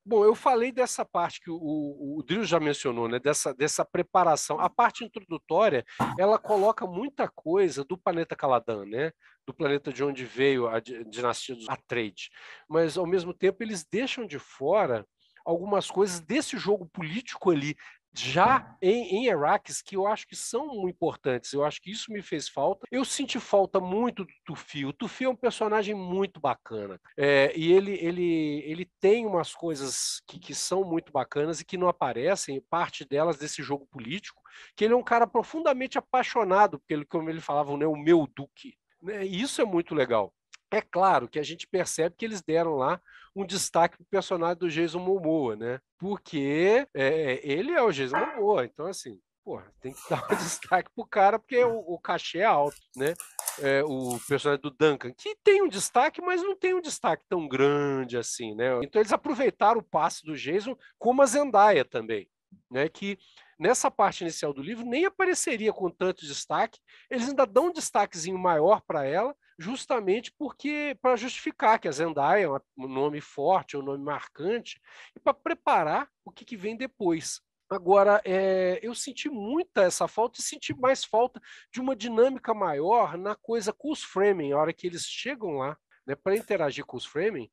[0.08, 3.20] bom, eu falei dessa parte que o, o, Drill já mencionou, né?
[3.20, 4.60] Dessa, dessa preparação.
[4.60, 5.86] A parte introdutória,
[6.18, 9.12] ela coloca muita coisa do planeta Caladan, né?
[9.46, 12.30] Do planeta de onde veio a dinastia dos Atreides.
[12.70, 15.06] Mas, ao mesmo tempo, eles deixam de fora
[15.46, 17.76] algumas coisas desse jogo político ali
[18.20, 22.22] já em, em Araques, que eu acho que são importantes, eu acho que isso me
[22.22, 22.88] fez falta.
[22.92, 24.86] Eu senti falta muito do Tufi.
[24.86, 27.00] O Tufi é um personagem muito bacana.
[27.18, 31.78] É, e ele, ele, ele tem umas coisas que, que são muito bacanas e que
[31.78, 34.42] não aparecem, parte delas desse jogo político,
[34.76, 38.76] que ele é um cara profundamente apaixonado pelo, como ele falava, né, o meu duque.
[39.02, 39.26] Né?
[39.26, 40.34] Isso é muito legal.
[40.72, 43.00] É claro que a gente percebe que eles deram lá
[43.36, 45.80] um destaque para o personagem do Jason Momoa, né?
[45.98, 50.90] Porque é, ele é o Jason Momoa, então assim, porra, tem que dar um destaque
[50.94, 53.14] pro cara porque o, o cachê é alto, né?
[53.60, 57.48] É, o personagem do Duncan, que tem um destaque, mas não tem um destaque tão
[57.48, 58.78] grande assim, né?
[58.84, 62.30] Então eles aproveitaram o passe do Jason como a Zendaya também,
[62.70, 62.90] né?
[62.90, 63.18] Que
[63.58, 66.80] nessa parte inicial do livro nem apareceria com tanto destaque,
[67.10, 72.46] eles ainda dão um destaquezinho maior para ela, justamente porque para justificar que a Zendaya
[72.46, 74.80] é um nome forte, é um nome marcante,
[75.16, 77.42] e para preparar o que, que vem depois.
[77.70, 83.18] Agora, é, eu senti muita essa falta e senti mais falta de uma dinâmica maior
[83.18, 86.96] na coisa com os framing, a hora que eles chegam lá, né, para interagir com
[86.96, 87.50] os framing,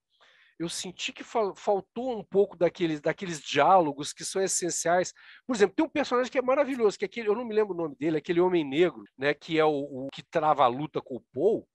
[0.57, 5.13] eu senti que faltou um pouco daqueles, daqueles diálogos que são essenciais.
[5.45, 7.75] Por exemplo, tem um personagem que é maravilhoso, que é aquele, eu não me lembro
[7.75, 11.01] o nome dele, aquele homem negro, né, que é o, o que trava a luta
[11.01, 11.67] com o Paul,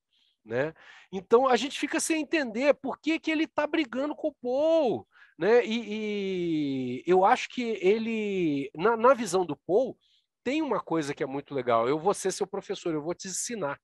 [0.50, 0.74] né?
[1.12, 5.08] Então a gente fica sem entender por que, que ele está brigando com o Paul.
[5.38, 5.64] Né?
[5.66, 9.98] E, e eu acho que ele, na, na, visão do Paul,
[10.44, 11.88] tem uma coisa que é muito legal.
[11.88, 13.80] Eu vou ser seu professor, eu vou te ensinar.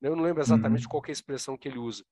[0.00, 0.08] Né?
[0.08, 0.90] Eu não lembro exatamente uhum.
[0.90, 2.04] qual é a expressão que ele usa.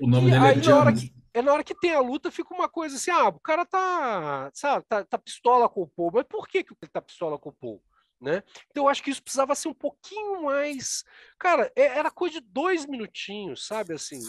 [0.00, 1.92] O nome e dele é aí, é na hora, que, é na hora que tem
[1.92, 5.82] a luta, fica uma coisa assim: ah, o cara tá, sabe, tá, tá pistola com
[5.82, 7.82] o Paul, mas por que, que ele tá pistola com o Paul?
[8.20, 8.42] Né?
[8.70, 11.04] Então eu acho que isso precisava ser um pouquinho mais.
[11.38, 13.94] Cara, é, era coisa de dois minutinhos, sabe?
[13.94, 14.20] Assim,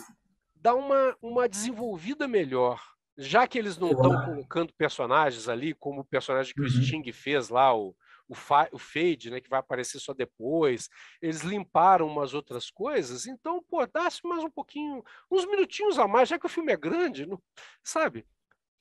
[0.56, 2.80] dar uma, uma desenvolvida melhor.
[3.18, 6.68] Já que eles não estão colocando personagens ali, como o personagem que uhum.
[6.68, 7.96] o Sting fez lá, o,
[8.30, 8.36] o,
[8.72, 10.88] o Fade, né, que vai aparecer só depois,
[11.22, 16.30] eles limparam umas outras coisas, então, pô, dá-se mais um pouquinho, uns minutinhos a mais,
[16.30, 17.42] já que o filme é grande, não,
[17.84, 18.26] sabe?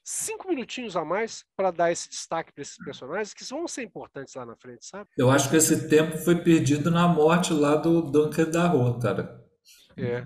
[0.09, 4.35] Cinco minutinhos a mais para dar esse destaque para esses personagens que vão ser importantes
[4.35, 5.07] lá na frente, sabe?
[5.19, 9.45] Eu acho que esse tempo foi perdido na morte lá do Duncan da Rua, cara.
[9.99, 10.25] É.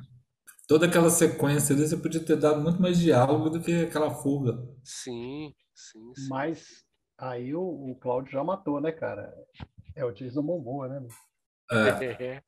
[0.68, 4.56] Toda aquela sequência ali, você podia ter dado muito mais diálogo do que aquela fuga.
[4.84, 6.28] Sim, sim, sim.
[6.28, 6.84] Mas
[7.18, 9.34] aí o, o Cláudio já matou, né, cara?
[9.96, 11.04] É o Jason Momoa, né?
[11.72, 12.42] É.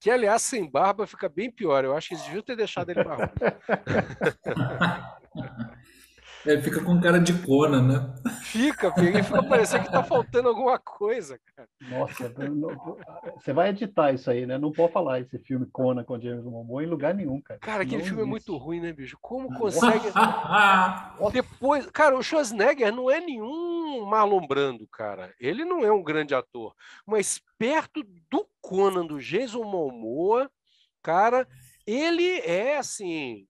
[0.00, 1.84] Que, aliás, sem barba fica bem pior.
[1.84, 3.34] Eu acho que eles deviam ter deixado ele barbudo.
[6.48, 8.14] É, fica com cara de cona, né?
[8.40, 11.68] Fica, fica, fica parecendo que tá faltando alguma coisa, cara.
[11.90, 12.32] Nossa,
[13.36, 14.56] você vai editar isso aí, né?
[14.56, 17.60] Não pode falar esse filme Cona com James Momoa em lugar nenhum, cara.
[17.60, 18.28] Cara, aquele não filme existe.
[18.28, 19.18] é muito ruim, né, bicho?
[19.20, 20.06] Como consegue.
[21.32, 25.34] Depois, cara, o Schwarzenegger não é nenhum Marlon Brando, cara.
[25.38, 30.50] Ele não é um grande ator, mas perto do Conan, do Jason Momoa,
[31.02, 31.46] cara,
[31.86, 33.46] ele é assim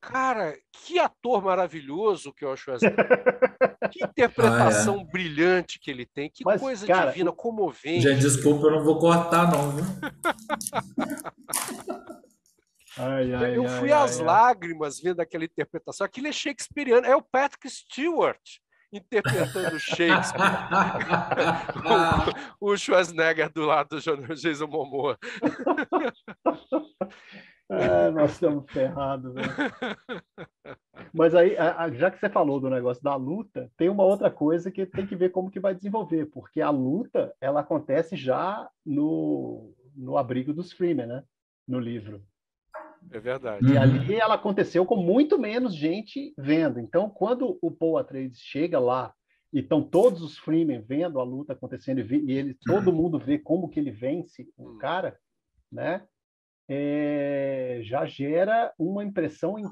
[0.00, 2.96] Cara, que ator maravilhoso que é o Schwarzenegger.
[3.92, 5.04] que interpretação ah, é.
[5.04, 6.30] brilhante que ele tem.
[6.30, 8.02] Que Mas, coisa cara, divina, comovente.
[8.02, 9.72] Já desculpa, eu não vou cortar, não.
[9.72, 9.84] Viu?
[12.98, 16.04] Ai, ai, eu fui ai, às lágrimas vendo aquela interpretação.
[16.04, 17.06] Aquilo é Shakespeareano.
[17.06, 18.40] É o Patrick Stewart
[18.92, 20.42] interpretando Shakespeare.
[22.60, 25.16] o, o Schwarzenegger do lado do Jason Momoa.
[27.70, 29.48] É, nós estamos ferrados, velho.
[31.12, 31.56] Mas aí,
[31.94, 35.16] já que você falou do negócio da luta, tem uma outra coisa que tem que
[35.16, 40.72] ver como que vai desenvolver, porque a luta, ela acontece já no, no abrigo dos
[40.72, 41.24] Freeman, né?
[41.66, 42.22] No livro.
[43.10, 43.72] É verdade.
[43.72, 46.78] E ali ela aconteceu com muito menos gente vendo.
[46.78, 49.14] Então, quando o Paul Atreides chega lá
[49.52, 53.68] e estão todos os Freeman vendo a luta acontecendo e, ele, todo mundo vê como
[53.68, 54.78] que ele vence o hum.
[54.78, 55.18] cara,
[55.72, 56.06] né?
[56.72, 59.64] É, já gera uma impressão em,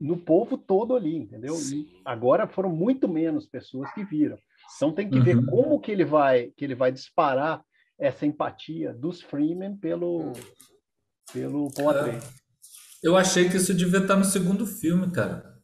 [0.00, 1.54] no povo todo ali, entendeu?
[1.54, 4.36] E agora foram muito menos pessoas que viram.
[4.76, 5.22] Então tem que uhum.
[5.22, 7.64] ver como que ele vai que ele vai disparar
[7.96, 10.32] essa empatia dos Freeman pelo
[11.32, 12.18] pelo Paul é,
[13.00, 15.54] Eu achei que isso devia estar no segundo filme, cara.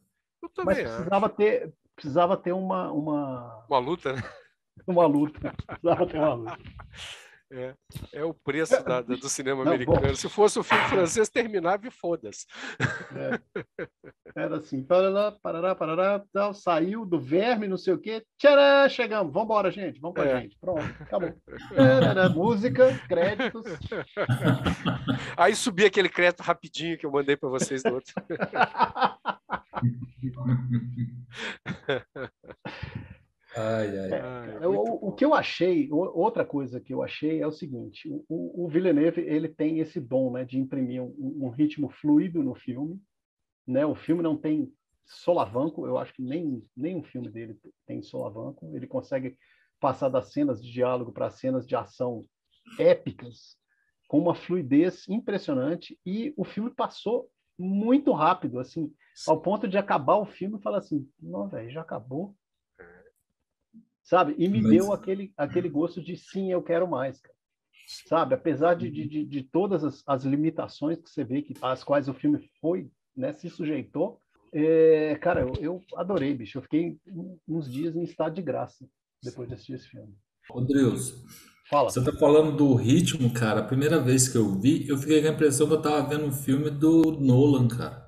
[0.63, 1.35] Mas precisava acho.
[1.35, 4.21] ter precisava ter uma uma uma luta, né?
[4.87, 5.53] Uma luta.
[5.67, 6.57] Precisava ter uma luta.
[7.53, 7.75] É,
[8.13, 9.99] é o preço da, do cinema não, americano.
[9.99, 10.15] Bom.
[10.15, 12.45] Se fosse o filme francês, terminava e foda-se.
[13.13, 13.41] É.
[14.33, 19.33] Era assim, parará, parará, parará, tal, saiu do verme, não sei o quê, tcharam, chegamos,
[19.33, 20.41] vamos embora, gente, vamos pra é.
[20.41, 21.33] gente, pronto, acabou.
[22.33, 23.65] Música, créditos.
[25.35, 28.13] Aí subia aquele crédito rapidinho que eu mandei para vocês do outro.
[33.61, 34.11] Ai, ai.
[34.61, 38.65] É, o, o, que eu achei, outra coisa que eu achei é o seguinte: o,
[38.65, 42.99] o Villeneuve ele tem esse dom, né, de imprimir um, um, ritmo fluido no filme,
[43.67, 43.85] né?
[43.85, 44.71] O filme não tem
[45.05, 48.75] solavanco, eu acho que nem nenhum filme dele tem solavanco.
[48.75, 49.37] Ele consegue
[49.79, 52.23] passar das cenas de diálogo para cenas de ação
[52.79, 53.57] épicas
[54.07, 58.91] com uma fluidez impressionante e o filme passou muito rápido, assim,
[59.27, 62.35] ao ponto de acabar o filme e falar assim: não, velho, já acabou
[64.11, 64.35] sabe?
[64.37, 64.71] E me Mas...
[64.71, 67.33] deu aquele, aquele gosto de sim, eu quero mais, cara.
[68.09, 68.35] sabe?
[68.35, 72.13] Apesar de, de, de todas as, as, limitações que você vê que as quais o
[72.13, 74.19] filme foi, né, se sujeitou,
[74.51, 76.57] é, cara, eu, eu, adorei, bicho.
[76.57, 76.99] Eu fiquei
[77.47, 78.85] uns dias em estado de graça
[79.23, 80.13] depois de assistir esse filme.
[80.49, 81.13] Rodrigues,
[81.69, 81.89] Fala.
[81.89, 83.61] Você tá falando do ritmo, cara.
[83.61, 86.25] A primeira vez que eu vi, eu fiquei com a impressão que eu tava vendo
[86.25, 88.05] um filme do Nolan, cara.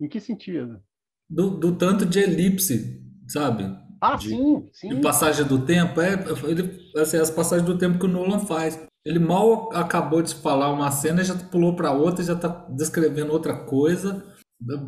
[0.00, 0.82] Em que sentido?
[1.30, 3.86] Do, do tanto de elipse, sabe?
[4.00, 4.88] Ah, de, sim, sim.
[4.88, 6.14] De passagem do tempo, é,
[6.44, 8.80] ele, assim, as passagens do tempo que o Nolan faz.
[9.04, 13.56] Ele mal acabou de falar uma cena, já pulou para outra, já está descrevendo outra
[13.64, 14.24] coisa,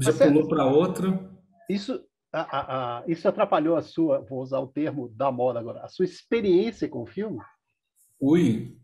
[0.00, 1.30] já Mas é pulou para outra.
[1.68, 2.00] Isso,
[2.32, 2.40] a,
[2.98, 6.88] a, isso atrapalhou a sua, vou usar o termo da moda agora, a sua experiência
[6.88, 7.38] com o filme?
[8.20, 8.76] Ui,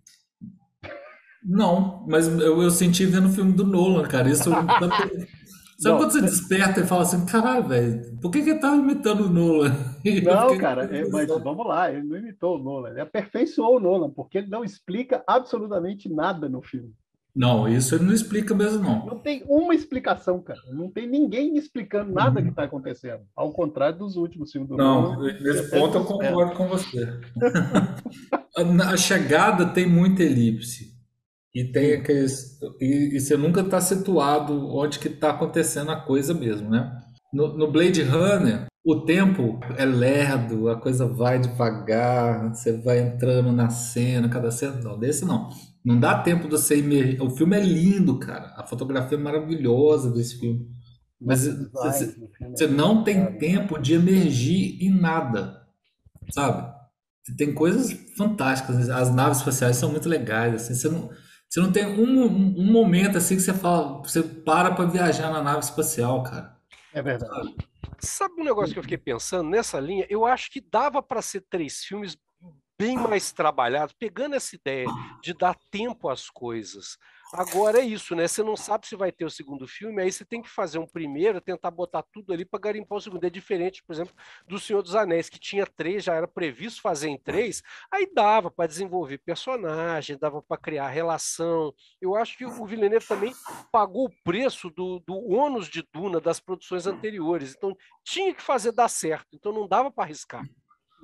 [1.47, 4.29] não, mas eu, eu senti vendo o filme do Nolan, cara.
[4.29, 4.51] Isso
[5.79, 8.77] Sabe não, quando você desperta e fala assim, caralho, velho, por que, que ele tava
[8.77, 9.77] imitando o Nolan?
[10.25, 14.11] Não, cara, é, mas vamos lá, ele não imitou o Nolan, ele aperfeiçoou o Nolan,
[14.11, 16.95] porque ele não explica absolutamente nada no filme.
[17.35, 19.05] Não, isso ele não explica mesmo, não.
[19.05, 20.61] Não tem uma explicação, cara.
[20.73, 22.47] Não tem ninguém explicando nada uhum.
[22.47, 23.21] que está acontecendo.
[23.35, 27.07] Ao contrário dos últimos filmes do Não, Nolan, nesse ponto eu concordo com você.
[28.91, 30.96] a chegada tem muita elipse.
[31.57, 32.61] E tem aqueles.
[32.79, 37.01] E, e você nunca está situado onde que está acontecendo a coisa mesmo, né?
[37.33, 43.53] No, no, Blade Runner, o tempo é lerdo, a coisa vai devagar, você vai entrando
[43.53, 44.83] na cena, cada cena.
[44.83, 45.49] Não, desse não.
[45.83, 47.23] Não dá tempo de você imergir.
[47.23, 48.53] O filme é lindo, cara.
[48.59, 50.69] A fotografia é maravilhosa desse filme.
[51.19, 52.15] Mas você,
[52.51, 55.63] você não tem tempo de emergir em nada,
[56.31, 56.71] sabe?
[57.39, 58.91] Tem coisas fantásticas.
[58.91, 60.55] As naves espaciais são muito legais.
[60.55, 61.09] Assim, você não
[61.49, 65.43] você não tem um, um, momento assim que você fala, você para para viajar na
[65.43, 66.57] nave espacial, cara.
[66.93, 67.55] É verdade.
[67.99, 70.07] Sabe um negócio que eu fiquei pensando nessa linha?
[70.11, 72.17] Eu acho que dava para ser três filmes
[72.79, 74.87] bem mais trabalhado, pegando essa ideia
[75.23, 76.99] de dar tempo às coisas.
[77.33, 78.29] Agora é isso, né?
[78.29, 80.87] Você não sabe se vai ter o segundo filme, aí você tem que fazer um
[80.87, 83.25] primeiro, tentar botar tudo ali para garimpar o segundo.
[83.25, 84.15] É diferente, por exemplo,
[84.47, 87.63] do Senhor dos Anéis, que tinha três, já era previsto fazer em três,
[87.93, 91.75] aí dava para desenvolver personagem, dava para criar relação.
[92.01, 93.33] Eu acho que o Villeneuve também
[93.73, 97.55] pagou o preço do, do ônus de Duna das produções anteriores.
[97.57, 100.45] Então tinha que fazer dar certo, então não dava para arriscar.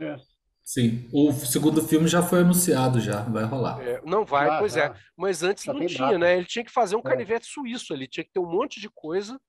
[0.00, 0.16] É.
[0.64, 3.80] Sim, o segundo filme já foi anunciado, já vai rolar.
[3.82, 4.94] É, não vai, ah, pois é.
[5.16, 6.36] Mas antes já não tinha, né?
[6.36, 7.02] Ele tinha que fazer um é.
[7.02, 9.40] canivete suíço ali, tinha que ter um monte de coisa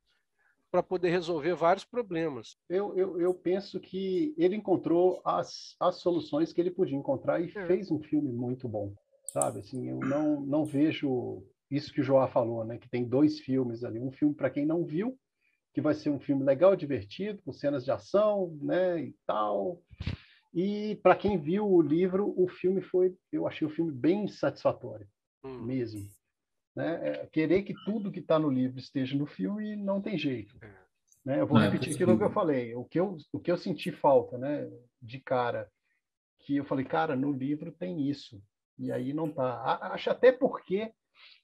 [0.71, 2.57] para poder resolver vários problemas.
[2.67, 7.51] Eu, eu, eu, penso que ele encontrou as, as soluções que ele podia encontrar e
[7.55, 7.67] é.
[7.67, 8.91] fez um filme muito bom,
[9.31, 9.59] sabe?
[9.59, 12.79] Assim, eu não, não vejo isso que o Joá falou, né?
[12.79, 15.15] Que tem dois filmes ali, um filme para quem não viu,
[15.75, 18.99] que vai ser um filme legal, divertido, com cenas de ação, né?
[18.99, 19.79] E tal
[20.53, 25.07] e para quem viu o livro, o filme foi, eu achei o filme bem satisfatório,
[25.43, 25.63] hum.
[25.63, 26.07] mesmo.
[26.75, 27.09] Né?
[27.09, 30.55] É, querer que tudo que está no livro esteja no filme não tem jeito.
[30.61, 30.83] É.
[31.25, 31.39] Né?
[31.39, 32.75] Eu vou não é repetir é aquilo que eu falei.
[32.75, 34.69] O que eu, o que eu senti falta, né,
[35.01, 35.69] de cara,
[36.39, 38.41] que eu falei, cara, no livro tem isso
[38.77, 39.79] e aí não tá.
[39.93, 40.91] Acho até porque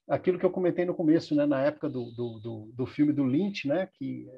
[0.08, 3.24] aquilo que eu comentei no começo, né, na época do, do, do, do filme do
[3.24, 4.28] Lynch, né, que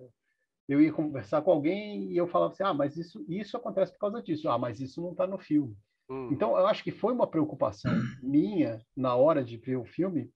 [0.73, 3.99] eu ia conversar com alguém e eu falava assim, ah, mas isso, isso acontece por
[3.99, 4.49] causa disso.
[4.49, 5.77] Ah, mas isso não está no filme.
[6.09, 6.28] Hum.
[6.32, 7.93] Então, eu acho que foi uma preocupação
[8.23, 10.31] minha, na hora de ver o filme,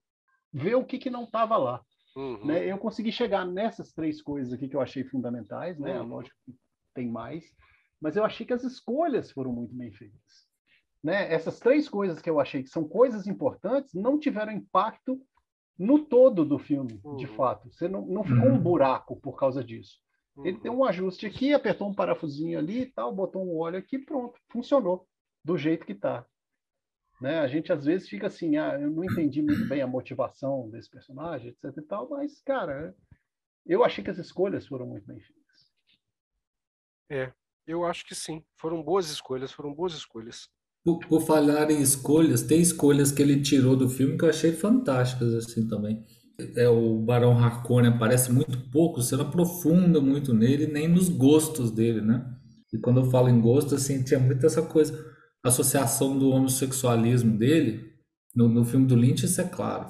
[0.52, 1.82] ver o que, que não estava lá.
[2.16, 2.46] Uhum.
[2.46, 2.64] Né?
[2.70, 6.00] Eu consegui chegar nessas três coisas aqui que eu achei fundamentais, né?
[6.00, 6.08] Uhum.
[6.08, 6.54] Lógico que
[6.94, 7.44] tem mais,
[8.00, 10.46] mas eu achei que as escolhas foram muito bem feitas.
[11.04, 11.30] Né?
[11.32, 15.20] Essas três coisas que eu achei que são coisas importantes não tiveram impacto
[15.78, 17.16] no todo do filme, uhum.
[17.16, 17.70] de fato.
[17.70, 18.62] Você não, não ficou um uhum.
[18.62, 20.00] buraco por causa disso.
[20.44, 23.98] Ele tem um ajuste aqui, apertou um parafusinho ali e tal, botou um óleo aqui,
[23.98, 25.08] pronto, funcionou
[25.44, 26.26] do jeito que está.
[27.20, 27.38] Né?
[27.38, 30.90] A gente às vezes fica assim, ah, eu não entendi muito bem a motivação desse
[30.90, 32.94] personagem, etc e tal, mas, cara,
[33.64, 35.72] eu achei que as escolhas foram muito bem feitas.
[37.10, 37.32] É,
[37.66, 38.44] eu acho que sim.
[38.56, 40.48] Foram boas escolhas, foram boas escolhas.
[40.84, 44.52] Por, por falar em escolhas, tem escolhas que ele tirou do filme que eu achei
[44.52, 46.04] fantásticas, assim, também
[46.56, 51.70] é o Barão Harkonnen aparece muito pouco, você não aprofunda muito nele, nem nos gostos
[51.70, 52.24] dele, né?
[52.72, 57.94] E quando eu falo em gosto, assim, tinha muito essa coisa, associação do homossexualismo dele,
[58.34, 59.88] no, no filme do Lynch, isso é claro,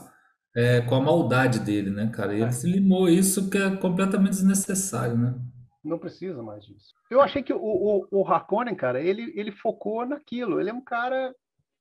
[0.54, 2.32] é, com a maldade dele, né, cara?
[2.32, 2.52] E ele é.
[2.52, 5.34] se limou isso que é completamente desnecessário, né?
[5.82, 6.94] Não precisa mais disso.
[7.10, 10.60] Eu achei que o, o, o Harkonnen, cara, ele, ele focou naquilo.
[10.60, 11.32] Ele é um cara,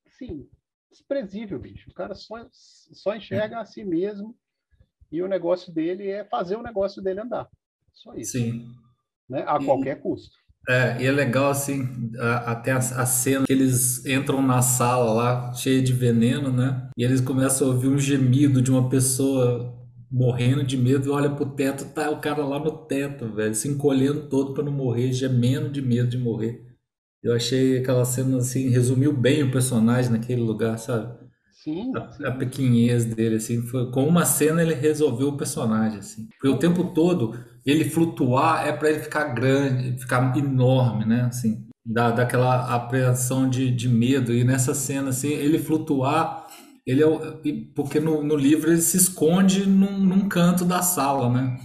[0.05, 0.47] assim,
[0.91, 1.89] desprezível, bicho.
[1.89, 4.35] O cara só, só enxerga a si mesmo
[5.11, 7.47] e o negócio dele é fazer o negócio dele andar.
[7.93, 8.33] Só isso.
[8.33, 8.67] Sim.
[9.29, 9.43] Né?
[9.47, 10.35] A e, qualquer custo.
[10.67, 12.11] É, e é legal assim,
[12.45, 16.89] até a, a, cena que eles entram na sala lá, cheia de veneno, né?
[16.97, 19.73] E eles começam a ouvir um gemido de uma pessoa
[20.11, 23.67] morrendo de medo e olha pro teto, tá o cara lá no teto, velho, se
[23.67, 26.65] encolhendo todo para não morrer, gemendo de medo de morrer.
[27.21, 31.24] Eu achei aquela cena assim, resumiu bem o personagem naquele lugar, sabe?
[31.65, 36.27] Sim, a, a pequenez dele, assim, foi, com uma cena ele resolveu o personagem, assim.
[36.29, 41.65] Porque o tempo todo ele flutuar é para ele ficar grande, ficar enorme, né, assim.
[41.83, 44.31] Dá, daquela apreensão de, de medo.
[44.31, 46.45] E nessa cena, assim, ele flutuar,
[46.85, 47.07] ele é,
[47.75, 51.57] porque no, no livro ele se esconde num, num canto da sala, né?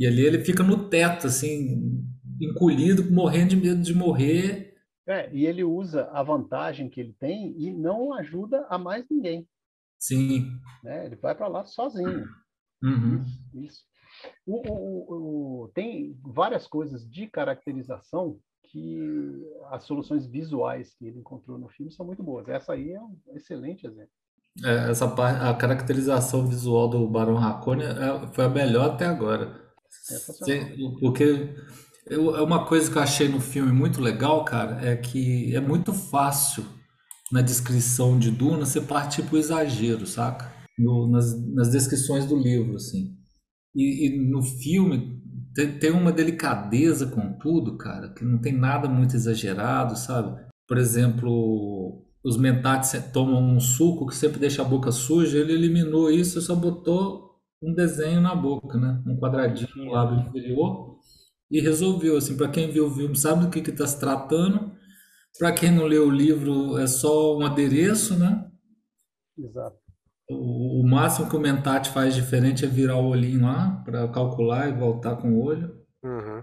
[0.00, 2.02] E ali ele fica no teto, assim,
[2.40, 4.67] encolhido, morrendo de medo de morrer
[5.08, 9.48] é, e ele usa a vantagem que ele tem e não ajuda a mais ninguém.
[9.98, 10.52] Sim.
[10.84, 11.06] Né?
[11.06, 12.26] Ele vai para lá sozinho.
[12.82, 13.24] Uhum.
[13.54, 13.54] Isso.
[13.54, 13.82] isso.
[14.46, 18.98] O, o, o, tem várias coisas de caracterização que
[19.70, 22.46] as soluções visuais que ele encontrou no filme são muito boas.
[22.48, 24.10] Essa aí é um excelente exemplo.
[24.62, 29.68] É, essa parte, a caracterização visual do Barão Harkonnen é, foi a melhor até agora.
[31.00, 31.54] Porque
[32.10, 35.60] eu, é uma coisa que eu achei no filme muito legal, cara, é que é
[35.60, 36.64] muito fácil
[37.30, 40.52] na descrição de Duna você partir pro exagero, saca?
[40.78, 43.16] No, nas, nas descrições do livro, assim.
[43.74, 45.20] E, e no filme
[45.54, 50.40] tem, tem, uma delicadeza com tudo, cara, que não tem nada muito exagerado, sabe?
[50.66, 56.10] Por exemplo, os mentates tomam um suco que sempre deixa a boca suja, ele eliminou
[56.10, 57.28] isso e só botou
[57.62, 59.02] um desenho na boca, né?
[59.06, 60.98] Um quadradinho no lábio inferior
[61.50, 62.16] e resolveu.
[62.16, 64.76] Assim, para quem viu o filme sabe do que está se tratando.
[65.38, 68.50] Para quem não leu o livro, é só um adereço, né?
[69.38, 69.76] Exato.
[70.28, 74.68] O, o máximo que o Mentat faz diferente é virar o olhinho lá para calcular
[74.68, 75.78] e voltar com o olho.
[76.02, 76.42] Uhum.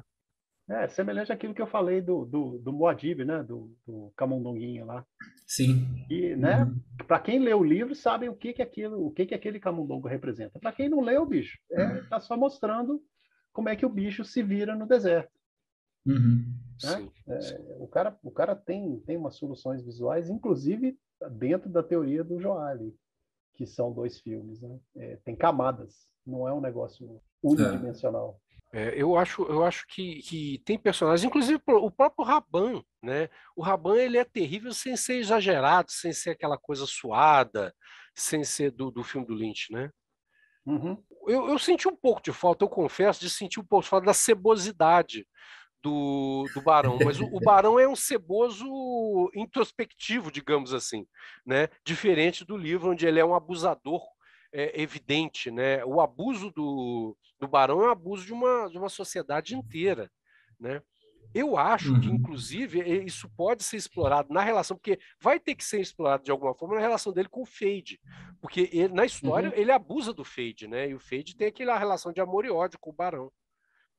[0.68, 3.44] É, semelhante àquilo que eu falei do, do, do Moadib, né?
[3.44, 5.06] Do, do Camundonguinho lá.
[5.46, 5.86] Sim.
[6.10, 6.64] E, né?
[6.64, 7.06] Uhum.
[7.06, 10.08] Para quem lê o livro, sabe o que que aquilo, o que que aquele camundongo
[10.08, 10.60] representa.
[10.60, 13.00] Para quem não lê o bicho, é, tá só mostrando
[13.56, 15.32] como é que o bicho se vira no deserto.
[16.06, 16.44] Uhum.
[16.84, 17.10] Né?
[17.26, 21.00] É, o cara, o cara tem, tem umas soluções visuais, inclusive
[21.32, 22.94] dentro da teoria do Joali,
[23.54, 24.62] que são dois filmes.
[24.62, 24.78] Né?
[24.98, 28.42] É, tem camadas, não é um negócio unidimensional.
[28.74, 33.30] É, eu acho, eu acho que, que tem personagens, inclusive o próprio Raban, né?
[33.56, 37.74] O Raban ele é terrível sem ser exagerado, sem ser aquela coisa suada,
[38.14, 39.90] sem ser do, do filme do Lynch, né?
[40.66, 41.02] Uhum.
[41.28, 44.08] Eu, eu senti um pouco de falta, eu confesso, de sentir um pouco de falta
[44.08, 45.28] da cebosidade
[45.82, 48.66] do, do Barão, mas o, o, Barão é um ceboso
[49.36, 51.06] introspectivo, digamos assim,
[51.46, 51.70] né?
[51.86, 54.02] Diferente do livro, onde ele é um abusador
[54.52, 55.86] é, evidente, né?
[55.86, 60.10] O abuso do, do Barão é um abuso de uma, de uma sociedade inteira,
[60.60, 60.82] né?
[61.36, 62.00] Eu acho uhum.
[62.00, 66.32] que, inclusive, isso pode ser explorado na relação, porque vai ter que ser explorado de
[66.32, 68.00] alguma forma na relação dele com o Fade.
[68.40, 69.56] Porque ele, na história uhum.
[69.58, 70.90] ele abusa do Fade, né?
[70.90, 73.30] E o Fade tem aquela relação de amor e ódio com o Barão.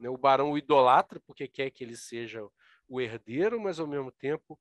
[0.00, 0.08] Né?
[0.08, 2.42] O barão o idolatra porque quer que ele seja
[2.88, 4.58] o herdeiro, mas ao mesmo tempo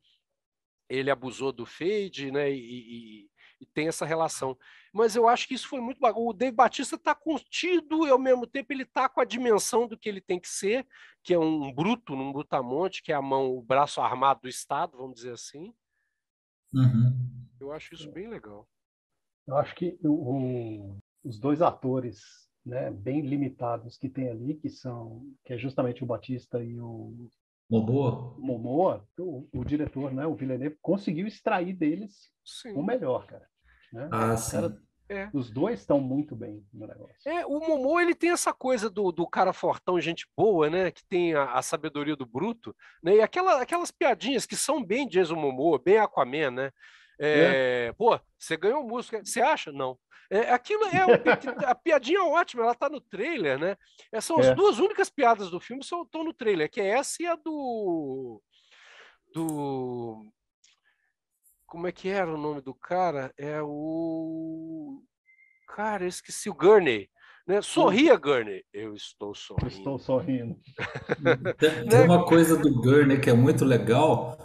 [0.90, 2.52] ele abusou do Fade, né?
[2.52, 3.30] E, e,
[3.60, 4.58] e, tem essa relação.
[4.94, 8.48] Mas eu acho que isso foi muito O Dave Batista está contido e ao mesmo
[8.48, 10.88] tempo ele está com a dimensão do que ele tem que ser,
[11.24, 14.98] que é um bruto, num brutamonte, que é a mão, o braço armado do Estado,
[14.98, 15.74] vamos dizer assim.
[16.74, 17.48] Uhum.
[17.60, 18.68] Eu acho isso bem legal.
[19.48, 25.24] Eu acho que o, os dois atores né, bem limitados que tem ali, que são
[25.44, 27.30] que é justamente o Batista e o
[27.70, 28.36] Momoa.
[28.38, 32.74] Momoa, o, o diretor, né, o Villeneuve conseguiu extrair deles sim.
[32.74, 33.48] o melhor, cara.
[33.92, 34.10] Né?
[34.12, 34.52] Ah, sim.
[34.52, 34.78] Cara,
[35.08, 35.30] é.
[35.34, 37.16] Os dois estão muito bem no negócio.
[37.30, 40.90] É, o Momoa ele tem essa coisa do, do cara fortão, gente boa, né?
[40.90, 43.18] Que tem a, a, sabedoria do bruto, né?
[43.18, 46.72] E aquela, aquelas piadinhas que são bem Jason Momoa, bem Aquaman, né?
[47.20, 47.94] É, é.
[47.94, 49.72] Pô, você ganhou música, você acha?
[49.72, 49.98] Não.
[50.30, 53.78] É, aquilo é a piadinha ótima, ela tá no trailer, né?
[54.12, 54.56] É, são as é.
[54.56, 58.42] duas únicas piadas do filme que estão no trailer, que é essa e a do
[59.34, 60.26] do
[61.66, 63.34] como é que era o nome do cara?
[63.38, 65.02] É o
[65.68, 67.10] cara, eu esqueci o Gurney.
[67.46, 67.62] Né?
[67.62, 68.64] Sorria, Gurney.
[68.74, 69.68] Eu estou sorrindo.
[69.68, 70.60] Estou sorrindo.
[71.58, 74.38] tem, tem uma coisa do Gurney que é muito legal,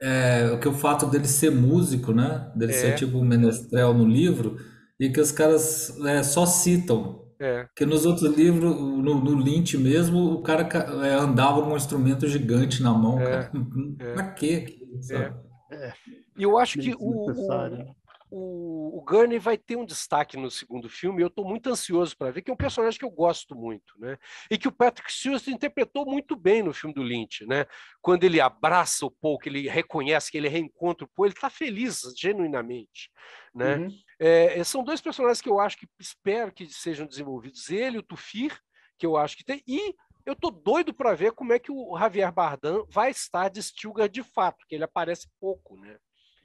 [0.00, 2.50] é, que o fato dele ser músico, né?
[2.54, 2.76] Dele é.
[2.76, 4.56] ser tipo um menestrel no livro,
[4.98, 7.26] e que os caras é, só citam.
[7.40, 7.66] É.
[7.76, 10.68] Que nos outros livros, no, no Lynch mesmo, o cara
[11.06, 13.20] é, andava com um instrumento gigante na mão.
[13.20, 13.24] É.
[13.24, 13.52] Cara.
[14.00, 14.12] É.
[14.12, 14.78] Pra quê?
[15.10, 15.92] É.
[16.36, 17.96] E eu acho que o, o,
[18.30, 22.30] o, o Gurney vai ter um destaque no segundo filme, eu estou muito ansioso para
[22.30, 24.18] ver, que é um personagem que eu gosto muito, né?
[24.50, 27.66] E que o Patrick Stewart interpretou muito bem no filme do Lynch, né?
[28.02, 31.48] Quando ele abraça o Paul, que ele reconhece, que ele reencontra o Paul, ele está
[31.48, 33.10] feliz, genuinamente,
[33.54, 33.76] né?
[33.76, 33.88] Uhum.
[34.18, 38.60] É, são dois personagens que eu acho que espero que sejam desenvolvidos, ele, o Tufir,
[38.98, 39.94] que eu acho que tem, e
[40.26, 44.08] eu tô doido para ver como é que o Javier Bardem vai estar de Stilgar
[44.08, 45.96] de fato, que ele aparece pouco, né?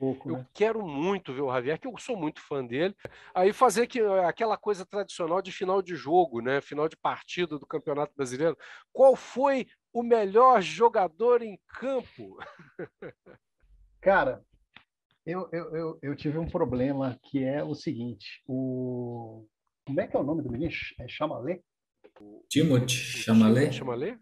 [0.04, 0.30] Pouco.
[0.30, 0.48] Eu né?
[0.54, 2.96] quero muito ver o Javier, que eu sou muito fã dele.
[3.34, 6.60] Aí fazer que, eh, aquela coisa tradicional de final de jogo, né?
[6.60, 8.58] final de partida do Campeonato Brasileiro.
[8.92, 12.38] Qual foi o melhor jogador em campo?
[14.02, 14.44] Cara,
[15.26, 19.48] eu, eu, eu, eu, tive um problema que é o seguinte: o...
[19.86, 20.72] como é que é o nome do menino?
[21.00, 21.62] É Chamalé?
[22.50, 23.72] Timothy Chamalé?
[23.72, 24.20] Chamalé?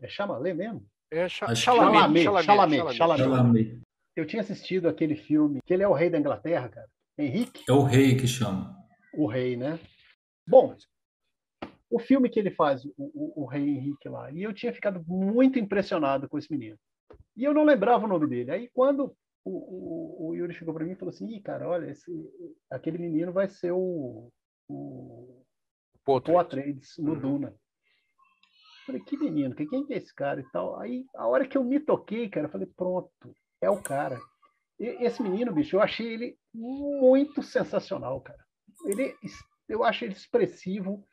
[0.00, 0.86] É Chamalé mesmo?
[1.10, 2.24] É Chalamet.
[2.24, 2.94] Chalamet.
[2.94, 3.82] Chalamet.
[4.14, 6.88] Eu tinha assistido aquele filme, que ele é o rei da Inglaterra, cara.
[7.18, 7.64] Henrique.
[7.68, 8.76] É o rei que chama.
[9.14, 9.78] O rei, né?
[10.46, 10.74] Bom,
[11.90, 15.04] o filme que ele faz, o, o, o, rei Henrique lá, e eu tinha ficado
[15.06, 16.78] muito impressionado com esse menino.
[17.36, 18.50] E eu não lembrava o nome dele.
[18.50, 19.14] Aí quando
[19.44, 22.10] o, o, o Yuri chegou para mim e falou assim, Ih, cara, olha, esse,
[22.70, 24.30] aquele menino vai ser o,
[24.68, 25.44] o,
[26.06, 27.20] o Atreides no uhum.
[27.20, 27.48] Duna.
[27.48, 30.78] Eu falei, que menino, quem é esse cara e tal?
[30.80, 33.10] Aí, a hora que eu me toquei, cara, eu falei, pronto,
[33.62, 34.20] é o cara.
[34.78, 38.44] E esse menino, bicho, eu achei ele muito sensacional, cara.
[38.84, 39.14] Ele,
[39.68, 41.06] eu acho ele expressivo,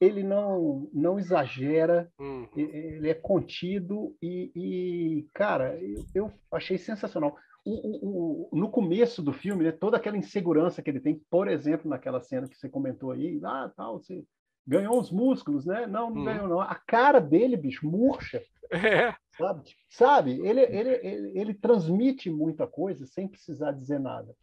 [0.00, 2.48] ele não não exagera, hum.
[2.56, 7.36] ele é contido e, e cara, eu, eu, achei sensacional.
[7.62, 11.46] O, o, o, no começo do filme, né, toda aquela insegurança que ele tem, por
[11.46, 14.24] exemplo, naquela cena que você comentou aí, ah, tal, você
[14.66, 15.86] ganhou os músculos, né?
[15.86, 16.24] Não, não hum.
[16.24, 16.60] ganhou não.
[16.60, 18.42] A cara dele, bicho, murcha.
[18.72, 19.14] É.
[19.36, 19.62] Sabe?
[19.88, 20.30] sabe?
[20.46, 24.34] Ele, ele, ele, ele transmite muita coisa sem precisar dizer nada.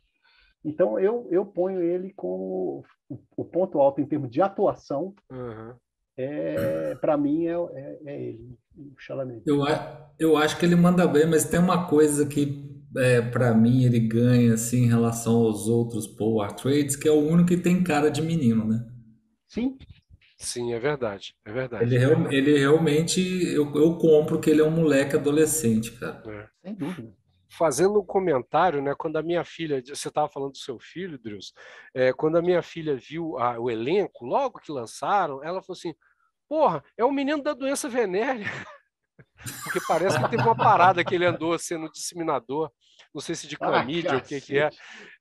[0.63, 5.13] Então, eu, eu ponho ele como o, o ponto alto em termos de atuação.
[5.31, 5.73] Uhum.
[6.17, 9.43] é, para mim é, é, é, ele, o Chalamet.
[9.45, 9.59] Eu,
[10.19, 13.99] eu acho que ele manda bem, mas tem uma coisa que é, para mim ele
[13.99, 18.09] ganha assim em relação aos outros Paul Trades, que é o único que tem cara
[18.09, 18.85] de menino, né?
[19.47, 19.77] Sim.
[20.37, 21.83] Sim, é verdade, é verdade.
[21.83, 26.21] Ele, real, ele realmente, eu, eu compro que ele é um moleque adolescente, cara.
[26.63, 26.67] É.
[26.67, 27.17] Sem dúvida
[27.49, 28.93] fazendo um comentário, né?
[28.95, 31.53] Quando a minha filha, você estava falando do seu filho, Drius,
[31.93, 35.93] é, quando a minha filha viu a, o elenco, logo que lançaram, ela falou assim:
[36.47, 38.45] porra, é o menino da doença venérea.
[39.63, 42.71] Porque parece que teve uma parada que ele andou sendo disseminador,
[43.13, 44.69] não sei se de clamídia ou o que, que é.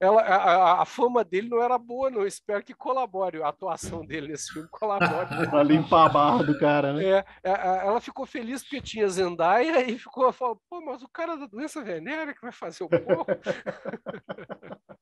[0.00, 2.20] Ela, a, a, fama dele não era boa, não.
[2.20, 5.28] Eu espero que colabore, a atuação dele nesse filme colabore.
[5.50, 7.04] pra limpar a barra do cara, né?
[7.04, 7.50] É, é,
[7.86, 11.82] ela ficou feliz porque tinha Zendaya e ficou falando, pô, mas o cara da doença
[11.82, 13.26] venérea que vai fazer o porro.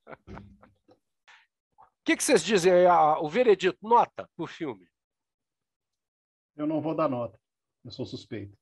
[1.76, 4.86] O que, que vocês dizem aí, o veredito, nota pro filme?
[6.54, 7.40] Eu não vou dar nota,
[7.82, 8.54] eu sou suspeito.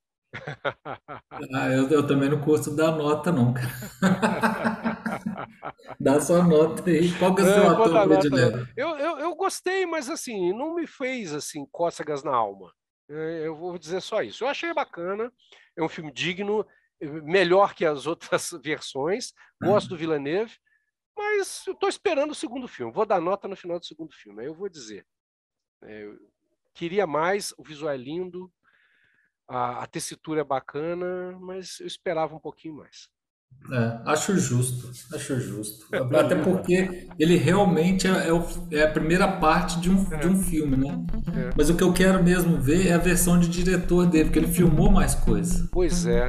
[1.54, 3.68] Ah, eu, eu também não curto dar nota, não, cara.
[6.00, 7.12] Dá sua nota aí.
[7.18, 8.68] Qual que é o seu ator predileto?
[8.76, 12.72] Eu, eu, eu gostei, mas assim, não me fez assim cócegas na alma.
[13.10, 14.44] É, eu vou dizer só isso.
[14.44, 15.30] Eu achei bacana,
[15.76, 16.66] é um filme digno,
[17.00, 19.32] melhor que as outras versões.
[19.62, 20.56] Gosto do Villeneuve,
[21.16, 22.92] mas eu estou esperando o segundo filme.
[22.92, 24.40] Vou dar nota no final do segundo filme.
[24.40, 25.06] Aí eu vou dizer.
[25.84, 26.16] É, eu
[26.74, 28.50] queria mais, o visual é lindo,
[29.48, 33.08] a, a tessitura é bacana, mas eu esperava um pouquinho mais.
[33.70, 35.86] É, acho justo, acho justo.
[36.16, 40.16] Até porque ele realmente é, é, o, é, a primeira parte de um, é.
[40.16, 41.04] de um filme, né?
[41.36, 41.50] É.
[41.56, 44.48] Mas o que eu quero mesmo ver é a versão de diretor dele, porque ele
[44.48, 45.68] filmou mais coisas.
[45.70, 46.28] Pois é.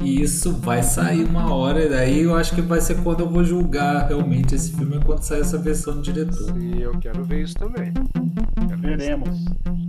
[0.00, 3.28] E isso vai sair uma hora, e daí eu acho que vai ser quando eu
[3.28, 6.52] vou julgar realmente esse filme, é quando sair essa versão de diretor.
[6.54, 7.92] Sim, eu quero ver isso também.
[8.66, 9.44] Quero Veremos.
[9.44, 9.83] Ver isso.